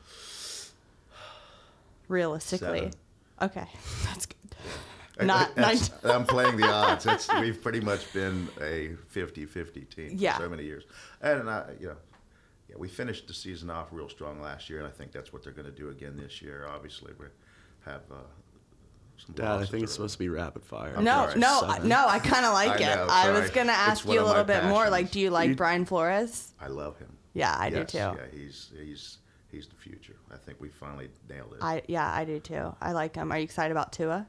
Realistically. 2.08 2.78
Seven. 2.78 2.92
Okay, 3.42 3.66
that's 4.04 4.26
good. 4.26 4.36
Not 5.26 5.54
That's- 5.54 5.90
nine. 6.02 6.12
I'm 6.14 6.24
playing 6.24 6.56
the 6.56 6.66
odds. 6.66 7.04
It's, 7.06 7.28
we've 7.40 7.60
pretty 7.62 7.80
much 7.80 8.10
been 8.14 8.48
a 8.60 8.96
50-50 9.14 9.94
team 9.94 10.10
Yeah. 10.16 10.36
for 10.36 10.44
so 10.44 10.48
many 10.48 10.64
years. 10.64 10.84
And 11.20 11.50
I, 11.50 11.64
you 11.78 11.88
know, 11.88 11.96
yeah, 12.70 12.76
we 12.78 12.88
finished 12.88 13.26
the 13.28 13.34
season 13.34 13.68
off 13.68 13.88
real 13.90 14.08
strong 14.08 14.40
last 14.40 14.70
year, 14.70 14.78
and 14.78 14.88
I 14.88 14.90
think 14.90 15.12
that's 15.12 15.30
what 15.32 15.42
they're 15.44 15.52
going 15.52 15.66
to 15.66 15.76
do 15.76 15.90
again 15.90 16.16
this 16.16 16.40
year. 16.40 16.66
Obviously, 16.72 17.12
we 17.18 17.26
have 17.84 18.00
uh, 18.10 18.14
some 19.18 19.34
Dad, 19.34 19.60
I 19.60 19.64
think 19.66 19.82
it's 19.82 19.92
supposed 19.92 20.14
to 20.14 20.18
be 20.18 20.30
rapid 20.30 20.64
fire. 20.64 20.94
I'm 20.96 21.04
No, 21.04 21.26
sorry, 21.28 21.40
no, 21.40 21.60
seven. 21.74 21.88
no. 21.88 22.06
I 22.08 22.18
kind 22.18 22.46
of 22.46 22.54
like 22.54 22.80
I 22.80 22.92
it. 22.92 22.96
know, 22.96 23.06
I 23.10 23.30
was 23.38 23.50
gonna 23.50 23.72
ask 23.72 24.06
you 24.06 24.12
a 24.12 24.24
little 24.24 24.34
my 24.36 24.42
bit 24.44 24.64
more. 24.64 24.88
Like, 24.88 25.10
do 25.10 25.20
you 25.20 25.28
like 25.28 25.50
You- 25.50 25.56
Brian 25.56 25.84
Flores? 25.84 26.52
I 26.58 26.68
love 26.68 26.98
him. 26.98 27.14
Yeah, 27.34 27.54
I 27.58 27.66
yes, 27.68 27.92
do 27.92 27.98
too. 27.98 27.98
Yeah, 27.98 28.16
he's 28.32 28.70
he's 28.82 29.18
he's 29.50 29.66
the 29.68 29.76
future. 29.76 30.16
I 30.32 30.36
think 30.36 30.60
we 30.60 30.68
finally 30.68 31.08
nailed 31.28 31.54
it. 31.54 31.58
I 31.62 31.82
yeah, 31.88 32.10
I 32.12 32.24
do 32.24 32.40
too. 32.40 32.74
I 32.80 32.92
like 32.92 33.16
him. 33.16 33.32
Are 33.32 33.38
you 33.38 33.44
excited 33.44 33.72
about 33.72 33.92
Tua? 33.92 34.26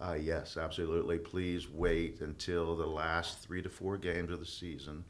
Uh, 0.00 0.16
yes, 0.20 0.56
absolutely. 0.56 1.18
Please 1.18 1.68
wait 1.70 2.20
until 2.20 2.76
the 2.76 2.86
last 2.86 3.38
three 3.38 3.62
to 3.62 3.68
four 3.68 3.96
games 3.96 4.30
of 4.32 4.40
the 4.40 4.46
season 4.46 5.04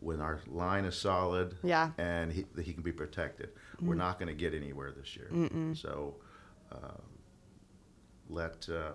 when 0.00 0.20
our 0.20 0.40
line 0.46 0.86
is 0.86 0.96
solid 0.96 1.54
Yeah. 1.62 1.90
And 1.98 2.32
he, 2.32 2.46
he 2.62 2.72
can 2.72 2.82
be 2.82 2.92
protected. 2.92 3.50
We're 3.82 3.96
not 3.96 4.18
going 4.18 4.28
to 4.28 4.34
get 4.34 4.54
anywhere 4.54 4.92
this 4.92 5.14
year. 5.14 5.28
So 5.74 6.14
uh, 6.72 6.96
let 8.30 8.66
uh, 8.70 8.92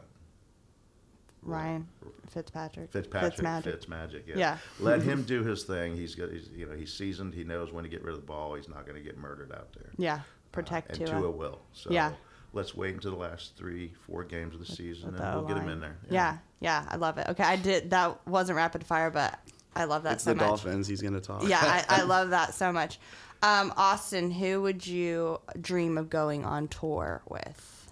Ryan 1.45 1.87
Fitzpatrick. 2.29 2.91
Fitzpatrick, 2.91 3.33
Fitzmagic. 3.35 3.63
Fitzmagic, 3.85 4.21
yeah. 4.27 4.35
Yeah. 4.35 4.57
Let 4.79 5.01
him 5.01 5.23
do 5.23 5.43
his 5.43 5.63
thing. 5.63 5.95
He's 5.95 6.15
got, 6.15 6.31
he's, 6.31 6.49
you 6.55 6.65
know, 6.65 6.75
he's 6.75 6.91
seasoned. 6.91 7.33
He 7.33 7.43
knows 7.43 7.71
when 7.71 7.83
to 7.83 7.89
get 7.89 8.03
rid 8.03 8.15
of 8.15 8.19
the 8.21 8.25
ball. 8.25 8.55
He's 8.55 8.67
not 8.67 8.85
going 8.85 8.97
to 8.97 9.03
get 9.03 9.17
murdered 9.17 9.51
out 9.51 9.71
there. 9.73 9.89
Yeah, 9.97 10.21
protect 10.51 10.89
uh, 10.91 10.93
and 10.97 11.07
Tua. 11.07 11.19
Tua 11.21 11.31
will. 11.31 11.59
So 11.73 11.91
Yeah. 11.91 12.11
let's 12.53 12.73
wait 12.75 12.95
until 12.95 13.11
the 13.11 13.17
last 13.17 13.55
three, 13.55 13.93
four 14.07 14.23
games 14.23 14.53
of 14.55 14.59
the 14.59 14.65
season, 14.65 15.11
with 15.11 15.21
and 15.21 15.33
the 15.33 15.39
we'll 15.39 15.47
get 15.47 15.57
him 15.57 15.69
in 15.69 15.79
there. 15.79 15.97
Yeah. 16.09 16.37
yeah, 16.59 16.85
I 16.89 16.95
love 16.97 17.17
it. 17.19 17.27
Okay, 17.29 17.43
I 17.43 17.55
did. 17.57 17.91
That 17.91 18.25
wasn't 18.27 18.57
rapid 18.57 18.83
fire, 18.85 19.11
but 19.11 19.39
I 19.75 19.83
love 19.85 20.03
that 20.03 20.13
It's 20.13 20.23
so 20.23 20.31
the 20.31 20.37
much. 20.37 20.47
Dolphins. 20.47 20.87
He's 20.87 21.01
gonna 21.01 21.21
talk. 21.21 21.43
Yeah, 21.47 21.59
I, 21.61 21.99
I 21.99 22.01
love 22.05 22.31
that 22.31 22.53
so 22.55 22.71
much. 22.71 22.99
Um, 23.43 23.71
Austin, 23.77 24.31
who 24.31 24.61
would 24.63 24.87
you 24.87 25.39
dream 25.61 25.97
of 25.99 26.09
going 26.09 26.43
on 26.45 26.67
tour 26.69 27.21
with? 27.29 27.91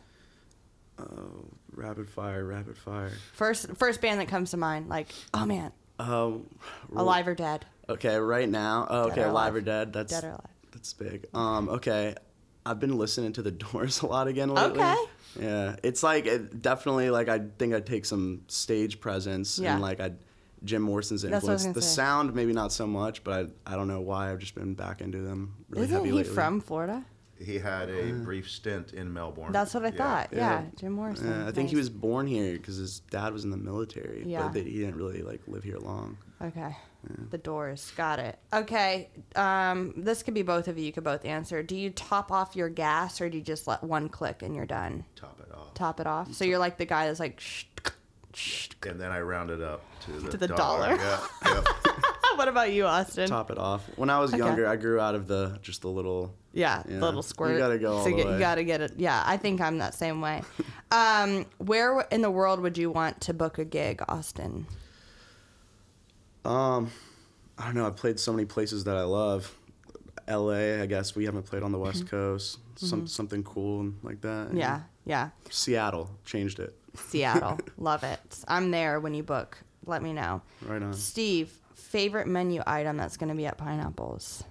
Oh, 0.97 1.45
rapid 1.75 2.09
fire, 2.09 2.45
rapid 2.45 2.77
fire. 2.77 3.11
First, 3.33 3.75
first 3.75 4.01
band 4.01 4.19
that 4.19 4.27
comes 4.27 4.51
to 4.51 4.57
mind. 4.57 4.89
Like, 4.89 5.07
oh 5.33 5.45
man, 5.45 5.71
Um, 5.99 6.47
alive 6.95 7.27
or 7.27 7.35
dead? 7.35 7.65
Okay, 7.89 8.15
right 8.17 8.47
now. 8.49 8.87
Oh, 8.89 9.01
okay, 9.09 9.23
or 9.23 9.27
alive 9.27 9.55
or 9.55 9.61
dead. 9.61 9.91
That's 9.93 10.11
Dead 10.13 10.23
or 10.23 10.29
alive? 10.29 10.47
That's 10.71 10.93
big. 10.93 11.25
Um, 11.33 11.69
okay, 11.69 12.15
I've 12.65 12.79
been 12.79 12.97
listening 12.97 13.33
to 13.33 13.41
the 13.41 13.51
Doors 13.51 14.01
a 14.03 14.05
lot 14.07 14.27
again 14.27 14.49
lately. 14.49 14.79
Okay. 14.81 14.95
Yeah, 15.39 15.75
it's 15.83 16.03
like 16.03 16.25
it, 16.27 16.61
definitely 16.61 17.09
like 17.09 17.27
I 17.27 17.41
think 17.57 17.73
I'd 17.73 17.85
take 17.87 18.05
some 18.05 18.41
stage 18.47 18.99
presence 18.99 19.57
Yeah. 19.59 19.73
and 19.73 19.81
like 19.81 19.99
I'd 19.99 20.17
Jim 20.63 20.81
Morrison's 20.81 21.23
That's 21.23 21.43
what 21.43 21.49
I 21.49 21.53
was 21.53 21.65
influence. 21.65 21.75
The 21.85 21.89
say. 21.91 21.95
sound, 21.95 22.33
maybe 22.35 22.53
not 22.53 22.71
so 22.71 22.87
much, 22.87 23.23
but 23.25 23.49
I, 23.67 23.73
I 23.73 23.75
don't 23.75 23.87
know 23.89 23.99
why. 23.99 24.31
I've 24.31 24.39
just 24.39 24.55
been 24.55 24.75
back 24.75 25.01
into 25.01 25.17
them 25.21 25.55
really 25.69 25.85
Isn't 25.87 26.05
he 26.05 26.11
lately. 26.13 26.33
from 26.33 26.61
Florida? 26.61 27.03
He 27.43 27.59
had 27.59 27.89
a 27.89 28.13
brief 28.13 28.49
stint 28.49 28.93
in 28.93 29.11
Melbourne. 29.13 29.51
That's 29.51 29.73
what 29.73 29.83
I 29.83 29.89
Yeah. 29.89 29.91
thought. 29.97 30.29
Yeah, 30.31 30.37
Yeah. 30.39 30.65
Jim 30.77 30.91
Morrison. 30.93 31.29
Yeah, 31.29 31.47
I 31.47 31.51
think 31.51 31.69
he 31.69 31.75
was 31.75 31.89
born 31.89 32.25
here 32.27 32.53
because 32.53 32.77
his 32.77 32.99
dad 33.01 33.33
was 33.33 33.43
in 33.43 33.49
the 33.51 33.57
military, 33.57 34.23
Yeah. 34.25 34.43
but 34.43 34.53
they, 34.53 34.63
he 34.63 34.79
didn't 34.79 34.95
really 34.95 35.21
like 35.21 35.41
live 35.47 35.63
here 35.63 35.77
long. 35.77 36.17
Okay. 36.41 36.75
The 37.31 37.37
doors. 37.37 37.91
Got 37.97 38.19
it. 38.19 38.39
Okay. 38.53 39.09
Um, 39.35 39.93
this 39.97 40.23
could 40.23 40.33
be 40.33 40.41
both 40.41 40.67
of 40.69 40.77
you. 40.77 40.85
You 40.85 40.93
could 40.93 41.03
both 41.03 41.25
answer. 41.25 41.61
Do 41.61 41.75
you 41.75 41.89
top 41.89 42.31
off 42.31 42.55
your 42.55 42.69
gas 42.69 43.19
or 43.19 43.29
do 43.29 43.37
you 43.37 43.43
just 43.43 43.67
let 43.67 43.83
one 43.83 44.07
click 44.07 44.41
and 44.41 44.55
you're 44.55 44.65
done? 44.65 45.03
Top 45.15 45.39
it 45.41 45.53
off. 45.53 45.73
Top 45.73 45.99
it 45.99 46.07
off. 46.07 46.33
So 46.33 46.45
you're 46.45 46.59
like 46.59 46.77
the 46.77 46.85
guy 46.85 47.07
that's 47.07 47.19
like, 47.19 47.39
shh, 47.41 47.65
shh. 48.33 48.69
And 48.87 48.99
then 49.01 49.11
I 49.11 49.19
round 49.21 49.49
it 49.49 49.61
up 49.61 49.81
to 50.05 50.11
the, 50.11 50.29
To 50.31 50.37
the 50.37 50.47
dollar. 50.47 50.95
Yeah, 50.95 51.19
yeah. 51.45 51.63
what 52.35 52.47
about 52.47 52.71
you, 52.71 52.85
Austin? 52.85 53.27
Top 53.29 53.51
it 53.51 53.57
off. 53.57 53.85
When 53.97 54.09
I 54.09 54.19
was 54.19 54.31
Okay. 54.33 54.39
younger, 54.39 54.67
I 54.67 54.75
grew 54.77 54.99
out 54.99 55.15
of 55.15 55.27
the 55.27 55.59
just 55.61 55.81
the 55.81 55.89
little. 55.89 56.33
Yeah, 56.53 56.83
Yeah. 56.87 56.99
little 56.99 57.23
squirt. 57.23 57.53
You 57.53 57.57
gotta 57.57 57.79
go 57.79 57.93
all 57.97 58.03
So 58.03 58.09
the 58.11 58.15
get- 58.15 58.25
way. 58.27 58.33
You 58.33 58.39
gotta 58.39 58.63
get 58.63 58.81
it. 58.81 58.93
Yeah, 58.97 59.23
I 59.25 59.37
think 59.37 59.59
I'm 59.59 59.79
that 59.79 59.95
same 59.95 60.21
way. 60.21 60.41
um, 60.91 61.45
where 61.57 62.01
in 62.11 62.21
the 62.21 62.29
world 62.31 62.59
would 62.59 62.77
you 62.77 62.91
want 62.91 63.19
to 63.21 63.33
book 63.33 63.57
a 63.57 63.65
gig, 63.65 64.01
Austin? 64.07 64.67
Um, 66.45 66.91
I 67.57 67.65
don't 67.65 67.75
know. 67.75 67.87
I've 67.87 67.95
played 67.95 68.19
so 68.19 68.31
many 68.33 68.45
places 68.45 68.83
that 68.85 68.95
I 68.97 69.03
love. 69.03 69.55
L.A. 70.27 70.81
I 70.81 70.85
guess 70.85 71.15
we 71.15 71.25
haven't 71.25 71.43
played 71.43 71.63
on 71.63 71.71
the 71.71 71.77
West 71.79 72.07
Coast. 72.07 72.59
Some 72.75 73.07
something 73.07 73.43
cool 73.43 73.81
and 73.81 73.97
like 74.03 74.21
that. 74.21 74.47
Mm-hmm. 74.47 74.57
Yeah, 74.57 74.81
yeah. 75.05 75.29
Seattle 75.49 76.09
changed 76.25 76.59
it. 76.59 76.75
Seattle. 76.95 77.59
Love 77.77 78.03
it. 78.03 78.19
I'm 78.47 78.71
there 78.71 78.99
when 78.99 79.13
you 79.13 79.23
book. 79.23 79.57
Let 79.85 80.01
me 80.01 80.13
know. 80.13 80.41
Right 80.61 80.81
on. 80.81 80.93
Steve, 80.93 81.51
favorite 81.75 82.27
menu 82.27 82.61
item 82.65 82.97
that's 82.97 83.17
going 83.17 83.29
to 83.29 83.35
be 83.35 83.45
at 83.47 83.57
Pineapples? 83.57 84.43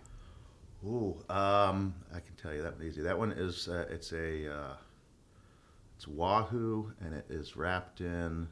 Ooh, 0.84 1.16
um, 1.28 1.94
I 2.12 2.20
can 2.20 2.34
tell 2.40 2.52
you 2.52 2.62
that 2.62 2.76
one 2.76 2.86
easy. 2.86 3.02
That 3.02 3.18
one 3.18 3.32
is 3.32 3.68
uh, 3.68 3.86
it's 3.90 4.12
a 4.12 4.52
uh, 4.52 4.74
it's 5.96 6.08
wahoo 6.08 6.92
and 7.00 7.14
it 7.14 7.26
is 7.30 7.56
wrapped 7.56 8.00
in 8.00 8.48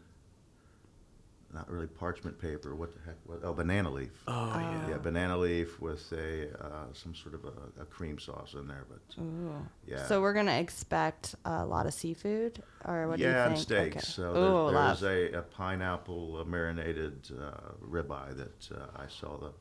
not 1.53 1.69
really 1.71 1.87
parchment 1.87 2.39
paper. 2.39 2.75
What 2.75 2.95
the 2.95 3.01
heck? 3.05 3.17
What, 3.25 3.41
oh, 3.43 3.53
banana 3.53 3.91
leaf. 3.91 4.11
Oh, 4.29 4.53
yeah. 4.55 4.91
Yeah, 4.91 4.99
banana 4.99 5.37
leaf 5.37 5.81
with 5.81 6.13
a 6.13 6.49
uh, 6.65 6.85
some 6.93 7.15
sort 7.15 7.35
of 7.35 7.45
a, 7.45 7.83
a 7.83 7.85
cream 7.85 8.19
sauce 8.19 8.55
in 8.55 8.69
there. 8.69 8.85
But 8.89 9.23
Ooh. 9.23 9.67
yeah, 9.87 10.07
So 10.07 10.21
we're 10.21 10.33
going 10.33 10.47
to 10.47 10.59
expect 10.59 11.35
a 11.45 11.65
lot 11.65 11.87
of 11.87 11.95
seafood? 11.95 12.63
Or 12.85 13.09
what 13.09 13.19
do 13.19 13.25
yeah, 13.25 13.31
you 13.31 13.55
and 13.57 13.67
think? 13.67 13.93
steaks. 13.95 14.19
Okay. 14.19 14.31
So 14.33 14.37
Ooh, 14.69 14.73
there, 14.73 14.83
there's 14.83 15.03
a, 15.03 15.39
a 15.39 15.43
pineapple 15.43 16.39
uh, 16.41 16.45
marinated 16.45 17.29
uh, 17.37 17.73
ribeye 17.85 18.37
that 18.37 18.69
uh, 18.73 18.87
I 18.97 19.09
saw 19.09 19.37
the, 19.37 19.47
the 19.49 19.53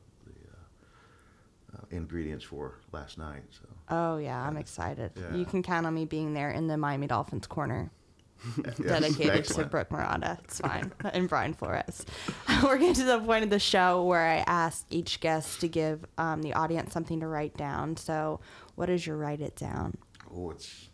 uh, 1.74 1.84
ingredients 1.90 2.44
for 2.44 2.78
last 2.92 3.18
night. 3.18 3.42
So 3.50 3.68
Oh, 3.88 4.16
yeah, 4.18 4.40
I'm 4.40 4.56
excited. 4.56 5.12
Yeah. 5.16 5.34
You 5.36 5.44
can 5.44 5.62
count 5.62 5.86
on 5.86 5.94
me 5.94 6.04
being 6.04 6.34
there 6.34 6.50
in 6.50 6.66
the 6.68 6.76
Miami 6.76 7.06
Dolphins 7.06 7.46
corner. 7.46 7.90
Dedicated 8.80 9.32
to 9.32 9.32
excellent. 9.38 9.70
Brooke 9.70 9.90
Murata. 9.90 10.38
It's 10.44 10.60
fine. 10.60 10.92
and 11.12 11.28
Brian 11.28 11.52
Flores. 11.52 12.06
We're 12.62 12.78
getting 12.78 12.94
to 12.94 13.04
the 13.04 13.20
point 13.20 13.44
of 13.44 13.50
the 13.50 13.58
show 13.58 14.02
where 14.04 14.26
I 14.26 14.36
ask 14.46 14.86
each 14.90 15.20
guest 15.20 15.60
to 15.60 15.68
give 15.68 16.06
um, 16.16 16.40
the 16.42 16.54
audience 16.54 16.92
something 16.92 17.20
to 17.20 17.26
write 17.26 17.56
down. 17.56 17.96
So, 17.96 18.40
what 18.76 18.88
is 18.88 19.06
your 19.06 19.16
write 19.16 19.40
it 19.40 19.56
down? 19.56 19.98
Oh, 20.34 20.50
it's 20.52 20.88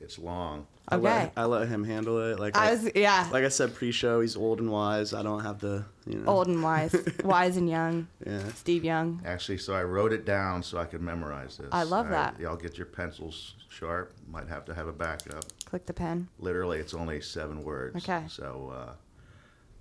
it's 0.00 0.18
long. 0.18 0.66
I 0.88 0.96
Okay. 0.96 1.04
let, 1.04 1.32
I 1.36 1.44
let 1.44 1.68
him 1.68 1.84
handle 1.84 2.18
it. 2.32 2.40
Like 2.40 2.56
I 2.56 2.68
I, 2.68 2.72
was, 2.72 2.90
yeah, 2.96 3.28
like 3.32 3.44
I 3.44 3.48
said 3.48 3.74
pre-show, 3.74 4.20
he's 4.22 4.34
old 4.36 4.58
and 4.58 4.70
wise. 4.70 5.14
I 5.14 5.22
don't 5.22 5.42
have 5.42 5.60
the 5.60 5.84
you 6.06 6.18
know. 6.18 6.26
old 6.28 6.48
and 6.48 6.62
wise, 6.62 6.94
wise 7.24 7.56
and 7.56 7.68
young. 7.70 8.08
Yeah. 8.26 8.42
Steve 8.54 8.82
Young. 8.84 9.22
Actually, 9.24 9.58
so 9.58 9.74
I 9.74 9.84
wrote 9.84 10.12
it 10.12 10.24
down 10.24 10.62
so 10.64 10.78
I 10.78 10.84
could 10.86 11.00
memorize 11.02 11.58
this. 11.58 11.68
I 11.70 11.84
love 11.84 12.08
that. 12.08 12.40
Y'all 12.40 12.56
get 12.56 12.76
your 12.76 12.86
pencils 12.86 13.54
sharp. 13.68 14.12
Might 14.28 14.48
have 14.48 14.64
to 14.64 14.74
have 14.74 14.88
a 14.88 14.92
backup. 14.92 15.44
Click 15.64 15.86
the 15.86 15.92
pen. 15.94 16.28
Literally, 16.40 16.78
it's 16.78 16.94
only 16.94 17.20
seven 17.20 17.62
words. 17.62 17.96
Okay. 18.08 18.24
So 18.28 18.72
uh, 18.74 18.94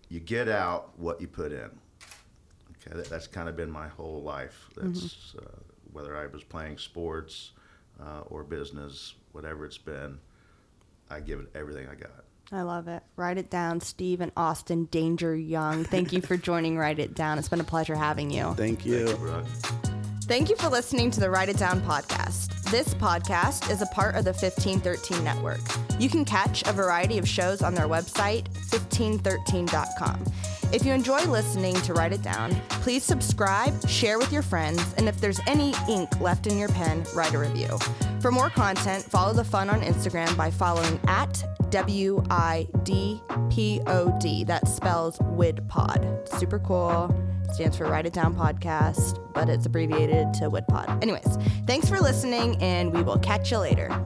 you 0.10 0.20
get 0.20 0.48
out 0.48 0.92
what 1.00 1.20
you 1.22 1.28
put 1.28 1.52
in. 1.52 1.70
Okay, 2.86 2.96
that, 2.96 3.10
that's 3.10 3.26
kind 3.28 3.50
of 3.50 3.56
been 3.58 3.72
my 3.72 3.88
whole 3.88 4.22
life. 4.22 4.70
That's 4.76 5.00
Mm-hmm. 5.34 5.40
uh, 5.40 5.60
whether 5.92 6.16
I 6.16 6.28
was 6.28 6.44
playing 6.44 6.78
sports 6.78 7.52
uh, 8.02 8.22
or 8.28 8.43
business, 8.43 9.16
whatever 9.32 9.66
it's 9.66 9.78
been. 9.78 10.20
I 11.10 11.20
give 11.20 11.39
it 11.39 11.47
everything 11.56 11.88
I 11.88 11.95
got. 11.95 12.24
I 12.52 12.64
love 12.64 12.88
it. 12.88 13.04
Write 13.16 13.38
it 13.38 13.50
down, 13.50 13.80
Steve 13.80 14.22
and 14.22 14.32
Austin 14.36 14.86
Danger 14.86 15.36
Young. 15.36 15.84
Thank 15.84 16.12
you 16.12 16.22
for 16.22 16.36
joining 16.36 16.78
Write 16.78 16.97
It 16.97 17.14
Down. 17.14 17.38
It's 17.38 17.50
been 17.50 17.60
a 17.60 17.64
pleasure 17.64 17.95
having 17.95 18.32
you. 18.32 18.56
Thank 18.56 18.86
you. 18.86 19.16
Brooke. 19.18 19.45
Thank 20.24 20.50
you 20.50 20.56
for 20.56 20.70
listening 20.70 21.12
to 21.12 21.20
the 21.20 21.30
Write 21.30 21.50
It 21.50 21.58
Down 21.58 21.82
podcast. 21.82 22.70
This 22.72 22.93
podcast 22.95 23.72
is 23.72 23.82
a 23.82 23.88
part 23.88 24.16
of 24.16 24.26
the 24.26 24.32
1513 24.32 25.24
network. 25.24 25.60
You 26.00 26.10
can 26.10 26.24
catch 26.24 26.62
a 26.68 26.72
variety 26.72 27.18
of 27.18 27.28
shows 27.28 27.62
on 27.62 27.74
their 27.74 27.88
website, 27.88 28.47
1513.com. 28.70 30.24
If 30.72 30.86
you 30.86 30.94
enjoy 30.94 31.24
listening 31.24 31.74
to 31.82 31.94
Write 31.94 32.14
It 32.14 32.22
Down, 32.22 32.56
please 32.70 33.04
subscribe, 33.04 33.88
share 33.90 34.20
with 34.20 34.32
your 34.32 34.44
friends, 34.44 34.94
and 34.98 35.10
if 35.10 35.20
there's 35.20 35.40
any 35.48 35.74
ink 35.90 36.22
left 36.22 36.46
in 36.46 36.60
your 36.60 36.70
pen, 36.70 37.04
write 37.16 37.34
a 37.34 37.40
review. 37.40 37.76
For 38.22 38.32
more 38.32 38.52
content, 38.52 39.04
follow 39.04 39.34
the 39.34 39.44
fun 39.44 39.72
on 39.72 39.82
Instagram 39.82 40.38
by 40.38 40.52
following 40.52 41.00
at 41.08 41.44
W 41.72 42.24
I 42.30 42.68
D 42.84 43.20
P 43.50 43.82
O 43.88 44.16
D. 44.22 44.44
That 44.44 44.68
spells 44.68 45.18
WIDPod. 45.20 46.30
Super 46.38 46.60
cool 46.60 47.16
stands 47.52 47.76
for 47.76 47.86
Write 47.86 48.06
It 48.06 48.14
Down 48.14 48.36
Podcast, 48.36 49.20
but 49.34 49.50
it's 49.50 49.66
abbreviated 49.66 50.36
to 50.36 50.52
WIDPod. 50.52 51.02
Anyways, 51.02 51.38
thanks 51.66 51.90
for 51.90 52.00
listening, 52.00 52.62
and 52.62 52.94
we 52.94 53.02
will 53.02 53.20
catch 53.20 53.52
you 53.52 53.58
later. 53.58 54.06